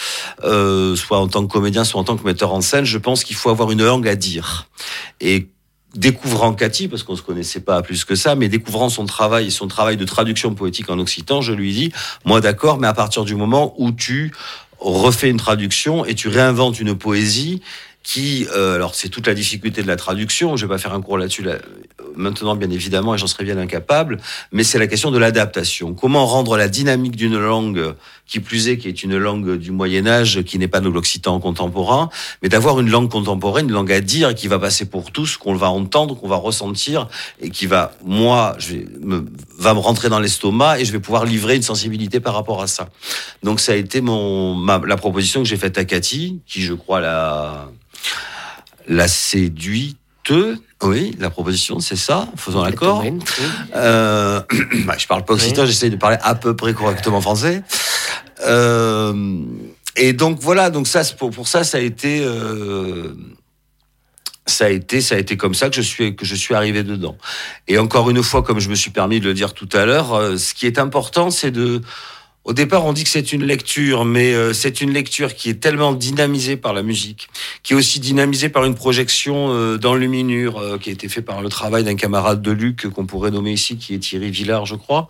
soit 0.42 1.18
en 1.18 1.28
tant 1.28 1.46
que 1.46 1.52
comédien, 1.52 1.71
soit 1.84 2.00
en 2.00 2.04
tant 2.04 2.18
que 2.18 2.24
metteur 2.24 2.54
en 2.54 2.62
scène, 2.62 2.86
je 2.86 2.98
pense 2.98 3.24
qu'il 3.24 3.36
faut 3.36 3.50
avoir 3.50 3.72
une 3.72 3.84
langue 3.84 4.08
à 4.08 4.16
dire. 4.16 4.68
Et 5.20 5.48
découvrant 5.96 6.54
Cathy, 6.54 6.88
parce 6.88 7.04
qu'on 7.04 7.16
se 7.16 7.22
connaissait 7.22 7.60
pas 7.60 7.82
plus 7.82 8.06
que 8.06 8.16
ça, 8.16 8.36
mais 8.36 8.50
découvrant 8.50 8.90
son 8.90 9.06
travail 9.06 9.52
son 9.52 9.68
travail 9.68 9.98
de 9.98 10.06
traduction 10.06 10.54
poétique 10.54 10.90
en 10.90 11.00
occitan, 11.00 11.42
je 11.42 11.54
lui 11.54 11.74
dis, 11.74 11.92
moi 12.26 12.42
d'accord, 12.42 12.80
mais 12.80 12.88
à 12.88 12.94
partir 12.94 13.26
du 13.26 13.36
moment 13.36 13.74
où 13.78 13.92
tu 13.92 14.32
refais 14.80 15.30
une 15.30 15.38
traduction 15.38 16.06
et 16.06 16.16
tu 16.16 16.28
réinventes 16.28 16.80
une 16.80 16.96
poésie 16.96 17.62
qui, 18.04 18.48
euh, 18.56 18.76
alors 18.76 18.96
c'est 18.96 19.10
toute 19.10 19.28
la 19.28 19.34
difficulté 19.34 19.84
de 19.84 19.88
la 19.88 19.96
traduction, 19.96 20.56
je 20.56 20.66
vais 20.66 20.74
pas 20.74 20.80
faire 20.80 20.94
un 20.94 21.02
cours 21.02 21.18
là-dessus 21.18 21.44
là, 21.44 21.58
maintenant 22.16 22.56
bien 22.56 22.70
évidemment 22.70 23.16
et 23.16 23.18
j'en 23.18 23.28
serais 23.28 23.44
bien 23.44 23.58
incapable, 23.58 24.18
mais 24.52 24.64
c'est 24.64 24.80
la 24.80 24.88
question 24.88 25.12
de 25.12 25.18
l'adaptation. 25.18 25.94
Comment 25.94 26.26
rendre 26.26 26.58
la 26.58 26.68
dynamique 26.68 27.16
d'une 27.16 27.38
langue, 27.38 27.96
qui 28.28 28.40
plus 28.40 28.68
est, 28.70 28.78
qui 28.78 28.88
est 28.88 29.04
une 29.04 29.18
langue 29.18 29.58
du 29.58 29.72
Moyen 29.72 30.08
Âge, 30.08 30.44
qui 30.44 30.58
n'est 30.58 30.68
pas 30.68 30.80
de 30.80 30.90
l'occitan 30.90 31.40
contemporain, 31.40 32.10
mais 32.42 32.50
d'avoir 32.50 32.80
une 32.80 32.90
langue 32.90 33.10
contemporaine, 33.10 33.68
une 33.68 33.74
langue 33.74 33.92
à 33.92 34.02
dire, 34.02 34.34
qui 34.36 34.48
va 34.48 34.60
passer 34.60 34.86
pour 34.86 35.12
tous, 35.12 35.38
qu'on 35.38 35.56
va 35.56 35.70
entendre, 35.70 36.16
qu'on 36.16 36.28
va 36.28 36.38
ressentir, 36.38 37.08
et 37.42 37.50
qui 37.50 37.66
va, 37.66 37.94
moi, 38.04 38.56
je 38.60 38.74
vais 38.74 38.86
me, 39.02 39.26
va 39.58 39.74
me 39.74 39.80
rentrer 39.80 40.10
dans 40.10 40.20
l'estomac 40.20 40.80
et 40.80 40.86
je 40.86 40.92
vais 40.92 41.00
pouvoir 41.00 41.26
livrer 41.26 41.56
une 41.56 41.62
sensibilité 41.62 42.20
par 42.20 42.34
rapport 42.34 42.62
à 42.62 42.68
ça. 42.68 42.90
Donc 43.44 43.60
ça 43.60 43.74
a 43.74 43.76
été 43.76 44.02
mon, 44.02 44.56
ma- 44.56 44.82
la 44.86 44.98
proposition 44.98 45.42
que 45.44 45.48
j'ai 45.50 45.58
faite 45.58 45.78
à 45.78 45.86
Cathy, 45.86 46.40
qui 46.48 46.62
je 46.62 46.74
crois 46.74 47.00
la, 47.02 47.70
la 48.88 49.08
séduite. 49.08 49.98
Oui, 50.84 51.16
la 51.20 51.30
proposition, 51.30 51.80
c'est 51.80 51.96
ça, 51.96 52.28
faisons 52.36 52.64
l'accord. 52.64 53.04
Oui. 53.04 53.20
Euh, 53.76 54.42
bah, 54.86 54.96
je 54.98 55.08
parle 55.08 55.24
pas 55.26 55.34
occitan, 55.34 55.62
Oui. 55.62 55.68
j'essaye 55.68 55.92
de 55.92 55.96
parler 55.96 56.18
à 56.22 56.36
peu 56.36 56.56
près 56.56 56.74
correctement 56.74 57.22
français. 57.22 57.64
Euh, 58.46 59.44
et 59.96 60.14
donc 60.14 60.40
voilà, 60.40 60.70
donc 60.70 60.88
ça, 60.88 61.04
pour, 61.18 61.32
pour 61.32 61.48
ça, 61.48 61.64
ça 61.64 61.78
a 61.78 61.82
été, 61.82 62.22
euh, 62.24 63.14
ça 64.48 64.66
a 64.66 64.70
été, 64.70 65.02
ça 65.02 65.16
a 65.16 65.18
été 65.20 65.38
comme 65.38 65.54
ça 65.54 65.70
que 65.70 65.76
je 65.76 65.82
suis, 65.82 66.16
que 66.16 66.26
je 66.26 66.36
suis 66.36 66.56
arrivé 66.56 66.84
dedans. 66.84 67.18
Et 67.68 67.78
encore 67.78 68.10
une 68.10 68.24
fois, 68.24 68.42
comme 68.42 68.60
je 68.60 68.70
me 68.70 68.76
suis 68.76 68.92
permis 68.92 69.20
de 69.20 69.26
le 69.26 69.34
dire 69.34 69.54
tout 69.54 69.70
à 69.74 69.86
l'heure, 69.86 70.14
euh, 70.14 70.38
ce 70.38 70.54
qui 70.54 70.66
est 70.66 70.80
important, 70.80 71.30
c'est 71.30 71.52
de 71.52 71.82
au 72.44 72.54
départ, 72.54 72.86
on 72.86 72.94
dit 72.94 73.04
que 73.04 73.10
c'est 73.10 73.34
une 73.34 73.44
lecture, 73.44 74.04
mais 74.04 74.34
euh, 74.34 74.52
c'est 74.52 74.82
une 74.82 74.92
lecture 74.92 75.36
qui 75.36 75.50
est 75.50 75.62
tellement 75.62 75.94
dynamisée 75.94 76.58
par 76.58 76.74
la 76.74 76.82
musique, 76.82 77.30
qui 77.62 77.74
est 77.74 77.76
aussi 77.76 78.00
dynamisée 78.00 78.50
par 78.50 78.66
une 78.66 78.74
projection 78.74 79.54
euh, 79.54 79.78
dans 79.78 79.96
euh, 79.96 80.78
qui 80.80 80.90
a 80.90 80.94
été 80.94 81.08
fait 81.08 81.22
par 81.22 81.42
le 81.42 81.50
travail 81.50 81.84
d'un 81.84 81.96
camarade 81.96 82.42
de 82.42 82.52
Luc 82.52 82.88
qu'on 82.90 83.06
pourrait 83.06 83.30
nommer 83.30 83.54
ici, 83.54 83.78
qui 83.78 83.94
est 83.94 84.00
Thierry 84.00 84.32
Villard, 84.32 84.66
je 84.66 84.76
crois, 84.76 85.08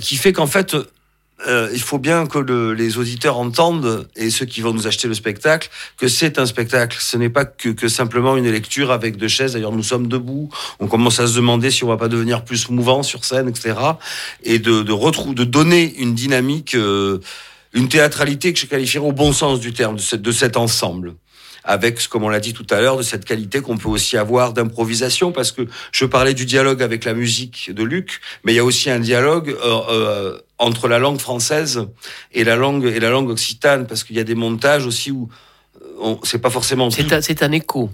qui 0.00 0.16
fait 0.16 0.32
qu'en 0.32 0.48
fait, 0.48 0.76
euh, 1.46 1.70
il 1.72 1.80
faut 1.80 1.98
bien 1.98 2.26
que 2.26 2.38
le, 2.38 2.74
les 2.74 2.98
auditeurs 2.98 3.38
entendent, 3.38 4.08
et 4.16 4.30
ceux 4.30 4.46
qui 4.46 4.60
vont 4.60 4.72
nous 4.72 4.86
acheter 4.86 5.08
le 5.08 5.14
spectacle, 5.14 5.70
que 5.96 6.08
c'est 6.08 6.38
un 6.38 6.46
spectacle. 6.46 6.98
Ce 7.00 7.16
n'est 7.16 7.30
pas 7.30 7.44
que, 7.44 7.88
simplement 7.88 8.36
une 8.36 8.50
lecture 8.50 8.90
avec 8.90 9.16
deux 9.16 9.28
chaises. 9.28 9.54
D'ailleurs, 9.54 9.72
nous 9.72 9.82
sommes 9.82 10.06
debout. 10.06 10.50
On 10.80 10.86
commence 10.86 11.20
à 11.20 11.26
se 11.26 11.36
demander 11.36 11.70
si 11.70 11.84
on 11.84 11.88
va 11.88 11.96
pas 11.96 12.08
devenir 12.08 12.44
plus 12.44 12.68
mouvant 12.68 13.02
sur 13.02 13.24
scène, 13.24 13.48
etc. 13.48 13.74
Et 14.44 14.58
de, 14.58 14.82
de, 14.82 15.44
donner 15.44 15.94
une 15.98 16.14
dynamique, 16.14 16.74
euh, 16.74 17.20
une 17.72 17.88
théâtralité 17.88 18.52
que 18.52 18.58
je 18.58 18.66
qualifierais 18.66 19.06
au 19.06 19.12
bon 19.12 19.32
sens 19.32 19.60
du 19.60 19.72
terme, 19.72 19.96
de 20.12 20.32
cet 20.32 20.56
ensemble 20.56 21.14
avec, 21.64 22.06
comme 22.08 22.24
on 22.24 22.28
l'a 22.28 22.40
dit 22.40 22.52
tout 22.52 22.66
à 22.70 22.80
l'heure, 22.80 22.96
de 22.96 23.02
cette 23.02 23.24
qualité 23.24 23.60
qu'on 23.60 23.76
peut 23.76 23.88
aussi 23.88 24.16
avoir 24.16 24.52
d'improvisation, 24.52 25.32
parce 25.32 25.52
que 25.52 25.62
je 25.92 26.04
parlais 26.04 26.34
du 26.34 26.46
dialogue 26.46 26.82
avec 26.82 27.04
la 27.04 27.14
musique 27.14 27.72
de 27.72 27.82
Luc, 27.82 28.20
mais 28.44 28.52
il 28.52 28.56
y 28.56 28.60
a 28.60 28.64
aussi 28.64 28.90
un 28.90 29.00
dialogue 29.00 29.50
euh, 29.50 29.80
euh, 29.90 30.38
entre 30.58 30.88
la 30.88 30.98
langue 30.98 31.20
française 31.20 31.86
et 32.32 32.44
la 32.44 32.56
langue 32.56 32.84
et 32.84 33.00
la 33.00 33.10
langue 33.10 33.30
occitane, 33.30 33.86
parce 33.86 34.04
qu'il 34.04 34.16
y 34.16 34.20
a 34.20 34.24
des 34.24 34.34
montages 34.34 34.86
aussi 34.86 35.10
où 35.10 35.28
euh, 36.02 36.14
c'est 36.22 36.40
pas 36.40 36.50
forcément. 36.50 36.90
C'est 36.90 37.42
un, 37.42 37.52
écho 37.52 37.90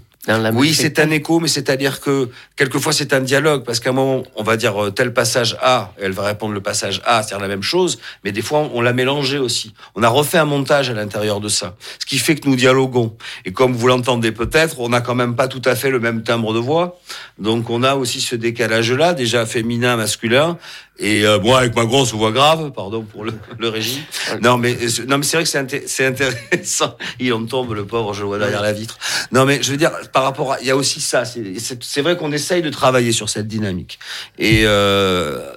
oui, 0.53 0.73
c'est 0.73 0.99
un 0.99 1.09
écho, 1.09 1.39
mais 1.39 1.47
c'est-à-dire 1.47 2.01
que 2.01 2.29
quelquefois 2.55 2.93
c'est 2.93 3.13
un 3.13 3.21
dialogue, 3.21 3.63
parce 3.63 3.79
qu'à 3.79 3.91
un 3.91 3.93
moment, 3.93 4.23
on 4.35 4.43
va 4.43 4.57
dire 4.57 4.83
euh, 4.83 4.91
tel 4.91 5.13
passage 5.13 5.57
A, 5.61 5.93
elle 6.01 6.11
va 6.11 6.23
répondre 6.23 6.53
le 6.53 6.61
passage 6.61 7.01
A, 7.05 7.23
c'est-à-dire 7.23 7.41
la 7.41 7.47
même 7.47 7.63
chose, 7.63 7.99
mais 8.23 8.31
des 8.31 8.41
fois 8.41 8.69
on 8.73 8.81
l'a 8.81 8.93
mélangé 8.93 9.37
aussi. 9.37 9.73
On 9.95 10.03
a 10.03 10.09
refait 10.09 10.37
un 10.37 10.45
montage 10.45 10.89
à 10.89 10.93
l'intérieur 10.93 11.39
de 11.39 11.47
ça, 11.47 11.75
ce 11.99 12.05
qui 12.05 12.17
fait 12.17 12.35
que 12.35 12.47
nous 12.47 12.55
dialoguons. 12.55 13.15
Et 13.45 13.51
comme 13.51 13.73
vous 13.73 13.87
l'entendez 13.87 14.31
peut-être, 14.31 14.79
on 14.79 14.89
n'a 14.89 15.01
quand 15.01 15.15
même 15.15 15.35
pas 15.35 15.47
tout 15.47 15.61
à 15.65 15.75
fait 15.75 15.89
le 15.89 15.99
même 15.99 16.23
timbre 16.23 16.53
de 16.53 16.59
voix, 16.59 16.99
donc 17.39 17.69
on 17.69 17.83
a 17.83 17.95
aussi 17.95 18.19
ce 18.21 18.35
décalage-là, 18.35 19.13
déjà 19.13 19.45
féminin, 19.45 19.95
masculin, 19.95 20.57
et 20.99 21.25
euh, 21.25 21.39
moi, 21.39 21.59
avec 21.59 21.75
ma 21.75 21.85
grosse 21.85 22.13
voix 22.13 22.31
grave, 22.31 22.71
pardon 22.71 23.03
pour 23.03 23.23
le, 23.23 23.33
le 23.59 23.69
régime. 23.69 24.03
Non, 24.41 24.57
mais 24.57 24.75
euh, 24.75 25.05
non, 25.07 25.17
mais 25.17 25.23
c'est 25.23 25.37
vrai 25.37 25.43
que 25.43 25.85
c'est 25.87 26.05
intéressant. 26.05 26.97
Il 27.19 27.33
en 27.33 27.45
tombe, 27.45 27.73
le 27.73 27.85
pauvre, 27.85 28.13
je 28.13 28.21
le 28.21 28.27
vois 28.27 28.39
derrière 28.39 28.61
la 28.61 28.73
vitre. 28.73 28.97
Non, 29.31 29.45
mais 29.45 29.61
je 29.61 29.71
veux 29.71 29.77
dire, 29.77 29.91
par 30.17 30.23
rapport 30.23 30.53
à, 30.53 30.61
il 30.61 30.65
y 30.65 30.71
a 30.71 30.75
aussi 30.75 30.99
ça. 30.99 31.25
C'est 31.25 32.01
vrai 32.01 32.17
qu'on 32.17 32.31
essaye 32.31 32.63
de 32.63 32.71
travailler 32.71 33.11
sur 33.11 33.29
cette 33.29 33.47
dynamique. 33.47 33.99
Et 34.39 34.63
euh, 34.65 35.51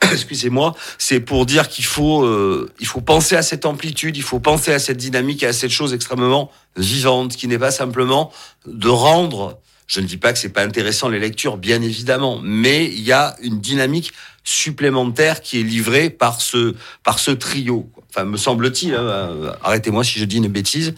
excusez-moi, 0.12 0.76
c'est 0.96 1.18
pour 1.18 1.44
dire 1.44 1.68
qu'il 1.68 1.84
faut, 1.84 2.22
euh, 2.22 2.70
il 2.78 2.86
faut 2.86 3.00
penser 3.00 3.34
à 3.34 3.42
cette 3.42 3.66
amplitude, 3.66 4.16
il 4.16 4.22
faut 4.22 4.38
penser 4.38 4.72
à 4.72 4.78
cette 4.78 4.98
dynamique 4.98 5.42
et 5.42 5.48
à 5.48 5.52
cette 5.52 5.72
chose 5.72 5.92
extrêmement 5.92 6.52
vivante, 6.76 7.34
qui 7.34 7.48
n'est 7.48 7.58
pas 7.58 7.72
simplement 7.72 8.30
de 8.64 8.88
rendre 8.88 9.58
je 9.88 9.98
ne 9.98 10.06
dis 10.06 10.18
pas 10.18 10.32
que 10.32 10.38
c'est 10.38 10.50
pas 10.50 10.62
intéressant 10.62 11.08
les 11.08 11.18
lectures, 11.18 11.56
bien 11.56 11.82
évidemment, 11.82 12.38
mais 12.44 12.84
il 12.84 13.00
y 13.00 13.10
a 13.10 13.34
une 13.42 13.60
dynamique 13.60 14.12
supplémentaire 14.44 15.40
qui 15.40 15.58
est 15.58 15.64
livrée 15.64 16.10
par 16.10 16.40
ce 16.40 16.76
par 17.02 17.18
ce 17.18 17.32
trio. 17.32 17.90
Enfin, 18.08 18.24
me 18.24 18.36
semble-t-il. 18.36 18.94
Hein, 18.94 19.00
euh, 19.00 19.52
arrêtez-moi 19.64 20.04
si 20.04 20.20
je 20.20 20.24
dis 20.26 20.36
une 20.36 20.46
bêtise. 20.46 20.94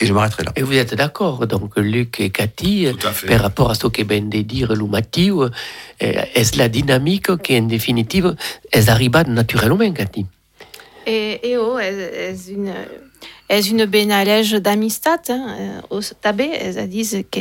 Et 0.00 0.06
je 0.06 0.12
m'arrêterai 0.12 0.44
là. 0.44 0.52
Et 0.56 0.62
vous 0.62 0.74
êtes 0.74 0.94
d'accord, 0.94 1.46
donc 1.46 1.76
Luc 1.76 2.20
et 2.20 2.30
Cathy, 2.30 2.88
par 3.26 3.40
rapport 3.40 3.70
à 3.70 3.74
ce 3.74 3.86
que 3.86 4.02
vient 4.02 4.20
de 4.20 4.42
dire 4.42 4.72
euh, 4.72 5.50
est 5.98 6.56
la 6.56 6.68
dynamique 6.68 7.36
qui, 7.42 7.58
en 7.58 7.62
définitive, 7.62 8.36
est 8.72 8.88
arrivée 8.88 9.24
naturellement, 9.26 9.92
Cathy 9.92 10.26
Et, 11.06 11.50
et 11.50 11.56
oh, 11.56 11.78
est 11.78 12.36
une 12.48 12.72
est 13.48 13.68
une 13.68 13.86
benalège 13.86 14.52
d'amistad 14.52 15.20
hein, 15.28 15.82
au 15.90 16.00
tabé. 16.02 16.50
Elles 16.52 16.88
disent 16.88 17.24
que 17.30 17.40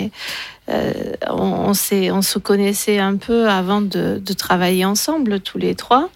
euh, 0.69 0.93
on, 1.29 1.71
on, 1.71 2.21
se 2.21 2.39
connaissait 2.39 2.99
un 2.99 3.17
peu 3.17 3.49
avant 3.49 3.81
de, 3.81 4.21
travailler 4.37 4.85
ensemble, 4.85 5.39
tous 5.39 5.57
les 5.57 5.75
trois. 5.75 6.09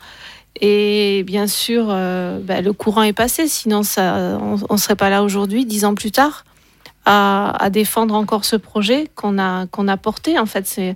Et 0.60 1.24
bien 1.24 1.48
sûr, 1.48 1.88
euh, 1.90 2.40
ben, 2.42 2.64
le 2.64 2.74
courant 2.74 3.04
est 3.04 3.14
passé, 3.14 3.48
sinon 3.48 3.82
on 3.98 4.58
ne 4.70 4.78
serait 4.78 4.96
pas 4.96 5.10
là 5.10 5.24
aujourd'hui, 5.24 5.66
dix 5.66 5.86
ans 5.86 5.96
plus 5.96 6.12
tard, 6.12 6.44
à, 7.06 7.70
défendre 7.72 8.14
encore 8.16 8.46
ce 8.46 8.56
projet 8.56 9.10
qu'on 9.16 9.40
a, 9.40 9.66
qu'on 9.68 9.88
a 9.88 9.98
porté. 9.98 10.38
En 10.38 10.46
fait, 10.46 10.68
c'est, 10.68 10.96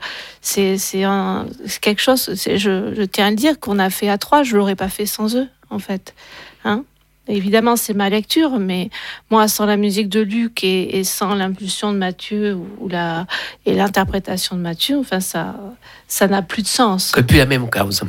quelque 1.81 2.01
chose, 2.01 2.31
je, 2.35 2.57
je, 2.57 3.03
tiens 3.03 3.27
à 3.27 3.29
le 3.29 3.35
dire, 3.35 3.59
qu'on 3.59 3.79
a 3.79 3.89
fait 3.89 4.09
à 4.09 4.17
trois, 4.17 4.43
je 4.43 4.53
ne 4.53 4.57
l'aurais 4.57 4.75
pas 4.75 4.89
fait 4.89 5.05
sans 5.05 5.35
eux, 5.35 5.47
en 5.69 5.79
fait. 5.79 6.13
Hein 6.63 6.83
Évidemment, 7.27 7.75
c'est 7.75 7.95
ma 7.95 8.09
lecture, 8.09 8.59
mais 8.59 8.91
moi, 9.31 9.47
sans 9.47 9.65
la 9.65 9.77
musique 9.77 10.09
de 10.09 10.19
Luc 10.19 10.63
et, 10.63 11.03
sans 11.03 11.33
l'impulsion 11.33 11.91
de 11.91 11.97
Mathieu 11.97 12.55
ou, 12.79 12.87
la, 12.87 13.25
et 13.65 13.73
l'interprétation 13.73 14.55
de 14.55 14.61
Mathieu, 14.61 14.99
enfin, 14.99 15.19
ça, 15.19 15.55
ça 16.07 16.27
n'a 16.27 16.43
plus 16.43 16.61
de 16.61 16.67
sens. 16.67 17.11
Que 17.11 17.21
plus 17.21 17.37
la 17.37 17.47
même 17.47 17.67
cause. 17.69 18.03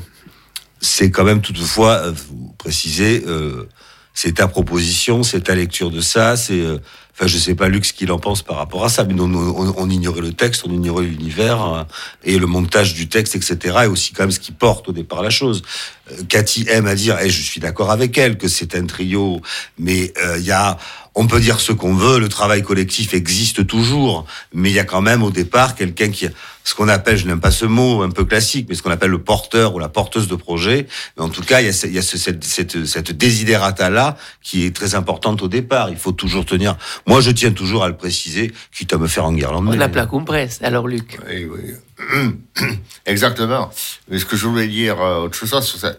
C'est 0.80 1.10
quand 1.10 1.24
même 1.24 1.40
toutefois, 1.40 1.92
euh, 1.92 2.12
vous 2.12 2.54
précisez, 2.58 3.24
euh, 3.26 3.68
c'est 4.14 4.34
ta 4.34 4.48
proposition, 4.48 5.22
c'est 5.22 5.42
ta 5.42 5.54
lecture 5.54 5.90
de 5.90 6.00
ça, 6.00 6.36
c'est 6.36 6.60
euh, 6.60 6.78
Enfin, 7.18 7.28
je 7.28 7.38
sais 7.38 7.54
pas 7.54 7.68
Luc 7.68 7.86
ce 7.86 7.94
qu'il 7.94 8.12
en 8.12 8.18
pense 8.18 8.42
par 8.42 8.58
rapport 8.58 8.84
à 8.84 8.90
ça, 8.90 9.04
mais 9.04 9.18
on, 9.18 9.24
on, 9.24 9.88
ignorait 9.88 10.20
le 10.20 10.34
texte, 10.34 10.64
on 10.66 10.70
ignorait 10.70 11.04
l'univers 11.04 11.62
hein, 11.62 11.86
et 12.24 12.38
le 12.38 12.46
montage 12.46 12.92
du 12.92 13.08
texte, 13.08 13.34
etc. 13.36 13.78
Et 13.84 13.86
aussi 13.86 14.12
quand 14.12 14.24
même 14.24 14.30
ce 14.30 14.38
qui 14.38 14.52
porte 14.52 14.90
au 14.90 14.92
départ 14.92 15.22
la 15.22 15.30
chose. 15.30 15.62
Euh, 16.10 16.22
Cathy 16.28 16.66
aime 16.68 16.86
à 16.86 16.94
dire, 16.94 17.18
et 17.20 17.30
je 17.30 17.42
suis 17.42 17.60
d'accord 17.60 17.90
avec 17.90 18.16
elle, 18.18 18.38
que 18.38 18.48
c'est 18.48 18.74
un 18.74 18.86
trio, 18.86 19.40
mais 19.78 20.12
euh, 20.22 20.38
il 20.38 20.44
y 20.44 20.52
a 20.52 20.78
on 21.18 21.26
peut 21.26 21.40
dire 21.40 21.60
ce 21.60 21.72
qu'on 21.72 21.94
veut, 21.94 22.18
le 22.18 22.28
travail 22.28 22.62
collectif 22.62 23.14
existe 23.14 23.66
toujours, 23.66 24.26
mais 24.52 24.70
il 24.70 24.74
y 24.74 24.78
a 24.78 24.84
quand 24.84 25.00
même 25.00 25.22
au 25.22 25.30
départ 25.30 25.74
quelqu'un 25.74 26.10
qui, 26.10 26.28
ce 26.62 26.74
qu'on 26.74 26.88
appelle, 26.88 27.16
je 27.16 27.26
n'aime 27.26 27.40
pas 27.40 27.50
ce 27.50 27.64
mot 27.64 28.02
un 28.02 28.10
peu 28.10 28.26
classique, 28.26 28.66
mais 28.68 28.74
ce 28.74 28.82
qu'on 28.82 28.90
appelle 28.90 29.10
le 29.10 29.22
porteur 29.22 29.74
ou 29.74 29.78
la 29.78 29.88
porteuse 29.88 30.28
de 30.28 30.36
projet. 30.36 30.86
Mais 31.16 31.24
en 31.24 31.30
tout 31.30 31.40
cas, 31.40 31.62
il 31.62 31.68
y 31.68 31.70
a, 31.70 31.84
il 31.86 31.94
y 31.94 31.98
a 31.98 32.02
cette, 32.02 32.44
cette, 32.44 32.84
cette 32.84 33.12
désidérata-là 33.12 34.18
qui 34.42 34.66
est 34.66 34.76
très 34.76 34.94
importante 34.94 35.40
au 35.40 35.48
départ. 35.48 35.88
Il 35.88 35.96
faut 35.96 36.12
toujours 36.12 36.44
tenir. 36.44 36.76
Moi, 37.06 37.22
je 37.22 37.30
tiens 37.30 37.52
toujours 37.52 37.82
à 37.82 37.88
le 37.88 37.96
préciser, 37.96 38.52
quitte 38.70 38.92
à 38.92 38.98
me 38.98 39.06
faire 39.06 39.24
en 39.24 39.32
guirlande. 39.32 39.74
La 39.74 39.88
plaque 39.88 40.10
presse, 40.26 40.58
alors 40.62 40.86
Luc. 40.86 41.18
Oui, 41.26 41.46
oui. 41.46 41.72
Exactement. 43.06 43.70
Mais 44.08 44.18
ce 44.18 44.24
que 44.24 44.36
je 44.36 44.46
voulais 44.46 44.68
dire, 44.68 45.00
euh, 45.00 45.24
autre 45.24 45.34
chose 45.34 45.50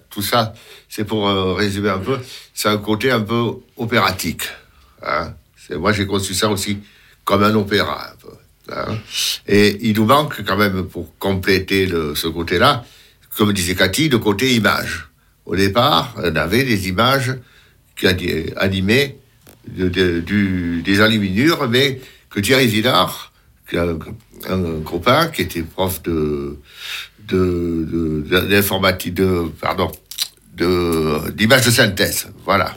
tout 0.09 0.21
ça, 0.21 0.53
c'est 0.89 1.03
pour 1.03 1.27
euh, 1.27 1.53
résumer 1.53 1.89
un 1.89 1.99
peu, 1.99 2.19
c'est 2.53 2.69
un 2.69 2.77
côté 2.77 3.11
un 3.11 3.21
peu 3.21 3.53
opératique. 3.77 4.43
Hein. 5.03 5.33
Moi, 5.71 5.91
j'ai 5.93 6.05
conçu 6.05 6.33
ça 6.33 6.49
aussi 6.49 6.79
comme 7.23 7.43
un 7.43 7.53
opéra. 7.55 8.13
Hein. 8.71 8.97
Et 9.47 9.77
il 9.81 9.95
nous 9.95 10.05
manque 10.05 10.43
quand 10.43 10.57
même, 10.57 10.87
pour 10.87 11.17
compléter 11.17 11.87
ce 11.87 12.27
côté-là, 12.27 12.85
comme 13.35 13.53
disait 13.53 13.75
Cathy, 13.75 14.09
le 14.09 14.19
côté 14.19 14.55
image. 14.55 15.09
Au 15.45 15.55
départ, 15.55 16.15
on 16.17 16.35
avait 16.35 16.63
des 16.63 16.87
images 16.87 17.35
animées 18.57 19.17
des 19.67 21.01
enluminures, 21.01 21.67
mais 21.69 22.01
que 22.29 22.39
Thierry 22.39 22.67
Villard, 22.67 23.31
un, 23.73 23.97
un, 24.49 24.81
copain 24.81 25.27
qui 25.27 25.41
était 25.43 25.63
prof 25.63 26.01
de 26.03 26.57
d'informatique, 27.27 29.15
de, 29.15 29.51
pardon, 29.59 29.91
d'image 30.55 31.65
de 31.65 31.71
synthèse, 31.71 32.27
voilà, 32.45 32.73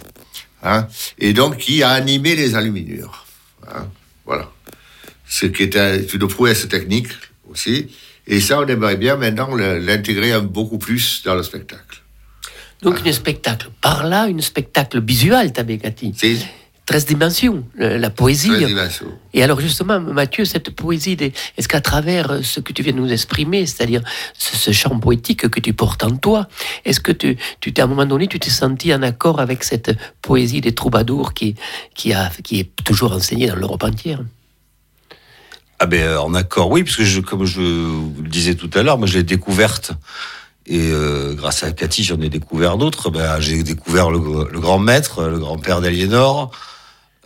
Hein, 0.62 0.88
et 1.18 1.32
donc 1.32 1.56
qui 1.56 1.82
a 1.82 1.90
animé 1.90 2.36
les 2.36 2.54
aluminures. 2.54 3.24
Hein, 3.66 3.88
voilà. 4.26 4.50
Ce 5.26 5.46
qui 5.46 5.62
était 5.62 6.02
une 6.02 6.28
prouesse 6.28 6.68
technique 6.68 7.08
aussi. 7.48 7.88
Et 8.26 8.40
ça, 8.40 8.60
on 8.60 8.66
aimerait 8.66 8.96
bien 8.96 9.16
maintenant 9.16 9.54
l'intégrer 9.54 10.38
beaucoup 10.40 10.78
plus 10.78 11.22
dans 11.24 11.34
le 11.34 11.42
spectacle. 11.42 12.02
Donc, 12.82 13.00
un 13.04 13.12
spectacle 13.12 13.70
par 13.80 14.06
là, 14.06 14.24
un 14.24 14.40
spectacle 14.40 15.02
visuel, 15.02 15.52
Tabekati. 15.52 16.14
13 16.90 17.06
dimensions, 17.06 17.64
la 17.76 18.10
poésie. 18.10 18.50
Et 19.32 19.44
alors 19.44 19.60
justement, 19.60 20.00
Mathieu, 20.00 20.44
cette 20.44 20.70
poésie, 20.70 21.16
est-ce 21.56 21.68
qu'à 21.68 21.80
travers 21.80 22.32
euh, 22.32 22.42
ce 22.42 22.58
que 22.58 22.72
tu 22.72 22.82
viens 22.82 22.92
de 22.92 22.98
nous 22.98 23.12
exprimer, 23.12 23.64
c'est-à-dire 23.64 24.02
ce, 24.36 24.72
chant 24.72 24.98
poétique 24.98 25.48
que 25.48 25.60
tu 25.60 25.72
portes 25.72 26.02
en 26.02 26.16
toi, 26.16 26.48
est-ce 26.84 26.98
que 26.98 27.12
tu, 27.12 27.36
tu 27.60 27.72
à 27.78 27.84
un 27.84 27.86
moment 27.86 28.06
donné, 28.06 28.26
tu 28.26 28.40
t'es 28.40 28.50
senti 28.50 28.92
en 28.92 29.02
accord 29.02 29.38
avec 29.38 29.62
cette 29.62 29.92
poésie 30.20 30.60
des 30.60 30.74
troubadours 30.74 31.32
qui, 31.32 31.54
qui, 31.94 32.12
a, 32.12 32.28
qui 32.42 32.58
est 32.58 32.70
toujours 32.82 33.12
enseignée 33.12 33.46
dans 33.46 33.54
l'Europe 33.54 33.84
entière? 33.84 34.24
Ah 35.78 35.86
ben 35.86 36.02
euh, 36.02 36.20
en 36.20 36.34
accord, 36.34 36.72
oui, 36.72 36.82
parce 36.82 36.96
que 36.96 37.04
je, 37.04 37.20
comme 37.20 37.44
je 37.44 37.60
vous 37.60 38.20
le 38.20 38.28
disais 38.28 38.56
tout 38.56 38.70
à 38.74 38.82
l'heure, 38.82 38.98
moi 38.98 39.06
je 39.06 39.16
l'ai 39.16 39.22
découverte 39.22 39.92
et 40.66 40.90
euh, 40.90 41.34
grâce 41.34 41.62
à 41.62 41.70
Cathy, 41.70 42.02
j'en 42.02 42.20
ai 42.20 42.28
découvert 42.28 42.76
d'autres. 42.76 43.10
Ben, 43.10 43.40
j'ai 43.40 43.62
découvert 43.62 44.10
le, 44.10 44.18
grand 44.60 44.78
maître, 44.78 45.24
le 45.24 45.38
grand-père 45.38 45.80
d'Aliénor, 45.80 46.50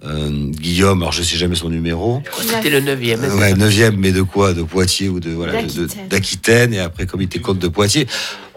euh, 0.04 0.50
Guillaume, 0.50 1.02
alors 1.02 1.12
je 1.12 1.22
sais 1.22 1.36
jamais 1.36 1.54
son 1.54 1.70
numéro. 1.70 2.22
C'était 2.40 2.68
le 2.68 2.80
9e. 2.80 3.20
Euh, 3.22 3.38
ouais, 3.38 3.54
9e, 3.54 3.96
mais 3.96 4.12
de 4.12 4.22
quoi? 4.22 4.52
De 4.52 4.62
Poitiers 4.62 5.08
ou 5.08 5.20
de 5.20 5.30
voilà, 5.30 5.62
d'Aquitaine, 6.10 6.74
et 6.74 6.80
après 6.80 7.06
comité 7.06 7.38
compte 7.38 7.58
de 7.58 7.68
Poitiers. 7.68 8.06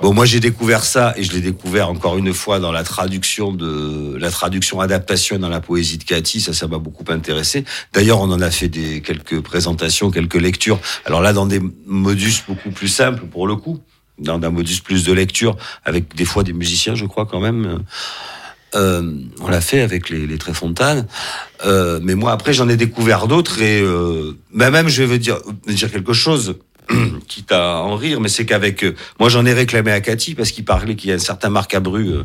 Bon, 0.01 0.13
moi 0.13 0.25
j'ai 0.25 0.39
découvert 0.39 0.83
ça, 0.83 1.13
et 1.15 1.23
je 1.23 1.31
l'ai 1.31 1.39
découvert 1.39 1.89
encore 1.89 2.17
une 2.17 2.33
fois 2.33 2.59
dans 2.59 2.71
la 2.71 2.83
traduction 2.83 3.53
de 3.53 4.17
la 4.19 4.29
traduction 4.29 4.81
adaptation 4.81 5.39
dans 5.39 5.49
la 5.49 5.61
poésie 5.61 5.97
de 5.97 6.03
Cathy. 6.03 6.41
Ça, 6.41 6.53
ça 6.53 6.67
m'a 6.67 6.79
beaucoup 6.79 7.05
intéressé. 7.09 7.63
D'ailleurs, 7.93 8.19
on 8.19 8.29
en 8.31 8.41
a 8.41 8.51
fait 8.51 8.67
des 8.67 9.01
quelques 9.01 9.39
présentations, 9.39 10.11
quelques 10.11 10.41
lectures. 10.41 10.79
Alors 11.05 11.21
là, 11.21 11.33
dans 11.33 11.45
des 11.45 11.61
modus 11.85 12.43
beaucoup 12.47 12.71
plus 12.71 12.89
simples 12.89 13.25
pour 13.25 13.47
le 13.47 13.55
coup, 13.55 13.79
dans 14.19 14.41
un 14.41 14.49
modus 14.49 14.81
plus 14.83 15.03
de 15.05 15.13
lecture, 15.13 15.55
avec 15.85 16.15
des 16.15 16.25
fois 16.25 16.43
des 16.43 16.53
musiciens, 16.53 16.95
je 16.95 17.05
crois 17.05 17.25
quand 17.25 17.39
même. 17.39 17.83
Euh, 18.75 19.13
on 19.39 19.47
l'a 19.47 19.61
fait 19.61 19.81
avec 19.81 20.09
les, 20.09 20.27
les 20.27 20.37
Tréfontanes. 20.37 21.07
Euh, 21.65 21.99
mais 22.03 22.15
moi, 22.15 22.31
après, 22.31 22.53
j'en 22.53 22.67
ai 22.69 22.75
découvert 22.75 23.27
d'autres 23.27 23.61
et 23.61 23.81
euh, 23.81 24.37
bah, 24.53 24.71
même, 24.71 24.89
je 24.89 25.03
vais 25.03 25.19
dire, 25.19 25.39
dire 25.67 25.91
quelque 25.91 26.13
chose, 26.13 26.55
quitte 27.27 27.51
à 27.51 27.77
en 27.77 27.95
rire, 27.95 28.19
mais 28.19 28.29
c'est 28.29 28.45
qu'avec 28.45 28.83
euh, 28.83 28.95
moi, 29.19 29.29
j'en 29.29 29.45
ai 29.45 29.53
réclamé 29.53 29.91
à 29.91 30.01
Cathy 30.01 30.35
parce 30.35 30.51
qu'il 30.51 30.65
parlait 30.65 30.95
qu'il 30.95 31.09
y 31.09 31.13
a 31.13 31.15
un 31.15 31.19
certain 31.19 31.49
Marc 31.49 31.73
Abru. 31.73 32.15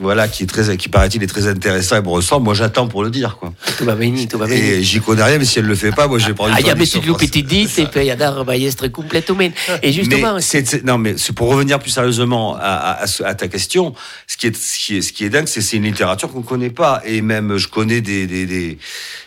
Voilà, 0.00 0.28
qui 0.28 0.42
est 0.42 0.46
très, 0.46 0.76
qui 0.76 0.88
paraît-il 0.88 1.22
est 1.22 1.26
très 1.26 1.46
intéressant 1.46 1.96
et 1.96 2.02
me 2.02 2.08
ressemble. 2.08 2.44
Moi, 2.44 2.54
j'attends 2.54 2.88
pour 2.88 3.04
le 3.04 3.10
dire, 3.10 3.36
quoi. 3.38 3.52
Venir, 3.94 4.28
tu 4.28 4.36
vas 4.36 4.46
venir. 4.46 4.62
Et 4.62 4.82
j'y 4.82 5.00
connais 5.00 5.22
rien, 5.22 5.38
mais 5.38 5.44
si 5.44 5.58
elle 5.58 5.66
le 5.66 5.74
fait 5.74 5.92
pas, 5.92 6.08
moi, 6.08 6.18
je 6.18 6.26
vais 6.26 6.34
prendre 6.34 6.50
une 6.50 6.56
Ah, 6.56 6.60
il 6.60 6.66
y 6.66 6.70
a. 6.70 6.74
Petit 6.74 7.42
dit, 7.42 7.68
et 7.78 7.86
puis 7.86 8.00
il 8.00 8.06
y 8.06 8.10
a 8.10 8.16
Dar 8.16 8.44
Ballestre 8.44 8.90
complètement. 8.90 9.48
Et 9.82 9.92
justement, 9.92 10.34
Mais 10.34 10.40
c'est, 10.40 10.84
non, 10.84 10.98
mais 10.98 11.14
c'est 11.16 11.32
pour 11.32 11.48
revenir 11.48 11.78
plus 11.78 11.90
sérieusement 11.90 12.56
à 12.60 13.06
ta 13.36 13.48
question. 13.48 13.94
Ce 14.26 14.36
qui 14.36 14.48
est, 14.48 14.56
ce 14.56 14.78
qui 14.78 14.96
est, 14.96 15.02
ce 15.02 15.12
qui 15.12 15.24
est 15.24 15.30
dingue, 15.30 15.46
c'est 15.46 15.60
c'est 15.60 15.76
une 15.76 15.84
littérature 15.84 16.30
qu'on 16.30 16.42
connaît 16.42 16.70
pas. 16.70 17.02
Et 17.04 17.22
même, 17.22 17.56
je 17.56 17.68
connais 17.68 18.00
des, 18.00 18.26
des, 18.26 18.46
des, 18.46 18.78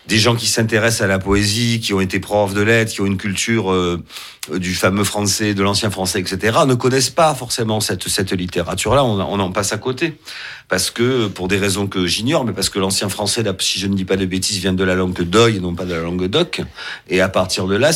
des 0.08 0.18
gens 0.18 0.36
qui 0.36 0.48
s'intéressent 0.48 1.02
à 1.02 1.08
la 1.08 1.20
poésie, 1.20 1.80
qui 1.80 1.94
ont 1.94 2.02
été 2.02 2.20
profs 2.20 2.54
de 2.54 2.62
lettres, 2.62 2.94
qui 2.94 3.02
ont 3.02 3.06
une 3.06 3.18
culture 3.18 3.72
euh, 3.72 4.02
du 4.56 4.74
fameux 4.74 5.04
français, 5.04 5.54
de 5.54 5.64
l'ancien 5.64 5.90
français, 5.90 6.20
etc., 6.20 6.60
ne 6.66 6.76
connaissent 6.76 7.10
pas 7.10 7.34
forcément 7.36 7.80
cette, 7.80 8.08
cette 8.08 8.32
littérature-là. 8.32 9.04
On, 9.04 9.20
on 9.20 9.40
en 9.40 9.52
passe 9.52 9.74
à 9.74 9.78
côté. 9.78 10.18
Parce 10.70 10.92
que, 10.92 11.28
pour 11.28 11.48
des 11.48 11.58
raisons 11.58 11.88
que 11.88 12.08
j'ignore, 12.08 12.44
mais 12.44 12.52
parce 12.52 12.70
que 12.70 12.80
l'ancien 12.80 13.08
français, 13.08 13.44
si 13.60 13.80
je 13.80 13.88
ne 13.88 13.96
dis 13.96 14.04
pas 14.04 14.18
de 14.18 14.26
bêtises, 14.26 14.58
vient 14.58 14.74
de 14.74 14.84
la 14.84 14.96
langue 14.96 15.22
d'oeil 15.22 15.58
et 15.58 15.60
non 15.60 15.76
pas 15.76 15.86
de 15.86 15.94
la 15.94 16.02
langue 16.02 16.26
doc. 16.26 16.62
Et 17.10 17.22
à 17.22 17.30
partir 17.30 17.68
de 17.68 17.76
là, 17.76 17.92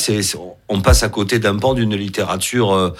on 0.69 0.81
passe 0.81 1.03
à 1.03 1.09
côté 1.09 1.39
d'un 1.39 1.57
pan 1.57 1.73
d'une 1.73 1.95
littérature, 1.95 2.73
euh, 2.73 2.91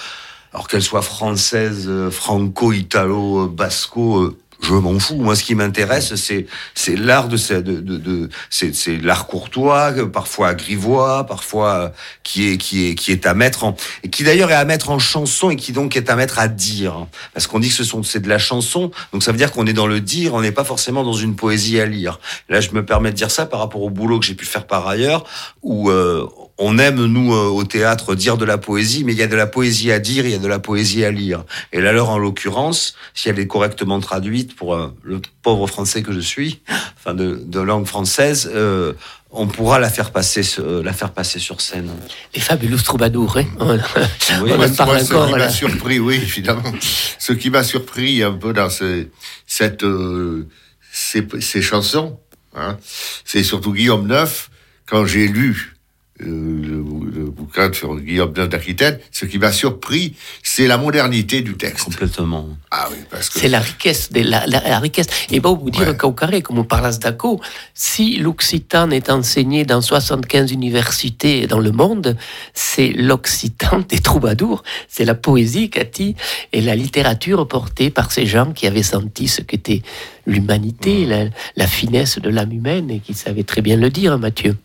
alors 0.54 0.68
qu'elle 0.68 0.82
soit 0.82 1.02
française, 1.02 1.86
euh, 1.88 2.12
franco, 2.12 2.74
italo, 2.74 3.46
euh, 3.46 3.48
basco, 3.48 4.24
euh, 4.24 4.38
je 4.62 4.74
m'en 4.74 5.00
fous. 5.00 5.16
Moi, 5.16 5.36
ce 5.36 5.44
qui 5.44 5.56
m'intéresse, 5.56 6.16
c'est 6.16 6.46
c'est 6.76 6.96
l'art 6.96 7.28
de, 7.28 7.38
de, 7.62 7.80
de, 7.80 7.98
de 7.98 8.30
c'est 8.50 8.98
l'art 9.02 9.28
courtois, 9.28 9.94
parfois 10.12 10.54
grivois, 10.54 11.26
parfois 11.26 11.74
euh, 11.74 11.90
qui 12.24 12.50
est 12.50 12.58
qui 12.58 12.88
est 12.88 12.96
qui 12.96 13.12
est 13.12 13.26
à 13.26 13.34
mettre 13.34 13.64
en 13.64 13.76
et 14.04 14.10
qui 14.10 14.24
d'ailleurs 14.24 14.52
est 14.52 14.56
à 14.56 14.66
mettre 14.66 14.90
en 14.90 15.00
chanson 15.00 15.50
et 15.50 15.56
qui 15.56 15.72
donc 15.72 15.96
est 15.96 16.10
à 16.10 16.16
mettre 16.16 16.40
à 16.40 16.48
dire. 16.48 17.08
Parce 17.34 17.48
qu'on 17.48 17.60
dit 17.60 17.70
que 17.70 17.76
ce 17.76 17.84
sont 17.84 18.04
c'est 18.04 18.20
de 18.20 18.30
la 18.30 18.38
chanson, 18.40 18.92
donc 19.14 19.24
ça 19.24 19.32
veut 19.32 19.38
dire 19.38 19.52
qu'on 19.52 19.66
est 19.66 19.74
dans 19.74 19.88
le 19.88 20.00
dire, 20.00 20.34
on 20.34 20.42
n'est 20.42 20.52
pas 20.52 20.64
forcément 20.64 21.04
dans 21.04 21.14
une 21.14 21.36
poésie 21.36 21.80
à 21.80 21.86
lire. 21.86 22.20
Là, 22.50 22.62
je 22.62 22.72
me 22.72 22.86
permets 22.86 23.12
de 23.12 23.16
dire 23.16 23.32
ça 23.32 23.46
par 23.46 23.60
rapport 23.60 23.82
au 23.82 23.90
boulot 23.90 24.20
que 24.20 24.26
j'ai 24.26 24.36
pu 24.36 24.46
faire 24.46 24.68
par 24.68 24.88
ailleurs, 24.88 25.26
où 25.64 25.90
euh, 25.90 26.28
on 26.64 26.78
aime, 26.78 27.04
nous, 27.06 27.34
euh, 27.34 27.48
au 27.48 27.64
théâtre, 27.64 28.14
dire 28.16 28.38
de 28.38 28.46
la 28.46 28.58
poésie, 28.58 29.04
mais 29.04 29.14
il 29.14 29.18
y 29.18 29.24
a 29.24 29.28
de 29.28 29.36
la 29.36 29.48
poésie 29.48 29.92
à 29.92 30.00
dire, 30.00 30.26
il 30.26 30.32
y 30.32 30.36
a 30.36 30.40
de 30.40 30.48
la 30.48 30.60
poésie 30.60 31.04
à 31.04 31.10
lire. 31.12 31.44
Et 31.74 31.82
là, 31.82 31.90
alors, 31.90 32.10
en 32.12 32.18
l'occurrence, 32.20 32.96
si 33.14 33.30
elle 33.30 33.40
est 33.40 33.48
correctement 33.48 34.00
traduite 34.00 34.56
pour 34.56 34.76
euh, 34.76 34.88
le 35.04 35.22
pauvre 35.42 35.66
français 35.68 36.04
que 36.04 36.14
je 36.14 36.20
suis, 36.20 36.62
enfin, 36.98 37.14
de, 37.16 37.42
de 37.44 37.60
langue 37.60 37.86
française, 37.88 38.50
euh, 38.54 38.94
on 39.32 39.48
pourra 39.48 39.80
la 39.80 39.90
faire 39.90 40.12
passer, 40.12 40.42
euh, 40.60 40.84
la 40.84 40.94
faire 40.94 41.12
passer 41.14 41.40
sur 41.40 41.62
scène. 41.62 41.90
les 42.36 42.42
fabuleux 42.42 42.78
troubadours, 42.78 43.38
hein. 43.38 43.46
On, 43.60 43.76
Oui, 43.76 44.52
on 44.54 44.58
Moi, 44.58 44.58
moi, 44.58 44.68
ce 44.68 44.82
encore. 45.14 45.28
qui 45.28 45.34
m'a 45.34 45.50
surpris, 45.50 46.00
oui, 46.00 46.16
évidemment. 46.16 46.72
Ce 47.18 47.34
qui 47.34 47.50
m'a 47.50 47.64
surpris 47.64 48.22
un 48.24 48.34
peu 48.34 48.54
dans 48.54 48.70
ce- 48.70 49.08
cette, 49.48 49.84
euh, 49.84 50.48
ces, 50.92 51.26
ces 51.40 51.62
chansons, 51.62 52.20
hein, 52.56 52.78
c'est 53.26 53.44
surtout 53.44 53.74
Guillaume 53.74 54.06
Neuf, 54.08 54.50
quand 54.86 55.06
j'ai 55.06 55.28
lu 55.28 55.50
euh, 55.54 55.81
le, 56.26 56.78
le 57.16 57.26
bouquin 57.30 57.72
sur 57.74 57.96
Guillaume 58.00 58.32
d'Aquitaine, 58.34 59.00
ce 59.12 59.26
qui 59.26 59.38
m'a 59.38 59.52
surpris, 59.52 60.16
c'est 60.44 60.68
la 60.68 60.78
modernité 60.78 61.42
du 61.42 61.56
texte. 61.56 61.86
Complètement. 61.86 62.48
Ah 62.70 62.88
oui, 62.92 62.98
parce 63.10 63.30
que 63.30 63.40
C'est 63.40 63.48
la 63.50 63.60
richesse, 63.60 64.12
de 64.12 64.22
la, 64.22 64.46
la, 64.48 64.62
la 64.62 64.80
richesse. 64.80 65.08
Et 65.32 65.40
bon, 65.40 65.56
vous 65.56 65.70
dire 65.70 65.88
Ouais. 65.90 65.98
qu'au 65.98 66.12
carré, 66.12 66.42
comme 66.42 66.60
on 66.60 66.64
parle 66.64 66.86
à 66.86 66.92
Sdaco, 66.92 67.42
si 67.74 68.18
l'occitan 68.18 68.90
est 68.92 69.10
enseigné 69.10 69.66
dans 69.66 69.82
75 69.82 70.52
universités 70.52 71.48
dans 71.48 71.60
le 71.60 71.72
monde, 71.72 72.16
c'est 72.54 72.90
l'occitan 72.94 73.80
des 73.90 74.00
troubadours. 74.00 74.64
C'est 74.88 75.06
la 75.06 75.16
poésie, 75.16 75.70
Cathy, 75.70 76.16
et 76.54 76.62
la 76.62 76.76
littérature 76.76 77.48
portée 77.48 77.90
par 77.90 78.12
ces 78.12 78.26
gens 78.26 78.52
qui 78.54 78.68
avaient 78.68 78.84
senti 78.84 79.28
ce 79.28 79.42
qu'était 79.42 79.82
l'humanité, 80.26 81.06
la, 81.06 81.26
la 81.56 81.68
finesse 81.68 82.20
de 82.20 82.30
l'âme 82.30 82.52
humaine, 82.52 82.92
et 82.92 83.00
qui 83.00 83.14
savaient 83.14 83.44
très 83.44 83.62
bien 83.62 83.76
le 83.76 83.90
dire, 83.90 84.18
Mathieu. 84.20 84.56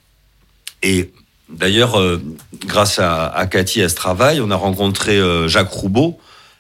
Et 0.83 1.11
d'ailleurs, 1.49 1.99
euh, 1.99 2.21
grâce 2.67 2.99
à, 2.99 3.27
à 3.27 3.47
Cathy 3.47 3.83
à 3.83 3.89
ce 3.89 3.95
travail, 3.95 4.41
on 4.41 4.51
a 4.51 4.57
rencontré 4.57 5.19
euh, 5.19 5.49
Jacques 5.49 5.71
Roubaud, 5.71 6.19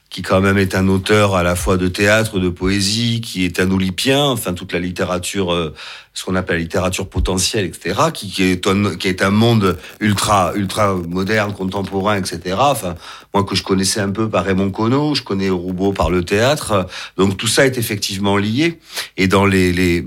qui 0.09 0.23
quand 0.23 0.41
même 0.41 0.57
est 0.57 0.75
un 0.75 0.89
auteur 0.89 1.35
à 1.35 1.43
la 1.43 1.57
fois 1.57 1.77
de 1.77 1.89
théâtre, 1.89 2.39
de 2.39 2.49
poésie, 2.49 3.21
qui 3.21 3.45
est 3.45 3.59
un 3.59 3.71
olypien, 3.71 4.23
enfin 4.25 4.55
toute 4.55 4.73
la 4.73 4.79
littérature, 4.79 5.53
euh, 5.53 5.75
ce 6.15 6.25
qu'on 6.25 6.37
appelle 6.37 6.57
la 6.57 6.63
littérature 6.63 7.09
potentielle, 7.09 7.67
etc., 7.67 8.01
qui, 8.15 8.31
qui, 8.31 8.45
est 8.45 8.67
un, 8.67 8.95
qui 8.97 9.09
est 9.09 9.21
un 9.21 9.31
monde 9.31 9.77
ultra, 10.01 10.53
ultra 10.55 10.95
moderne, 10.95 11.53
contemporain, 11.53 12.17
etc. 12.17 12.57
Enfin, 12.59 12.95
moi 13.35 13.45
que 13.45 13.57
je 13.57 13.63
connaissais 13.63 14.01
un 14.01 14.11
peu 14.11 14.31
par 14.31 14.45
Raymond 14.45 14.71
Queneau, 14.71 15.15
je 15.15 15.23
connais 15.23 15.51
Roubaud 15.51 15.93
par 15.93 16.09
le 16.09 16.25
théâtre, 16.25 16.87
donc 17.17 17.37
tout 17.37 17.49
ça 17.49 17.67
est 17.67 17.77
effectivement 17.77 18.37
lié. 18.37 18.79
Et 19.17 19.27
dans 19.27 19.45
les, 19.45 19.73
les 19.73 20.05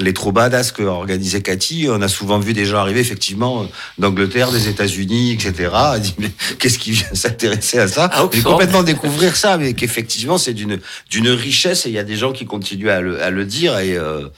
les 0.00 0.12
trobadas 0.12 0.72
que 0.74 0.82
organisait 0.82 1.42
Cathy, 1.42 1.86
on 1.90 2.00
a 2.02 2.08
souvent 2.08 2.38
vu 2.38 2.52
des 2.52 2.64
gens 2.64 2.78
arriver 2.78 3.00
effectivement 3.00 3.66
d'Angleterre, 3.98 4.50
des 4.50 4.68
États-Unis, 4.68 5.32
etc. 5.32 5.70
Qu'est-ce 6.58 6.78
qui 6.78 6.92
vient 6.92 7.06
s'intéresser 7.12 7.78
à 7.78 7.88
ça 7.88 8.10
Et 8.14 8.20
Oxford. 8.20 8.52
complètement 8.52 8.82
découvrir 8.82 9.36
ça, 9.36 9.58
mais 9.58 9.74
qu'effectivement 9.74 10.38
c'est 10.38 10.54
d'une 10.54 10.80
d'une 11.10 11.28
richesse 11.28 11.86
et 11.86 11.90
il 11.90 11.94
y 11.94 11.98
a 11.98 12.04
des 12.04 12.16
gens 12.16 12.32
qui 12.32 12.46
continuent 12.46 12.90
à 12.90 13.00
le, 13.00 13.22
à 13.22 13.30
le 13.30 13.44
dire 13.44 13.78
et, 13.78 13.96
euh, 13.96 14.28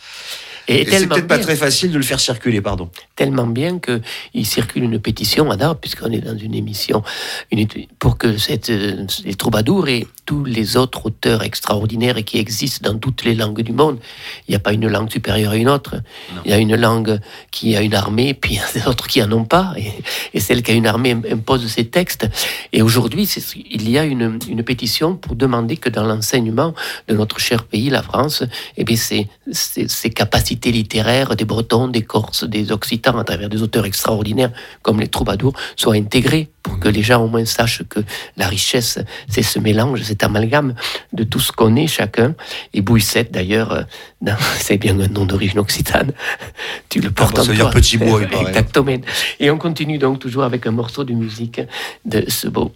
Et, 0.68 0.82
et 0.82 0.90
c'est 0.90 1.06
peut-être 1.08 1.26
pas 1.26 1.38
très 1.38 1.56
facile 1.56 1.90
de 1.90 1.96
le 1.96 2.04
faire 2.04 2.20
circuler, 2.20 2.60
pardon. 2.60 2.90
tellement 3.16 3.46
bien 3.46 3.80
qu'il 3.80 4.46
circule 4.46 4.84
une 4.84 5.00
pétition 5.00 5.50
à 5.50 5.74
puisqu'on 5.74 6.12
est 6.12 6.20
dans 6.20 6.38
une 6.38 6.54
émission, 6.54 7.02
une, 7.50 7.66
pour 7.98 8.16
que 8.16 8.36
cette, 8.38 8.70
euh, 8.70 9.06
les 9.24 9.34
troubadours 9.34 9.88
et 9.88 10.06
tous 10.24 10.44
les 10.44 10.76
autres 10.76 11.06
auteurs 11.06 11.42
extraordinaires 11.42 12.22
qui 12.24 12.38
existent 12.38 12.92
dans 12.92 12.98
toutes 12.98 13.24
les 13.24 13.34
langues 13.34 13.62
du 13.62 13.72
monde, 13.72 13.98
il 14.46 14.52
n'y 14.52 14.56
a 14.56 14.60
pas 14.60 14.72
une 14.72 14.86
langue 14.86 15.10
supérieure 15.10 15.52
à 15.52 15.56
une 15.56 15.68
autre. 15.68 15.96
Non. 15.96 16.42
Il 16.44 16.50
y 16.50 16.54
a 16.54 16.58
une 16.58 16.76
langue 16.76 17.18
qui 17.50 17.74
a 17.74 17.80
une 17.82 17.94
armée, 17.94 18.34
puis 18.34 18.54
il 18.54 18.56
y 18.58 18.60
a 18.60 18.72
des 18.72 18.86
autres 18.86 19.06
qui 19.08 19.22
en 19.22 19.32
ont 19.32 19.44
pas, 19.46 19.72
et, 19.76 19.90
et 20.34 20.40
celle 20.40 20.62
qui 20.62 20.70
a 20.70 20.74
une 20.74 20.86
armée 20.86 21.12
im- 21.12 21.22
impose 21.32 21.66
ses 21.66 21.86
textes. 21.86 22.28
Et 22.72 22.82
aujourd'hui, 22.82 23.24
il 23.70 23.88
y 23.90 23.98
a 23.98 24.04
une, 24.04 24.38
une 24.48 24.62
pétition 24.62 25.16
pour 25.16 25.34
demander 25.34 25.76
que 25.78 25.88
dans 25.88 26.04
l'enseignement 26.04 26.74
de 27.08 27.14
notre 27.14 27.40
cher 27.40 27.64
pays, 27.64 27.88
la 27.88 28.02
France, 28.02 28.44
eh 28.76 28.84
bien, 28.84 28.96
ces, 28.96 29.26
ces, 29.50 29.88
ces 29.88 30.10
capacités 30.10 30.57
littéraires 30.66 31.36
des 31.36 31.44
Bretons, 31.44 31.88
des 31.88 32.02
Corses, 32.02 32.44
des 32.44 32.72
Occitans, 32.72 33.18
à 33.18 33.24
travers 33.24 33.48
des 33.48 33.62
auteurs 33.62 33.86
extraordinaires 33.86 34.50
comme 34.82 35.00
les 35.00 35.08
troubadours, 35.08 35.54
soient 35.76 35.94
intégrés 35.94 36.48
pour 36.62 36.78
que 36.78 36.88
les 36.88 37.02
gens 37.02 37.22
au 37.22 37.28
moins 37.28 37.44
sachent 37.44 37.82
que 37.88 38.00
la 38.36 38.46
richesse, 38.46 38.98
c'est 39.28 39.42
ce 39.42 39.58
mélange, 39.58 40.02
cet 40.02 40.22
amalgame 40.22 40.74
de 41.12 41.24
tout 41.24 41.40
ce 41.40 41.52
qu'on 41.52 41.76
est 41.76 41.86
chacun. 41.86 42.34
Et 42.74 42.82
Bouissette, 42.82 43.32
d'ailleurs, 43.32 43.72
euh, 43.72 43.82
c'est 44.58 44.78
bien 44.78 44.98
un 45.00 45.08
nom 45.08 45.24
d'origine 45.24 45.58
occitane. 45.58 46.12
Tu 46.88 47.00
le 47.00 47.10
portes 47.10 47.36
bon, 47.36 47.42
en 47.42 47.44
veut 47.44 47.54
dire 47.54 47.70
toi. 47.70 47.80
petit 47.80 47.98
bois, 47.98 48.20
il 48.22 48.28
paraît. 48.28 48.48
Exactement. 48.48 48.96
Et 49.40 49.50
on 49.50 49.58
continue 49.58 49.98
donc 49.98 50.18
toujours 50.18 50.44
avec 50.44 50.66
un 50.66 50.70
morceau 50.70 51.04
de 51.04 51.12
musique 51.12 51.60
de 52.06 52.24
ce 52.28 52.48
beau 52.48 52.72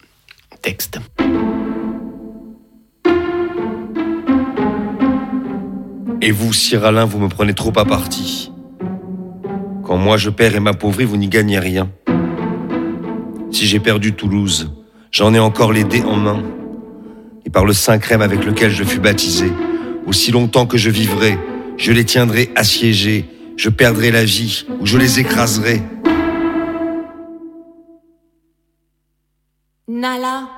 texte. 0.61 0.99
Et 6.25 6.31
vous, 6.31 6.53
Cyralin, 6.53 7.05
vous 7.05 7.19
me 7.19 7.27
prenez 7.27 7.53
trop 7.53 7.77
à 7.77 7.85
partie. 7.85 8.53
Quand 9.83 9.97
moi 9.97 10.17
je 10.17 10.31
perds 10.31 10.55
et 10.55 10.61
m'appauvris, 10.61 11.05
vous 11.05 11.17
n'y 11.17 11.27
gagnez 11.27 11.59
rien. 11.59 11.91
Si 13.51 13.67
j'ai 13.67 13.81
perdu 13.81 14.13
Toulouse, 14.13 14.73
j'en 15.11 15.35
ai 15.35 15.41
encore 15.41 15.73
les 15.73 15.83
dés 15.83 16.05
en 16.05 16.15
main. 16.15 16.41
Et 17.45 17.51
par 17.51 17.65
le 17.65 17.73
saint 17.73 17.99
crème 17.99 18.23
avec 18.23 18.45
lequel 18.45 18.71
je 18.71 18.85
fus 18.85 19.01
baptisé, 19.01 19.53
aussi 20.07 20.31
longtemps 20.31 20.65
que 20.65 20.79
je 20.79 20.91
vivrai, 20.91 21.37
je 21.77 21.91
les 21.91 22.05
tiendrai 22.05 22.53
assiégés, 22.55 23.29
je 23.57 23.69
perdrai 23.69 24.13
la 24.13 24.25
vie, 24.25 24.65
ou 24.81 24.87
je 24.87 24.99
les 24.99 25.19
écraserai. 25.19 25.83
Nala, 29.89 30.49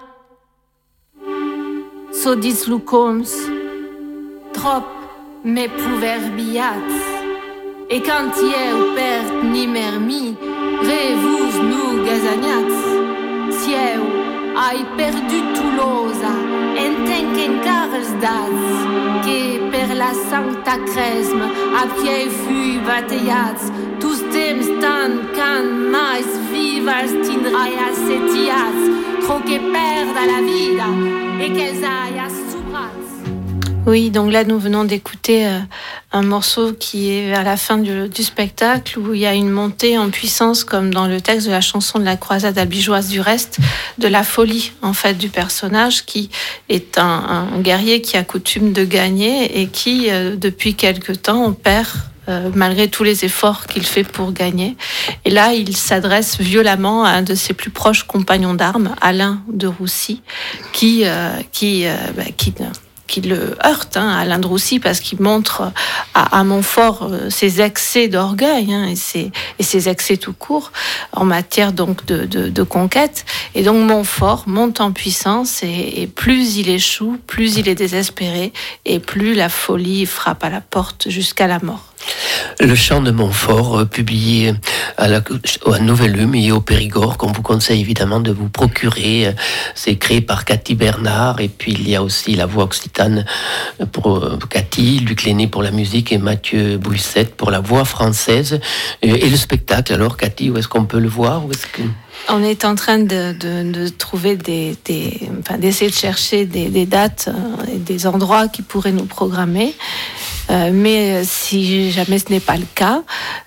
sodis 2.13 2.69
lucoms, 2.69 3.25
trop 4.53 5.04
me 5.45 5.67
proverbiats, 5.69 6.89
et 7.91 8.01
quand 8.01 8.33
y 8.43 8.49
est 8.49 8.73
au 8.73 8.95
père 8.95 9.45
ni 9.53 9.67
mermi, 9.67 10.37
revus 10.81 11.59
nous 11.71 12.03
gazagnats. 12.03 12.81
Sieu, 13.51 14.01
ai 14.57 14.85
perdu 14.97 15.43
Toulouse, 15.55 16.25
en 16.79 17.63
Carles 17.63 18.19
daz, 18.23 18.59
que 19.25 19.71
per 19.71 19.95
la 19.95 20.15
Sancta 20.31 20.79
Cresme 20.87 21.45
a 21.77 21.87
pied 22.01 22.31
fui 22.31 22.79
bateiats, 22.79 23.71
tous 24.01 24.21
temps 24.33 24.67
tant 24.81 25.17
can 25.37 25.67
mais 25.93 26.25
vivas 26.51 27.13
tindrai 27.27 27.75
assetiats, 27.91 28.81
tro 29.23 29.41
que 29.41 29.59
perda 29.59 30.25
la 30.27 30.41
vida, 30.41 30.89
et 31.39 31.53
qu'elles 31.53 31.85
aillent 31.85 32.44
oui, 33.87 34.11
donc 34.11 34.33
là, 34.33 34.45
nous 34.45 34.59
venons 34.59 34.85
d'écouter 34.85 35.47
euh, 35.47 35.59
un 36.13 36.23
morceau 36.23 36.73
qui 36.73 37.11
est 37.11 37.29
vers 37.29 37.45
la 37.45 37.59
fin 37.59 37.77
du, 37.77 38.23
spectacle, 38.23 38.99
où 38.99 39.13
il 39.13 39.21
y 39.21 39.27
a 39.27 39.35
une 39.35 39.51
montée 39.51 39.99
en 39.99 40.09
puissance, 40.09 40.65
comme 40.65 40.93
dans 40.93 41.07
le 41.07 41.21
texte 41.21 41.47
de 41.47 41.53
la 41.53 41.61
chanson 41.61 41.99
de 41.99 42.05
la 42.05 42.17
croisade 42.17 42.57
albigeoise 42.57 43.09
du 43.09 43.21
reste, 43.21 43.59
de 43.99 44.09
la 44.09 44.25
folie, 44.25 44.73
en 44.81 44.95
fait, 44.95 45.15
du 45.15 45.29
personnage, 45.29 46.07
qui 46.07 46.31
est 46.71 46.97
un, 46.97 47.47
guerrier 47.59 48.01
qui 48.01 48.17
a 48.17 48.25
coutume 48.25 48.73
de 48.73 48.85
gagner 48.85 49.61
et 49.61 49.67
qui, 49.67 50.07
euh, 50.09 50.35
depuis 50.35 50.75
quelque 50.75 51.13
temps, 51.13 51.53
perd 51.53 51.89
euh, 52.31 52.51
malgré 52.55 52.89
tous 52.89 53.05
les 53.05 53.27
efforts 53.27 53.67
qu'il 53.67 53.85
fait 53.85 54.05
pour 54.05 54.33
gagner. 54.33 54.79
Et 55.27 55.31
là, 55.31 55.53
il 55.53 55.77
s'adresse 55.77 56.41
violemment 56.41 57.05
à 57.05 57.11
un 57.11 57.23
de 57.23 57.35
ses 57.35 57.53
plus 57.53 57.71
proches 57.71 58.05
compagnons 58.05 58.55
d'armes, 58.55 58.95
Alain 59.03 59.43
de 59.53 59.67
Roussy, 59.67 60.23
qui, 60.73 61.05
qui, 61.53 61.85
bah, 62.17 62.25
qui 62.35 62.55
qui 63.07 63.21
le 63.21 63.57
heurte, 63.65 63.97
hein, 63.97 64.09
Alain 64.09 64.39
Droussy, 64.39 64.79
parce 64.79 65.01
qu'il 65.01 65.21
montre 65.21 65.73
à, 66.15 66.39
à, 66.39 66.45
Montfort 66.45 67.09
euh, 67.11 67.31
ses 67.31 67.61
excès 67.61 68.09
d'orgueil 68.09 68.73
hein, 68.73 68.87
et, 68.87 68.97
ses, 68.97 69.31
et 69.59 69.89
excès 69.89 70.17
tout 70.17 70.33
court 70.33 70.73
en 71.13 71.25
matière 71.25 71.73
donc 71.73 72.05
de, 72.07 72.63
conquête. 72.63 73.25
Et 73.55 73.63
donc 73.63 73.87
Montfort 73.87 74.45
monte 74.47 74.81
en 74.81 74.93
puissance 74.93 75.63
et, 75.63 76.09
plus 76.15 76.57
il 76.57 76.69
échoue, 76.69 77.19
plus 77.27 77.57
il 77.57 77.69
est 77.69 77.75
désespéré 77.75 78.53
et 78.85 78.99
plus 79.01 79.35
la 79.35 79.49
folie 79.49 80.07
frappe 80.07 80.45
à 80.45 80.51
la 80.51 80.61
porte 80.61 81.09
jusqu'à 81.11 81.47
la 81.47 81.59
mort. 81.61 81.94
Le 82.61 82.75
chant 82.75 83.01
de 83.01 83.11
Montfort, 83.11 83.81
euh, 83.81 83.85
publié 83.85 84.55
à 84.97 85.09
la 85.09 85.23
Nouvelle 85.81 86.29
et 86.35 86.53
au 86.53 86.61
Périgord, 86.61 87.17
qu'on 87.17 87.33
vous 87.33 87.43
conseille 87.43 87.81
évidemment 87.81 88.21
de 88.21 88.31
vous 88.31 88.49
procurer. 88.49 89.27
Euh, 89.27 89.33
c'est 89.75 89.97
créé 89.97 90.21
par 90.21 90.45
Cathy 90.45 90.75
Bernard, 90.75 91.41
et 91.41 91.49
puis 91.49 91.73
il 91.73 91.89
y 91.89 91.97
a 91.97 92.03
aussi 92.03 92.37
la 92.37 92.47
voix 92.47 92.65
occitane 92.65 93.25
pour 93.93 94.19
euh, 94.19 94.39
Cathy, 94.49 95.01
Luc 95.01 95.25
Léné 95.25 95.49
pour 95.49 95.63
la 95.63 95.73
musique 95.73 96.13
et 96.13 96.19
Mathieu 96.19 96.79
Bouissette 96.79 97.35
pour 97.35 97.51
la 97.51 97.61
voix 97.61 97.85
française. 97.85 98.61
Et 99.03 99.29
le 99.29 99.37
spectacle, 99.37 99.93
alors 99.93 100.17
Cathy, 100.17 100.51
où 100.51 100.57
est-ce 100.57 100.69
qu'on 100.69 100.85
peut 100.85 101.01
le 101.01 101.09
voir 101.09 101.43
On 102.29 102.43
est 102.43 102.65
en 102.65 102.77
train 102.77 102.99
de, 102.99 103.89
trouver 103.89 104.37
des, 104.37 104.77
enfin, 105.41 105.59
d'essayer 105.59 105.91
de 105.91 105.97
chercher 105.97 106.47
des, 106.47 106.87
dates 106.87 107.29
et 107.73 107.79
des 107.79 108.07
endroits 108.07 108.49
qui 108.49 108.63
pourraient 108.63 108.93
nous 108.93 109.07
programmer. 109.07 109.75
Euh, 110.51 110.71
mais 110.73 111.15
euh, 111.15 111.23
si 111.25 111.91
jamais 111.91 112.19
ce 112.19 112.31
n'est 112.31 112.41
pas 112.41 112.57
le 112.57 112.67
cas, 112.75 113.03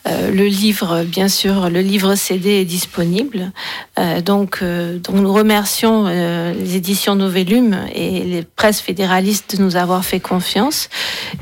euh, 0.08 0.32
le 0.32 0.46
livre, 0.46 1.04
bien 1.04 1.28
sûr, 1.28 1.70
le 1.70 1.82
livre 1.82 2.16
CD 2.16 2.62
est 2.62 2.66
disponible. 2.66 3.52
donc, 4.26 4.64
donc, 4.64 5.16
nous 5.16 5.34
remercions 5.34 6.06
les 6.06 6.76
éditions 6.76 7.16
Novellum 7.16 7.78
et 7.94 8.22
les 8.24 8.44
presses 8.44 8.82
fédéralistes 8.82 9.58
de 9.58 9.64
nous 9.64 9.76
avoir 9.76 10.06
fait 10.06 10.20
confiance. 10.20 10.90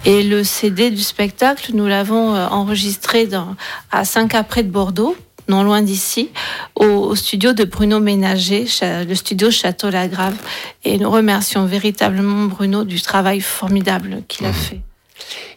Et 0.06 0.24
le 0.24 0.44
CD 0.44 0.90
du 0.90 1.02
spectacle, 1.02 1.72
nous 1.74 1.88
l'avons 1.88 2.36
enregistré 2.36 3.28
dans, 3.28 3.56
à 3.92 4.06
Saint-Capré 4.06 4.64
de 4.64 4.70
Bordeaux 4.70 5.16
non 5.48 5.62
loin 5.62 5.84
d'ici, 5.84 6.30
au, 6.76 7.14
studio 7.16 7.54
de 7.54 7.66
Bruno 7.66 8.00
Ménager, 8.00 8.66
le 8.82 9.14
studio 9.14 9.52
Château 9.52 9.92
Lagrave. 9.92 10.36
Et 10.84 10.98
nous 10.98 11.12
remercions 11.12 11.66
véritablement 11.66 12.46
Bruno 12.46 12.84
du 12.84 13.00
travail 13.00 13.42
formidable 13.42 14.24
qu'il 14.28 14.48
a 14.48 14.50
mmh. 14.50 14.54
fait. 14.54 14.82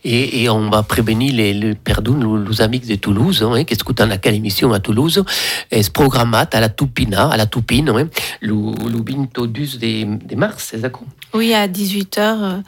Et, 0.04 0.42
et, 0.42 0.48
on 0.48 0.70
va 0.70 0.82
prévenir 0.82 1.34
les, 1.34 1.52
les 1.52 1.74
perdus, 1.74 2.12
les, 2.48 2.62
amis 2.62 2.80
de 2.80 2.94
Toulouse, 2.96 3.42
hein, 3.42 3.64
qui 3.64 3.74
écoutent 3.74 4.00
la 4.00 4.18
émission 4.32 4.72
à 4.72 4.80
Toulouse, 4.80 5.24
et 5.70 5.82
ce 5.82 5.90
programme 5.90 6.34
à 6.34 6.61
la 6.61 6.68
Tupina, 6.68 7.28
à 7.28 7.36
la 7.36 7.46
Tupine, 7.46 7.88
hein, 7.88 8.09
le, 8.40 8.54
22 8.54 9.46
de, 9.46 10.26
de 10.26 10.36
mars, 10.36 10.68
c'est 10.70 10.80
ça? 10.80 10.88
Oui, 11.34 11.52
à 11.52 11.66
18h, 11.68 12.18
euh, 12.18 12.59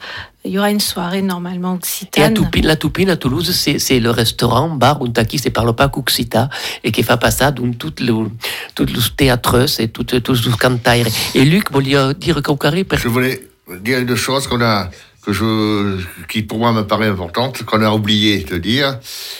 il 0.43 0.51
y 0.51 0.59
aura 0.59 0.69
une 0.69 0.79
soirée 0.79 1.21
normalement 1.21 1.73
occitane. 1.73 2.23
Et 2.23 2.25
à 2.25 2.29
Tupine, 2.29 2.67
la 2.67 2.75
Tupine 2.75 3.09
à 3.09 3.15
Toulouse, 3.17 3.51
c'est 3.51 3.99
le 3.99 4.09
restaurant, 4.11 4.69
bar, 4.69 5.01
où 5.01 5.07
qui 5.07 5.39
se 5.39 5.49
parle 5.49 5.73
pas 5.73 5.87
qu'occita, 5.87 6.49
et 6.83 6.91
qui 6.91 7.03
fait 7.03 7.17
passer 7.17 7.51
donc 7.53 7.77
tout 7.77 7.93
le, 7.99 8.29
tout 8.75 8.85
le 8.85 9.15
théâtre, 9.15 9.65
et 9.79 9.87
tout, 9.87 10.03
tout 10.03 10.33
le 10.33 10.57
cantaire. 10.57 11.07
Et 11.33 11.45
Luc, 11.45 11.71
voulait 11.71 12.13
dire 12.15 12.41
qu'au 12.43 12.57
carré... 12.57 12.85
Je 12.91 13.07
voulais 13.07 13.41
dire 13.79 13.99
une 13.99 14.15
chose 14.15 14.47
qu'on 14.47 14.61
a 14.61 14.89
que 15.21 15.33
je, 15.33 15.99
qui 16.27 16.43
pour 16.43 16.57
moi 16.57 16.71
me 16.71 16.81
paraît 16.81 17.07
importante, 17.07 17.63
qu'on 17.63 17.81
a 17.83 17.91
oublié 17.91 18.43
de 18.43 18.57
dire, 18.57 18.99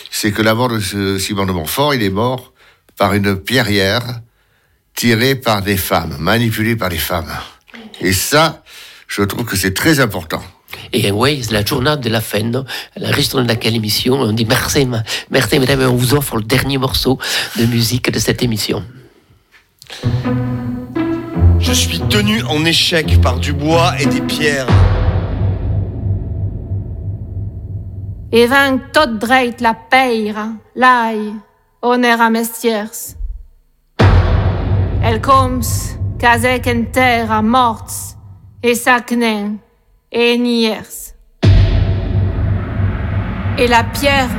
c'est 0.10 0.32
que 0.32 0.42
la 0.42 0.54
mort 0.54 0.70
de 0.70 0.80
ce 0.80 1.18
Simon 1.18 1.46
de 1.46 1.52
Montfort, 1.52 1.94
il 1.94 2.04
est 2.04 2.10
mort 2.10 2.54
par 2.98 3.14
une 3.14 3.36
pierrière 3.36 4.04
tirée 4.96 5.36
par 5.36 5.62
des 5.62 5.78
femmes, 5.78 6.16
manipulée 6.20 6.76
par 6.76 6.90
des 6.90 6.98
femmes. 6.98 7.32
Et 8.02 8.14
ça, 8.14 8.64
je 9.08 9.24
trouve 9.24 9.46
que 9.46 9.56
c'est 9.56 9.74
très 9.74 10.00
important. 10.00 10.44
Et 10.94 11.12
oui, 11.12 11.42
c'est 11.44 11.52
la 11.52 11.66
journée 11.66 11.98
de 11.98 12.10
la 12.10 12.22
fin, 12.22 12.52
la 12.96 13.12
reste 13.12 13.36
de 13.36 13.42
laquelle 13.42 13.76
émission, 13.76 14.16
on 14.16 14.34
dit 14.34 14.46
merci, 14.46 14.88
merci 15.30 15.60
mesdames, 15.60 15.82
on 15.82 15.96
vous 15.96 16.14
offre 16.14 16.38
le 16.38 16.44
dernier 16.44 16.78
morceau 16.78 17.18
de 17.58 17.66
musique 17.66 18.12
de 18.12 18.20
cette 18.20 18.44
émission. 18.44 18.84
Je 21.60 21.74
suis 21.74 22.00
tenu 22.00 22.42
en 22.44 22.66
échec 22.66 23.22
par 23.22 23.40
du 23.40 23.54
bois 23.54 23.94
et 24.00 24.06
des 24.06 24.22
pierres. 24.22 24.68
Et 28.34 28.48
vingt 28.48 28.80
tot 28.94 29.20
dreit 29.20 29.60
la 29.60 29.74
peira, 29.74 30.54
l'ai, 30.74 31.34
oner 31.82 32.22
a 32.22 32.30
mestiers. 32.30 33.18
El 35.04 35.20
coms, 35.20 35.98
kazek 36.18 36.70
en 36.72 36.86
terra 36.94 37.42
morts, 37.42 38.16
et 38.64 38.76
sacnen, 38.76 39.58
et 40.14 40.38
niers. 40.38 41.12
Et 43.58 43.68
la 43.68 43.84
pierre 43.84 44.32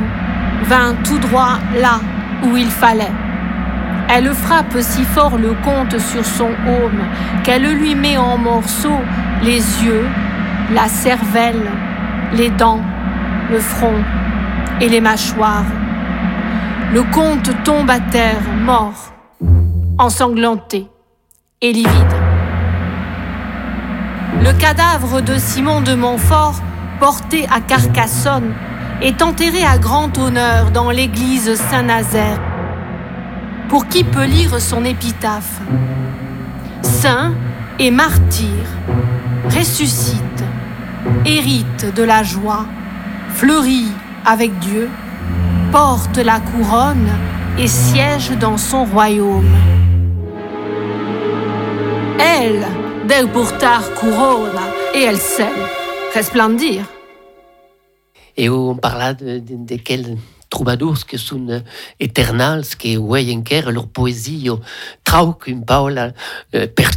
vint 0.63 0.95
tout 1.05 1.19
droit 1.19 1.59
là 1.79 2.01
où 2.45 2.57
il 2.57 2.71
fallait. 2.71 3.13
Elle 4.09 4.33
frappe 4.33 4.81
si 4.81 5.05
fort 5.05 5.37
le 5.37 5.53
comte 5.63 5.99
sur 5.99 6.25
son 6.25 6.55
aume 6.67 7.05
qu'elle 7.45 7.71
lui 7.75 7.95
met 7.95 8.17
en 8.17 8.39
morceaux 8.39 9.05
les 9.43 9.61
yeux, 9.85 10.07
la 10.73 10.89
cervelle, 10.89 11.71
les 12.33 12.49
dents 12.49 12.81
front 13.59 14.03
et 14.81 14.89
les 14.89 15.01
mâchoires. 15.01 15.65
Le 16.93 17.03
comte 17.05 17.51
tombe 17.65 17.91
à 17.91 18.01
terre, 18.01 18.43
mort, 18.65 19.13
ensanglanté 19.99 20.87
et 21.61 21.73
livide. 21.73 22.15
Le 24.43 24.53
cadavre 24.59 25.21
de 25.21 25.37
Simon 25.39 25.81
de 25.81 25.95
Montfort, 25.95 26.61
porté 27.01 27.47
à 27.51 27.61
Carcassonne, 27.61 28.53
est 29.01 29.23
enterré 29.23 29.65
à 29.65 29.79
grand 29.79 30.17
honneur 30.19 30.71
dans 30.71 30.91
l'église 30.91 31.55
Saint-Nazaire. 31.55 32.41
Pour 33.69 33.89
qui 33.89 34.05
peut 34.05 34.25
lire 34.25 34.61
son 34.61 34.85
épitaphe? 34.85 35.61
Saint 36.83 37.33
et 37.79 37.91
martyr, 37.91 38.67
ressuscite, 39.47 40.45
hérite 41.25 41.95
de 41.95 42.03
la 42.03 42.23
joie 42.23 42.67
fleurit 43.35 43.89
avec 44.25 44.59
Dieu, 44.61 44.89
porte 45.71 46.19
la 46.19 46.41
couronne 46.41 47.09
et 47.59 47.69
siège 47.69 48.31
dans 48.39 48.57
son 48.57 48.85
royaume. 48.85 49.51
Elle 52.19 52.65
deu 53.09 53.27
portar 53.29 53.83
corona 53.95 54.67
et 54.95 55.03
elle 55.03 55.19
sait 55.19 55.59
resplendir. 56.15 56.85
Et 58.37 58.49
on 58.49 58.75
parla 58.77 59.15
de 59.15 59.77
quel 59.77 60.17
troubadours 60.53 61.07
que 61.07 61.17
sont 61.17 61.49
euh, 61.49 61.61
éternels, 61.99 62.67
que 62.79 62.99
ouais 62.99 63.35
encara 63.35 63.71
leur 63.73 63.89
poésie 63.89 64.51
trauc 65.03 65.47
une 65.47 65.65
parole 65.65 66.13
euh, 66.55 66.67
per 66.67 66.91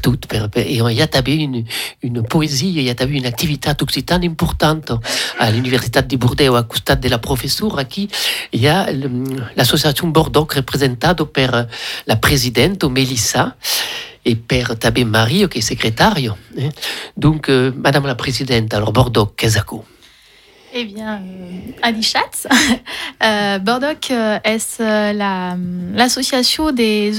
et 0.58 0.76
il 0.76 0.98
y 1.02 1.02
a 1.02 1.10
une, 1.28 1.64
une 2.04 2.22
poésie 2.24 2.74
il 2.76 2.84
y 2.84 2.90
a 2.90 3.04
une 3.04 3.26
activité 3.26 3.72
occitane 3.82 4.26
importante 4.26 4.92
à 5.40 5.52
l'université 5.52 6.02
de 6.02 6.18
Bordeaux 6.18 6.56
à 6.56 6.64
côté 6.64 6.98
de 6.98 7.08
la 7.08 7.18
professeure 7.18 7.88
qui 7.88 8.10
il 8.52 8.62
y 8.62 8.68
a 8.68 8.88
l'association 9.56 10.10
Bordeaux 10.10 10.48
représentée 10.54 11.14
par 11.38 11.52
euh, 11.56 11.64
la 12.08 12.18
présidente 12.18 12.84
Mélissa 12.84 13.56
et 14.26 14.36
Père 14.36 14.78
Tabé 14.78 15.06
Marie, 15.06 15.48
qui 15.48 15.60
est 15.60 15.62
secrétaire. 15.62 16.16
Hein. 16.18 16.70
Donc, 17.16 17.48
Madame 17.86 18.08
la 18.08 18.16
Présidente, 18.16 18.74
alors 18.74 18.92
Bordeaux, 18.92 19.28
qu'est-ce 19.38 19.60
Eh 20.78 20.84
bien, 20.84 21.22
euh, 21.22 21.72
euh, 23.24 23.60
Bordoc 23.60 24.12
euh, 24.12 24.38
est 24.44 24.82
euh, 24.82 25.14
la- 25.14 25.56
l'association 25.94 26.74
des, 26.74 27.14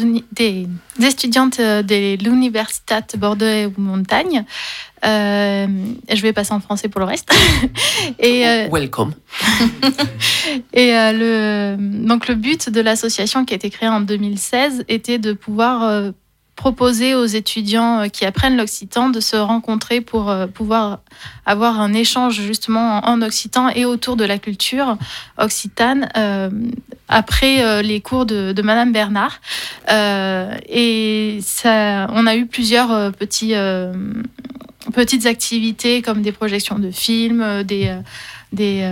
étudiantes 1.03 1.59
de 1.59 2.23
l'Université 2.23 2.97
Bordeaux-Montagne. 3.17 4.45
Euh, 5.07 5.67
je 6.13 6.21
vais 6.21 6.35
passer 6.35 6.53
en 6.53 6.61
français 6.61 6.89
pour 6.91 7.01
le 7.01 7.07
reste. 7.07 7.33
Et, 8.19 8.47
euh, 8.47 8.69
Welcome. 8.71 9.15
et 10.75 10.95
euh, 10.95 11.13
le, 11.13 12.07
donc 12.07 12.29
le 12.29 12.35
but 12.35 12.69
de 12.69 12.81
l'association 12.83 13.47
qui 13.47 13.55
a 13.55 13.57
été 13.57 13.71
créée 13.71 13.89
en 13.89 14.03
2016 14.03 14.85
était 14.89 15.19
de 15.19 15.33
pouvoir 15.33 15.83
euh, 15.83 16.11
proposer 16.57 17.15
aux 17.15 17.27
étudiants 17.27 18.01
euh, 18.01 18.09
qui 18.09 18.25
apprennent 18.25 18.57
l'occitan 18.57 19.11
de 19.11 19.21
se 19.21 19.37
rencontrer 19.37 20.01
pour 20.01 20.31
euh, 20.31 20.47
pouvoir 20.47 21.01
avoir 21.45 21.81
un 21.81 21.93
échange 21.93 22.41
justement 22.41 23.01
en, 23.07 23.23
occitan 23.23 23.69
et 23.69 23.85
autour 23.85 24.17
de 24.17 24.25
la 24.25 24.39
culture 24.39 24.97
occitane 25.39 26.09
euh, 26.17 26.51
après 27.09 27.83
les 27.85 28.01
cours 28.01 28.27
de, 28.27 28.61
Madame 28.63 28.93
Bernard. 28.93 29.41
Et 29.89 31.39
ça, 31.41 32.09
on 32.13 32.27
a 32.27 32.35
eu 32.35 32.47
plusieurs 32.47 33.13
petits, 33.13 33.55
petites 34.93 35.27
activités 35.27 36.03
comme 36.03 36.23
des 36.23 36.33
projections 36.33 36.81
de 36.81 36.91
films, 36.91 37.63
des... 37.63 37.97
des 38.53 38.91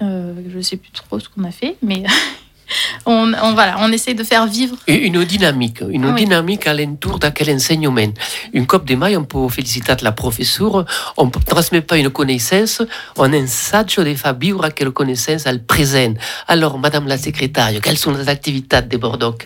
je 0.00 0.60
sais 0.60 0.76
plus 0.76 0.90
trop 0.90 1.18
ce 1.18 1.30
qu'on 1.30 1.44
a 1.44 1.52
fait, 1.52 1.76
mais 1.80 2.02
on, 3.06 3.32
on, 3.42 3.54
voilà, 3.54 3.76
on 3.80 3.90
essaie 3.92 4.14
de 4.14 4.24
faire 4.24 4.46
vivre. 4.46 4.76
Une 4.86 5.24
dynamique, 5.24 5.80
une 5.88 6.06
Oui. 6.06 6.24
dynamique 6.24 6.66
alentour 6.66 7.18
d'aquel 7.18 7.50
enseignement. 7.54 8.12
Une 8.52 8.66
cop 8.66 8.84
de 8.84 8.94
mai, 8.94 9.16
on 9.16 9.24
peut 9.24 9.48
féliciter 9.48 9.92
la 10.02 10.12
professeure, 10.12 10.84
on 11.16 11.26
ne 11.26 11.30
transmet 11.30 11.80
pas 11.82 11.96
une 11.98 12.10
connaissance, 12.10 12.82
on 13.16 13.32
ensage 13.32 13.96
de 13.96 14.14
faire 14.14 14.34
vivre 14.34 14.64
aquelle 14.64 14.90
connaissance 14.90 15.46
al 15.46 15.62
présent. 15.64 16.14
Alors, 16.48 16.78
Madame 16.78 17.06
la 17.08 17.18
secrétaire, 17.18 17.70
quelles 17.82 17.98
sont 17.98 18.12
les 18.12 18.28
activités 18.28 18.82
de 18.82 18.96
Bordeaux 18.96 19.36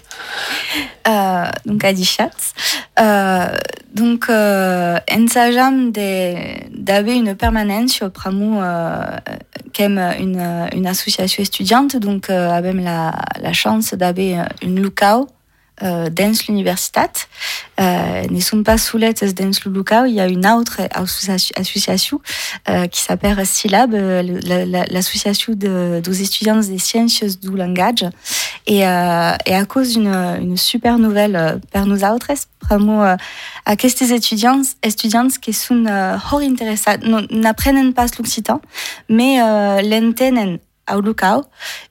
donc 1.66 1.84
Adi 1.84 2.04
Schatz. 2.04 2.52
Euh, 3.00 3.46
donc 3.94 4.28
euh, 4.28 4.98
ensajam 5.10 5.90
de 5.92 6.34
d'haver 6.76 7.14
une 7.14 7.34
permanence 7.34 8.02
Pramu 8.12 8.58
euh, 8.58 9.02
comme 9.76 9.98
une, 9.98 10.68
une 10.74 10.86
association 10.86 11.42
étudiante 11.42 11.96
donc 11.96 12.28
euh, 12.28 12.50
avem 12.50 12.80
la, 12.80 13.12
la 13.40 13.52
chance 13.52 13.94
d'avoir 13.94 14.48
une 14.62 14.80
lucau 14.82 15.28
euh, 15.82 16.10
dans 16.10 16.32
l'université. 16.46 17.00
Euh, 17.80 18.26
ne 18.28 18.40
sont 18.40 18.62
pas 18.62 18.78
soulettes 18.78 19.24
dans 19.34 19.50
le 19.64 19.72
lucau, 19.72 20.04
il 20.06 20.14
y 20.14 20.20
a 20.20 20.26
une 20.26 20.46
autre 20.46 20.80
associa- 20.94 21.52
association 21.56 22.20
euh, 22.68 22.86
qui 22.88 23.00
s'appelle 23.00 23.44
SILAB, 23.46 23.92
l'association 24.90 25.52
de, 25.54 26.00
des 26.00 26.22
étudiants 26.22 26.56
des 26.60 26.78
sciences 26.78 27.38
du 27.38 27.56
langage. 27.56 28.04
Et, 28.66 28.78
et 28.80 28.84
à 28.84 29.64
cause 29.68 29.92
d'une 29.92 30.08
une 30.40 30.56
super 30.56 30.98
nouvelle 30.98 31.60
per 31.72 31.84
nous 31.86 32.04
autres, 32.04 32.32
pramo 32.60 33.02
euh, 33.02 33.16
aquestes 33.64 34.02
étudiants, 34.02 34.62
étudiantes 34.82 35.38
qui 35.38 35.52
sont 35.52 35.84
hors 36.32 36.40
intéressades, 36.40 37.04
no- 37.04 37.26
n'apprennent 37.30 37.94
pas 37.94 38.06
l'occitan, 38.18 38.60
mais 39.08 39.40
euh, 39.40 39.80
l'entenen 40.88 40.96
au 40.96 41.00
lucau 41.00 41.44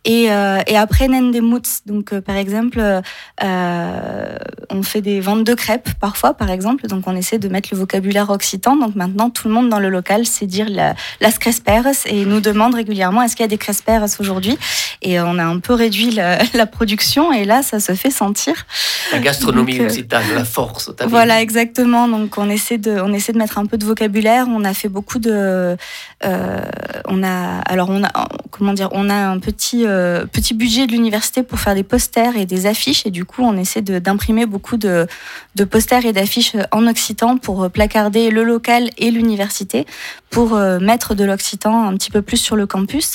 et, 0.06 0.32
euh, 0.32 0.60
et 0.68 0.78
apprennent 0.78 1.32
des 1.32 1.42
mots. 1.42 1.60
Donc, 1.86 2.14
euh, 2.14 2.22
par 2.22 2.36
exemple, 2.36 2.80
euh, 2.80 4.38
on 4.70 4.84
fait 4.84 5.02
des 5.02 5.20
ventes 5.20 5.44
de 5.44 5.54
crêpes 5.54 5.90
parfois, 6.00 6.34
par 6.34 6.50
exemple. 6.50 6.88
Donc, 6.88 7.04
on 7.08 7.16
essaie 7.16 7.40
de 7.40 7.48
mettre 7.48 7.70
le 7.72 7.78
vocabulaire 7.78 8.30
occitan. 8.30 8.76
Donc, 8.76 8.96
maintenant, 8.96 9.30
tout 9.30 9.48
le 9.48 9.54
monde 9.54 9.70
dans 9.70 9.80
le 9.80 9.90
local 9.90 10.26
sait 10.26 10.46
dire 10.46 10.68
la, 10.70 10.96
las 11.22 11.38
crespères 11.40 11.88
et 12.06 12.26
nous 12.26 12.40
demande 12.40 12.76
régulièrement 12.76 13.22
est-ce 13.22 13.36
qu'il 13.36 13.44
y 13.44 13.46
a 13.46 13.50
des 13.50 13.58
crespères 13.58 14.06
aujourd'hui? 14.20 14.58
Et 15.02 15.20
on 15.20 15.38
a 15.38 15.44
un 15.44 15.60
peu 15.60 15.74
réduit 15.74 16.12
la, 16.12 16.40
la 16.54 16.66
production 16.66 17.32
et 17.32 17.46
là, 17.46 17.64
ça 17.64 17.80
se 17.80 17.94
fait 17.94 18.12
sentir. 18.12 18.66
La 19.12 19.20
gastronomie 19.20 19.78
Donc, 19.78 19.88
occitane, 19.88 20.24
la 20.36 20.46
force. 20.46 20.92
Voilà, 21.08 21.42
exactement. 21.42 22.08
Donc, 22.08 22.38
on 22.38 22.50
essaie 22.50 22.78
de, 22.78 23.00
on 23.00 23.14
essaie 23.14 23.34
de 23.34 23.38
mettre 23.38 23.58
un 23.58 23.66
peu 23.66 23.78
de 23.78 23.86
vocabulaire. 23.86 24.48
On 24.50 24.64
a 24.64 24.74
fait 24.74 24.90
beaucoup 24.90 25.20
de, 25.20 25.78
euh, 26.26 26.62
on 27.06 27.24
a, 27.24 27.60
alors 27.60 27.90
on 27.90 28.04
a, 28.04 28.12
comment 28.52 28.74
dire, 28.74 28.87
on 28.92 29.10
a 29.10 29.16
un 29.16 29.40
petit, 29.40 29.86
euh, 29.86 30.26
petit 30.26 30.54
budget 30.54 30.88
de 30.88 30.92
l'université 30.92 31.44
pour 31.44 31.60
faire 31.60 31.76
des 31.76 31.84
posters 31.84 32.38
et 32.38 32.46
des 32.46 32.66
affiches. 32.66 33.06
Et 33.06 33.12
du 33.12 33.26
coup, 33.26 33.44
on 33.44 33.58
essaie 33.58 33.82
d'imprimer 33.82 34.46
beaucoup 34.46 34.78
de, 34.78 35.08
de 35.56 35.64
posters 35.64 36.06
et 36.06 36.14
d'affiches 36.14 36.56
en 36.72 36.88
occitan 36.88 37.38
pour 37.38 37.64
euh, 37.64 37.70
placarder 37.70 38.30
le 38.30 38.44
local 38.44 38.90
et 38.98 39.12
l'université 39.12 39.86
pour 40.30 40.56
euh, 40.56 40.80
mettre 40.80 41.16
de 41.16 41.24
l'occitan 41.24 41.88
un 41.88 41.94
petit 41.96 42.12
peu 42.12 42.22
plus 42.22 42.38
sur 42.38 42.56
le 42.56 42.68
campus. 42.68 43.14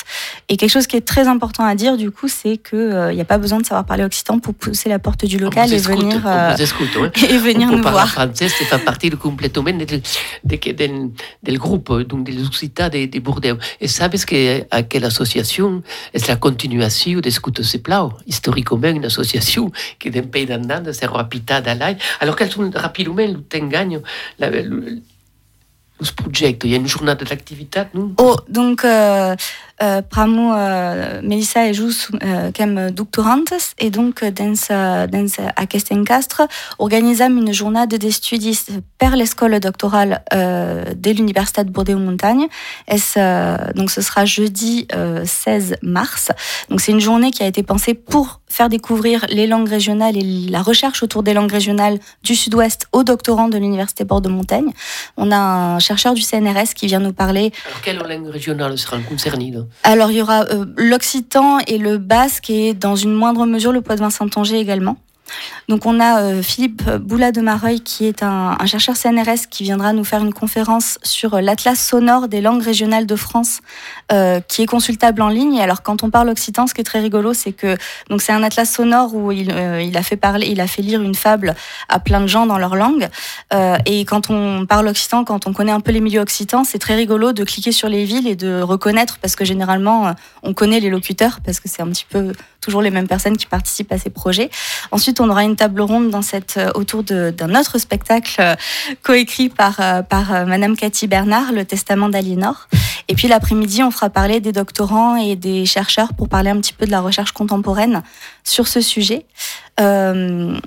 Et 0.49 0.57
quelque 0.57 0.71
chose 0.71 0.87
qui 0.87 0.97
est 0.97 1.07
très 1.07 1.27
important 1.27 1.63
à 1.63 1.75
dire, 1.75 1.95
du 1.97 2.11
coup, 2.11 2.27
c'est 2.27 2.57
que 2.57 2.75
euh, 2.75 3.11
il 3.11 3.15
n'y 3.15 3.21
a 3.21 3.25
pas 3.25 3.37
besoin 3.37 3.59
de 3.59 3.65
savoir 3.65 3.85
parler 3.85 4.03
occitan 4.03 4.39
pour 4.39 4.53
pousser 4.53 4.89
la 4.89 4.99
porte 4.99 5.25
du 5.25 5.37
local 5.37 5.71
et 5.77 5.77
venir, 5.77 6.25
hein. 6.25 6.55
et 6.57 7.37
venir 7.37 7.71
nous 7.71 7.81
voir. 7.81 8.09
français, 8.09 8.49
c'est 8.49 8.65
fait 8.65 8.83
partie 8.83 9.09
complètement 9.11 9.63
del, 9.63 10.01
del, 10.43 10.75
del, 10.75 11.11
del 11.43 11.57
grupo, 11.57 12.03
donc 12.03 12.25
des 12.25 12.43
Occitans 12.43 12.89
de, 12.89 13.05
de 13.05 13.19
Bordeaux. 13.19 13.57
Et 13.79 13.87
sabes 13.87 14.25
que 14.25 14.65
aquella 14.71 15.07
association 15.07 15.62
es 16.13 16.27
la 16.27 16.39
continuación 16.39 17.21
de 17.21 17.29
Escuto 17.29 17.63
Seplau, 17.63 18.13
historiquement 18.25 18.89
une 18.89 19.05
association 19.05 19.71
qui 19.99 20.09
d'un 20.09 20.23
pays 20.23 20.45
d'andando 20.45 20.91
s'est 20.93 21.05
rapitada 21.05 21.75
là. 21.75 21.95
Alors 22.19 22.35
quels 22.35 22.51
sont 22.51 22.71
rapidement 22.73 23.25
la, 24.39 24.49
le, 24.49 25.01
los 25.99 26.11
projets, 26.11 26.57
il 26.63 26.69
y 26.71 26.73
a 26.73 26.77
une 26.77 26.87
journée 26.87 27.15
d'activité, 27.15 27.83
non? 27.93 28.13
Oh, 28.17 28.35
donc, 28.49 28.83
euh, 28.83 28.89
euh, 28.89 29.35
pramo 30.09 30.53
euh, 30.53 31.21
Melissa 31.23 31.67
et 31.67 31.73
Jus 31.73 32.07
euh, 32.23 32.51
comme 32.55 32.91
doctorantes 32.91 33.53
et 33.79 33.89
donc 33.89 34.23
dans, 34.23 34.53
dans 35.09 35.27
ce- 35.27 35.41
aquest 35.55 35.91
encastre 35.91 36.43
organisam 36.79 37.37
une 37.37 37.53
journée 37.53 37.85
d'études 37.87 38.43
per 38.97 39.15
l'école 39.15 39.59
doctorale 39.59 40.23
euh, 40.33 40.83
de 40.95 41.11
l'université 41.11 41.63
de 41.63 41.69
Bordeaux-Montagne. 41.71 42.47
Donc 43.75 43.91
ce 43.91 44.01
sera 44.01 44.25
jeudi 44.25 44.87
euh, 44.93 45.23
16 45.25 45.75
mars. 45.81 46.29
Donc 46.69 46.81
c'est 46.81 46.91
une 46.91 46.99
journée 47.01 47.31
qui 47.31 47.43
a 47.43 47.47
été 47.47 47.63
pensée 47.63 47.93
pour 47.93 48.41
faire 48.47 48.69
découvrir 48.69 49.25
les 49.29 49.47
langues 49.47 49.67
régionales 49.69 50.15
et 50.17 50.21
la 50.49 50.61
recherche 50.61 51.01
autour 51.03 51.23
des 51.23 51.33
langues 51.33 51.51
régionales 51.51 51.99
du 52.23 52.35
Sud-Ouest 52.35 52.87
aux 52.91 53.03
doctorants 53.03 53.49
de 53.49 53.57
l'université 53.57 54.03
Bordeaux-Montagne. 54.03 54.71
On 55.17 55.31
a 55.31 55.37
un 55.37 55.79
chercheur 55.79 56.13
du 56.13 56.21
CNRS 56.21 56.73
qui 56.75 56.85
vient 56.87 56.99
nous 56.99 57.13
parler 57.13 57.51
Alors 57.67 57.81
quelle 57.81 57.97
langue 57.97 58.27
régionale 58.29 58.77
sera 58.77 58.97
concernée? 58.99 59.53
Alors, 59.81 60.11
il 60.11 60.17
y 60.17 60.21
aura 60.21 60.45
euh, 60.45 60.65
l'occitan 60.77 61.59
et 61.67 61.77
le 61.77 61.97
basque 61.97 62.49
et 62.49 62.73
dans 62.73 62.95
une 62.95 63.13
moindre 63.13 63.45
mesure 63.45 63.71
le 63.71 63.81
poids 63.81 63.95
de 63.95 64.01
Vincent-Tanger 64.01 64.59
également. 64.59 64.97
Donc, 65.69 65.85
on 65.85 65.99
a 65.99 66.21
euh, 66.21 66.43
Philippe 66.43 66.83
Boula 66.83 67.31
de 67.31 67.41
Mareuil 67.41 67.81
qui 67.81 68.05
est 68.05 68.21
un, 68.23 68.57
chercheur 68.65 68.95
CNRS 68.95 69.47
qui 69.49 69.63
viendra 69.63 69.93
nous 69.93 70.03
faire 70.03 70.21
une 70.21 70.33
conférence 70.33 70.97
sur 71.03 71.35
euh, 71.35 71.41
l'atlas 71.41 71.79
sonore 71.79 72.27
des 72.27 72.41
langues 72.41 72.61
régionales 72.61 73.05
de 73.05 73.15
France 73.15 73.59
euh, 74.11 74.39
qui 74.41 74.61
est 74.61 74.65
consultable 74.65 75.21
en 75.21 75.29
ligne. 75.29 75.59
Alors, 75.61 75.81
quand 75.81 76.03
on 76.03 76.09
parle 76.09 76.29
occitan, 76.29 76.67
ce 76.67 76.73
qui 76.73 76.81
est 76.81 76.85
très 76.85 76.99
rigolo, 76.99 77.33
c'est 77.33 77.53
que 77.53 77.77
donc 78.09 78.21
c'est 78.21 78.33
un 78.33 78.43
atlas 78.43 78.69
sonore 78.69 79.15
où 79.15 79.31
il, 79.31 79.49
il 79.81 79.97
a 79.97 80.03
fait 80.03 80.17
parler, 80.17 80.47
il 80.47 80.59
a 80.59 80.67
fait 80.67 80.81
lire 80.81 81.01
une 81.01 81.15
fable 81.15 81.55
à 81.89 81.99
plein 81.99 82.21
de 82.21 82.27
gens 82.27 82.45
dans 82.45 82.57
leur 82.57 82.75
langue. 82.75 83.07
Et 83.85 84.05
quand 84.05 84.29
on 84.29 84.65
parle 84.65 84.87
occitan, 84.87 85.23
quand 85.23 85.47
on 85.47 85.53
connaît 85.53 85.71
un 85.71 85.79
peu 85.79 85.91
les 85.91 86.01
milieux 86.01 86.21
occitans, 86.21 86.63
c'est 86.63 86.79
très 86.79 86.95
rigolo 86.95 87.33
de 87.33 87.43
cliquer 87.43 87.71
sur 87.71 87.89
les 87.89 88.05
villes 88.05 88.27
et 88.27 88.35
de 88.35 88.61
reconnaître, 88.61 89.19
parce 89.19 89.35
que 89.35 89.45
généralement, 89.45 90.13
on 90.41 90.53
connaît 90.53 90.79
les 90.79 90.89
locuteurs, 90.89 91.39
parce 91.41 91.59
que 91.59 91.69
c'est 91.69 91.81
un 91.81 91.87
petit 91.87 92.05
peu 92.09 92.33
toujours 92.63 92.81
les 92.81 92.91
mêmes 92.91 93.07
personnes 93.07 93.37
qui 93.37 93.45
participent 93.45 93.91
à 93.91 93.97
ces 93.97 94.09
projets. 94.09 94.49
Ensuite, 94.91 95.19
on 95.19 95.29
aura 95.29 95.43
une 95.43 95.55
table 95.55 95.81
ronde 95.81 96.09
dans 96.09 96.21
cette, 96.21 96.57
euh, 96.57 96.71
autour 96.75 97.03
d'un 97.03 97.55
autre 97.55 97.77
spectacle 97.77 98.35
euh, 98.39 98.55
coécrit 99.03 99.49
par, 99.49 99.79
euh, 99.79 100.01
par 100.01 100.45
Madame 100.45 100.75
Cathy 100.75 101.07
Bernard, 101.07 101.51
Le 101.51 101.65
Testament 101.65 102.09
d'Aliénor. 102.09 102.67
Et 103.09 103.15
puis 103.15 103.27
l'après-midi, 103.27 103.83
on 103.83 103.91
fera 103.91 104.09
parler 104.09 104.39
des 104.39 104.53
doctorants 104.53 105.17
et 105.17 105.35
des 105.35 105.65
chercheurs 105.65 106.13
pour 106.13 106.29
parler 106.29 106.49
un 106.49 106.57
petit 106.57 106.73
peu 106.73 106.85
de 106.85 106.91
la 106.91 107.01
recherche 107.01 107.33
contemporaine 107.33 108.01
sur 108.43 108.67
ce 108.67 108.81
sujet. 108.81 109.25
Euh, 109.79 110.57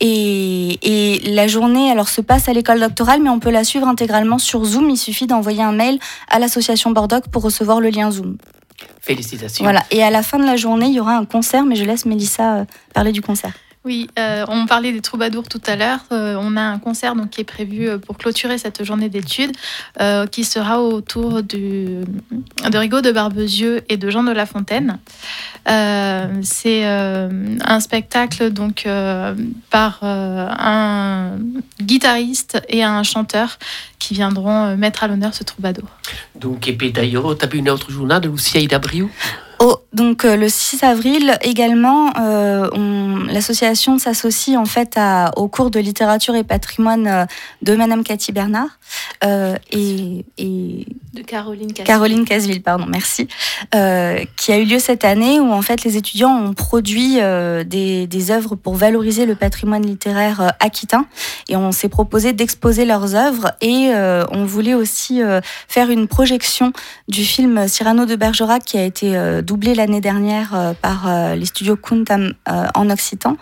et, 0.00 0.78
et 0.82 1.30
la 1.32 1.46
journée 1.46 1.90
alors 1.90 2.08
se 2.08 2.20
passe 2.20 2.48
à 2.48 2.52
l'école 2.52 2.80
doctorale, 2.80 3.20
mais 3.22 3.30
on 3.30 3.40
peut 3.40 3.50
la 3.50 3.64
suivre 3.64 3.88
intégralement 3.88 4.38
sur 4.38 4.64
Zoom. 4.64 4.90
Il 4.90 4.96
suffit 4.96 5.26
d'envoyer 5.26 5.62
un 5.62 5.72
mail 5.72 5.98
à 6.28 6.38
l'association 6.38 6.90
Bordeaux 6.90 7.20
pour 7.32 7.42
recevoir 7.42 7.80
le 7.80 7.90
lien 7.90 8.10
Zoom. 8.10 8.36
Félicitations. 9.06 9.64
Voilà. 9.64 9.84
Et 9.92 10.02
à 10.02 10.10
la 10.10 10.22
fin 10.24 10.38
de 10.38 10.44
la 10.44 10.56
journée, 10.56 10.86
il 10.86 10.94
y 10.94 11.00
aura 11.00 11.16
un 11.16 11.24
concert, 11.24 11.64
mais 11.64 11.76
je 11.76 11.84
laisse 11.84 12.06
Mélissa 12.06 12.56
euh, 12.56 12.64
parler 12.92 13.12
du 13.12 13.22
concert. 13.22 13.52
Oui, 13.86 14.08
euh, 14.18 14.44
on 14.48 14.66
parlait 14.66 14.90
des 14.90 15.00
troubadours 15.00 15.48
tout 15.48 15.60
à 15.64 15.76
l'heure. 15.76 16.00
Euh, 16.10 16.34
on 16.40 16.56
a 16.56 16.60
un 16.60 16.80
concert 16.80 17.14
qui 17.30 17.42
est 17.42 17.44
prévu 17.44 17.88
euh, 17.88 17.98
pour 17.98 18.18
clôturer 18.18 18.58
cette 18.58 18.82
journée 18.82 19.08
d'études, 19.08 19.52
qui 20.32 20.44
sera 20.44 20.82
autour 20.82 21.44
de 21.44 22.02
Rigaud 22.64 23.00
de 23.00 23.12
Barbezieux 23.12 23.84
et 23.88 23.96
de 23.96 24.10
Jean 24.10 24.24
de 24.24 24.32
La 24.32 24.44
Fontaine. 24.44 24.98
C'est 26.42 26.84
un 26.84 27.80
spectacle 27.80 28.50
donc 28.50 28.88
par 29.70 30.02
un 30.02 31.38
guitariste 31.80 32.60
et 32.68 32.82
un 32.82 33.02
chanteur 33.04 33.58
qui 33.98 34.14
viendront 34.14 34.76
mettre 34.76 35.04
à 35.04 35.08
l'honneur 35.08 35.32
ce 35.34 35.44
troubadour. 35.44 35.88
Donc, 36.34 36.68
et 36.68 36.76
tu 36.76 37.00
as 37.00 37.46
vu 37.46 37.58
une 37.58 37.70
autre 37.70 37.90
journée 37.90 38.20
de 38.20 38.28
Lucia 38.28 38.60
Idabriou 38.60 39.10
Oh, 39.58 39.78
donc 39.96 40.26
euh, 40.26 40.36
le 40.36 40.50
6 40.50 40.84
avril 40.84 41.38
également, 41.40 42.12
euh, 42.20 42.68
l'association 43.32 43.98
s'associe 43.98 44.58
en 44.58 44.66
fait 44.66 44.92
à, 44.96 45.30
au 45.36 45.48
cours 45.48 45.70
de 45.70 45.80
littérature 45.80 46.34
et 46.34 46.44
patrimoine 46.44 47.06
euh, 47.06 47.24
de 47.62 47.74
Madame 47.74 48.04
Cathy 48.04 48.32
Bernard 48.32 48.78
et, 49.72 50.24
de 51.14 51.22
Caroline 51.22 51.72
Casville. 51.72 51.84
Caroline 51.86 52.24
Casville, 52.26 52.62
pardon, 52.62 52.84
merci, 52.86 53.26
qui 54.36 54.52
a 54.52 54.58
eu 54.58 54.64
lieu 54.64 54.78
cette 54.78 55.04
année 55.04 55.40
où 55.40 55.50
en 55.50 55.62
fait 55.62 55.82
les 55.84 55.96
étudiants 55.96 56.36
ont 56.36 56.52
produit 56.52 57.16
des, 57.16 58.06
des, 58.06 58.30
œuvres 58.30 58.54
pour 58.54 58.74
valoriser 58.74 59.24
le 59.24 59.34
patrimoine 59.34 59.84
littéraire 59.84 60.52
aquitain 60.60 61.06
et 61.48 61.56
on 61.56 61.72
s'est 61.72 61.88
proposé 61.88 62.32
d'exposer 62.32 62.84
leurs 62.84 63.14
œuvres 63.14 63.52
et 63.60 63.90
on 64.30 64.44
voulait 64.44 64.74
aussi 64.74 65.20
faire 65.66 65.90
une 65.90 66.06
projection 66.06 66.72
du 67.08 67.24
film 67.24 67.66
Cyrano 67.66 68.04
de 68.04 68.14
Bergerac 68.14 68.62
qui 68.64 68.78
a 68.78 68.84
été 68.84 69.16
doublé 69.46 69.74
l'année 69.74 70.02
dernière 70.02 70.54
euh, 70.54 70.72
par 70.74 71.08
euh, 71.08 71.34
les 71.36 71.46
studios 71.46 71.76
Kuntam 71.76 72.34
euh, 72.48 72.66
en 72.74 72.90
occitan. 72.90 73.36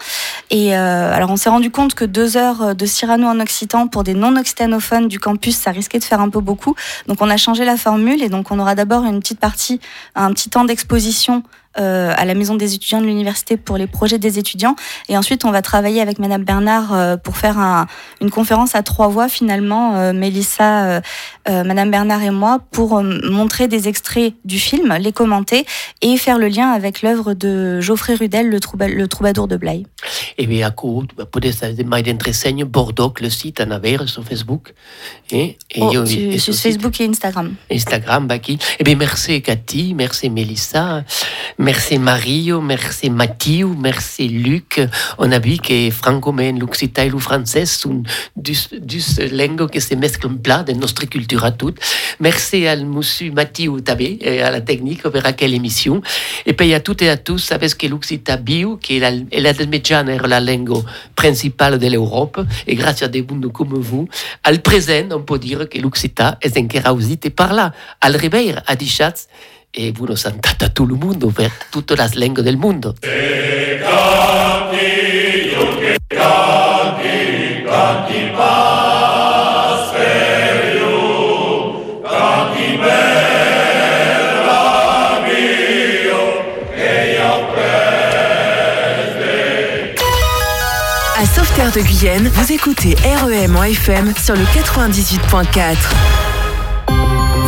Et 0.50 0.74
alors 0.74 1.30
on 1.30 1.36
s'est 1.36 1.48
rendu 1.48 1.70
compte 1.70 1.94
que 1.94 2.04
deux 2.04 2.36
heures 2.36 2.76
de 2.76 2.86
Cyrano 2.86 3.26
en 3.26 3.40
occitan 3.40 3.88
pour 3.88 4.04
des 4.04 4.14
non-occitanophones 4.14 5.08
du 5.08 5.18
campus, 5.18 5.56
ça 5.56 5.70
risquait 5.70 5.98
de 5.98 6.04
faire 6.04 6.20
un 6.20 6.28
peu 6.28 6.40
beaucoup. 6.40 6.74
Donc 7.08 7.22
on 7.22 7.30
a 7.30 7.36
changé 7.36 7.64
la 7.64 7.76
formule 7.76 8.22
et 8.22 8.28
donc 8.28 8.50
on 8.50 8.58
aura 8.58 8.74
d'abord 8.74 9.04
une 9.04 9.20
petite 9.20 9.40
partie, 9.40 9.80
un 10.14 10.32
petit 10.32 10.50
temps 10.50 10.64
d'exposition 10.64 11.42
à 11.76 12.24
la 12.24 12.34
maison 12.34 12.54
des 12.54 12.74
étudiants 12.74 13.00
de 13.00 13.06
l'université 13.06 13.56
pour 13.56 13.76
les 13.76 13.86
projets 13.86 14.18
des 14.18 14.38
étudiants. 14.38 14.76
Et 15.08 15.16
ensuite, 15.16 15.44
on 15.44 15.50
va 15.50 15.62
travailler 15.62 16.00
avec 16.00 16.18
Madame 16.18 16.44
Bernard 16.44 16.92
euh, 16.92 17.16
pour 17.16 17.36
faire 17.36 17.58
un, 17.58 17.86
une 18.20 18.30
conférence 18.30 18.74
à 18.74 18.82
trois 18.82 19.08
voix 19.08 19.28
finalement, 19.28 19.96
euh, 19.96 20.12
Mélissa, 20.12 21.00
Madame 21.46 21.90
Bernard 21.90 22.22
et 22.22 22.30
moi, 22.30 22.60
pour 22.70 23.02
montrer 23.02 23.68
des 23.68 23.88
extraits 23.88 24.34
du 24.44 24.58
film, 24.58 24.94
les 24.98 25.12
commenter 25.12 25.66
et 26.00 26.16
faire 26.16 26.38
le 26.38 26.48
lien 26.48 26.70
avec 26.70 27.02
l'œuvre 27.02 27.34
de 27.34 27.80
Geoffrey 27.80 28.14
Rudel, 28.14 28.48
le, 28.48 28.58
le 28.88 29.08
troubadour 29.08 29.46
de 29.46 29.56
Blaye. 29.56 29.86
Et 30.38 30.46
bien, 30.46 30.66
à 30.66 30.70
être 30.70 31.86
mais 31.86 32.02
d'entresegno 32.02 32.66
Bordeaux, 32.66 33.12
le 33.20 33.30
site 33.30 33.60
en 33.60 33.70
avait 33.70 33.98
sur 34.06 34.24
Facebook. 34.24 34.74
Et, 35.30 35.56
et 35.70 35.80
oh, 35.80 36.04
sur, 36.38 36.54
Facebook 36.54 37.00
et 37.00 37.06
Instagram. 37.06 37.54
Instagram, 37.70 38.26
bah, 38.26 38.38
qui. 38.38 38.58
Et 38.78 38.84
bien, 38.84 38.96
merci 38.96 39.42
Cathy, 39.42 39.94
merci 39.94 40.30
Mélissa. 40.30 41.04
Merci 41.64 41.98
Mario, 41.98 42.60
merci 42.60 43.08
Mathieu, 43.08 43.66
merci 43.68 44.28
Luc. 44.28 44.82
On 45.16 45.32
a 45.32 45.38
vu 45.38 45.56
que 45.56 45.90
franco-men, 45.90 46.58
l'occitan 46.58 47.04
et 47.04 47.08
le 47.08 47.18
français 47.18 47.64
sont 47.64 48.02
deux, 48.36 48.52
langues 49.32 49.70
qui 49.70 49.80
se 49.80 49.94
mesclent 49.94 50.28
plat 50.36 50.62
de 50.62 50.74
notre 50.74 51.06
culture 51.06 51.42
à 51.42 51.52
toutes. 51.52 51.78
Merci 52.20 52.66
à 52.66 52.76
monsieur 52.76 53.32
Mathieu 53.32 53.72
et 54.20 54.42
à 54.42 54.50
la 54.50 54.60
technique 54.60 55.04
pour 55.04 55.22
quelle 55.38 55.54
émission. 55.54 56.02
Et 56.44 56.52
puis 56.52 56.74
à 56.74 56.80
toutes 56.80 57.00
et 57.00 57.08
à 57.08 57.16
tous, 57.16 57.38
savez 57.38 57.68
que 57.68 57.86
l'occitan 57.86 58.36
bio, 58.36 58.76
qui 58.76 58.98
est 58.98 59.00
la, 59.00 59.12
la, 59.12 60.28
la 60.28 60.40
langue 60.40 60.84
principale 61.16 61.78
de 61.78 61.86
l'Europe, 61.86 62.44
et 62.66 62.74
grâce 62.74 63.02
à 63.02 63.08
des 63.08 63.22
mondes 63.22 63.50
comme 63.50 63.72
vous, 63.72 64.06
al 64.42 64.60
présent, 64.60 65.08
on 65.12 65.22
peut 65.22 65.38
dire 65.38 65.66
que 65.66 65.78
l'occitan 65.78 66.34
est 66.42 66.58
encore 66.58 66.98
usité 66.98 67.30
par 67.30 67.54
là. 67.54 67.72
Al 68.02 68.16
réveil, 68.16 68.54
à 68.66 68.76
Dichatz, 68.76 69.28
e 69.76 69.92
vous 69.92 70.16
santata 70.16 70.66
a 70.66 70.68
tout 70.68 70.86
le 70.86 70.94
monde 70.94 71.30
vers 71.36 71.50
toutes 71.70 71.92
les 71.92 72.26
langues 72.26 72.40
del 72.40 72.56
mundo. 72.56 72.94
À 91.16 91.26
Sauveterre 91.26 91.72
de 91.72 91.80
Guyenne, 91.80 92.28
vous 92.32 92.52
écoutez 92.52 92.94
REM 93.04 93.56
en 93.56 93.64
FM 93.64 94.12
sur 94.22 94.34
le 94.34 94.44
98.4. 94.44 96.33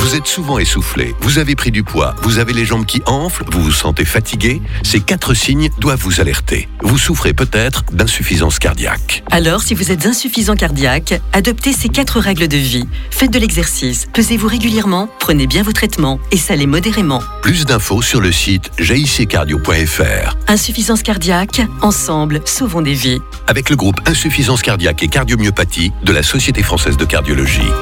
Vous 0.06 0.14
êtes 0.14 0.28
souvent 0.28 0.60
essoufflé, 0.60 1.16
vous 1.18 1.38
avez 1.38 1.56
pris 1.56 1.72
du 1.72 1.82
poids, 1.82 2.14
vous 2.22 2.38
avez 2.38 2.52
les 2.52 2.64
jambes 2.64 2.86
qui 2.86 3.02
enflent, 3.06 3.44
vous 3.50 3.60
vous 3.60 3.72
sentez 3.72 4.04
fatigué. 4.04 4.62
Ces 4.84 5.00
quatre 5.00 5.34
signes 5.34 5.68
doivent 5.80 5.98
vous 5.98 6.20
alerter. 6.20 6.68
Vous 6.80 6.96
souffrez 6.96 7.34
peut-être 7.34 7.82
d'insuffisance 7.90 8.60
cardiaque. 8.60 9.24
Alors, 9.32 9.62
si 9.62 9.74
vous 9.74 9.90
êtes 9.90 10.06
insuffisant 10.06 10.54
cardiaque, 10.54 11.20
adoptez 11.32 11.72
ces 11.72 11.88
quatre 11.88 12.20
règles 12.20 12.46
de 12.46 12.56
vie. 12.56 12.86
Faites 13.10 13.32
de 13.32 13.38
l'exercice, 13.40 14.06
pesez-vous 14.12 14.46
régulièrement, 14.46 15.08
prenez 15.18 15.48
bien 15.48 15.64
vos 15.64 15.72
traitements 15.72 16.20
et 16.30 16.36
salez 16.36 16.68
modérément. 16.68 17.20
Plus 17.42 17.64
d'infos 17.64 18.00
sur 18.00 18.20
le 18.20 18.30
site 18.30 18.70
jiccardio.fr. 18.78 20.36
Insuffisance 20.46 21.02
cardiaque, 21.02 21.62
ensemble, 21.82 22.42
sauvons 22.44 22.82
des 22.82 22.94
vies. 22.94 23.18
Avec 23.48 23.70
le 23.70 23.74
groupe 23.74 24.00
Insuffisance 24.06 24.62
cardiaque 24.62 25.02
et 25.02 25.08
cardiomyopathie 25.08 25.90
de 26.04 26.12
la 26.12 26.22
Société 26.22 26.62
française 26.62 26.96
de 26.96 27.04
cardiologie. 27.04 27.72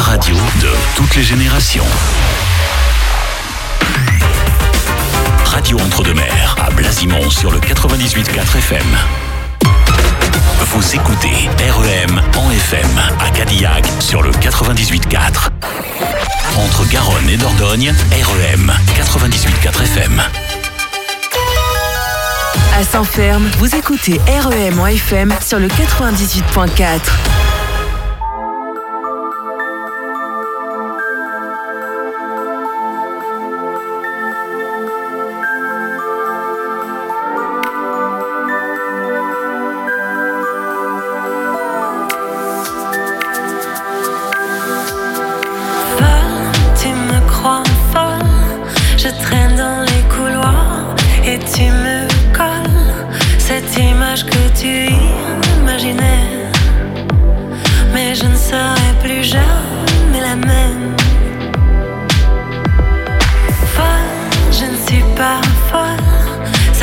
Radio 0.00 0.36
de 0.60 0.70
toutes 0.96 1.14
les 1.16 1.22
générations. 1.22 1.84
Radio 5.44 5.78
Entre-deux-Mers 5.80 6.56
à 6.60 6.70
Blasimont 6.70 7.30
sur 7.30 7.50
le 7.50 7.58
98.4 7.58 8.58
FM. 8.58 8.86
Vous 10.60 10.94
écoutez 10.94 11.48
REM 11.58 12.20
en 12.36 12.50
FM 12.50 12.88
à 13.20 13.30
Cadillac 13.30 13.86
sur 14.00 14.22
le 14.22 14.30
98.4. 14.30 15.48
Entre 16.56 16.88
Garonne 16.90 17.28
et 17.28 17.36
Dordogne, 17.36 17.92
REM 18.12 18.72
98.4 18.96 19.82
FM. 19.82 20.22
À 22.76 22.84
Saint-Ferme, 22.84 23.48
vous 23.58 23.74
écoutez 23.74 24.20
REM 24.26 24.78
en 24.78 24.86
FM 24.86 25.34
sur 25.44 25.58
le 25.58 25.68
98.4. 25.68 27.57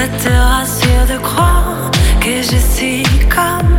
Te 0.06 0.30
rassure 0.30 1.08
de 1.10 1.18
croire 1.18 1.90
que 2.22 2.42
je 2.42 2.58
suis 2.58 3.04
comme 3.28 3.76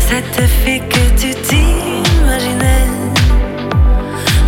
cette 0.00 0.46
fille 0.62 0.82
que 0.86 1.04
tu 1.18 1.34
t'imaginais. 1.34 2.90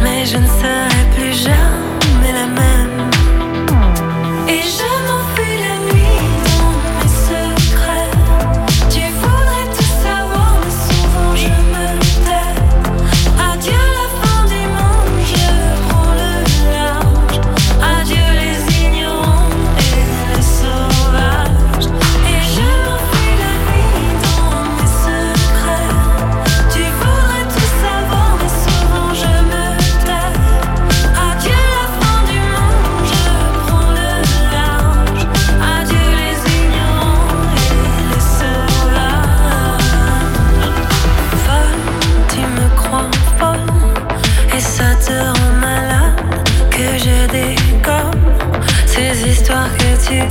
Mais 0.02 0.26
je 0.26 0.36
ne 0.36 0.46
serai 0.46 1.02
plus 1.16 1.32
jamais. 1.32 1.83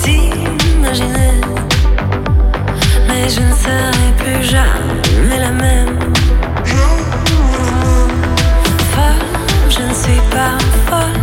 t'imaginer. 0.04 1.34
Mais 3.08 3.30
je 3.30 3.42
ne 3.42 3.56
serai 3.64 4.08
plus 4.18 4.44
jamais 4.44 5.40
la 5.40 5.52
même. 5.52 6.00
Folle, 8.94 9.26
je 9.70 9.82
ne 9.90 9.94
suis 9.94 10.22
pas 10.36 10.58
folle. 10.88 11.22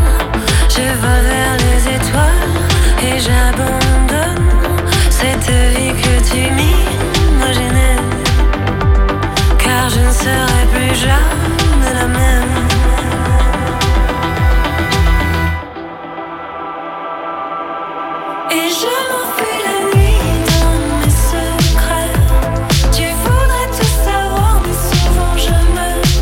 Je 0.75 0.87
vole 1.03 1.25
vers 1.35 1.57
les 1.65 1.81
étoiles 1.97 2.55
et 3.07 3.19
j'abonde. 3.19 3.80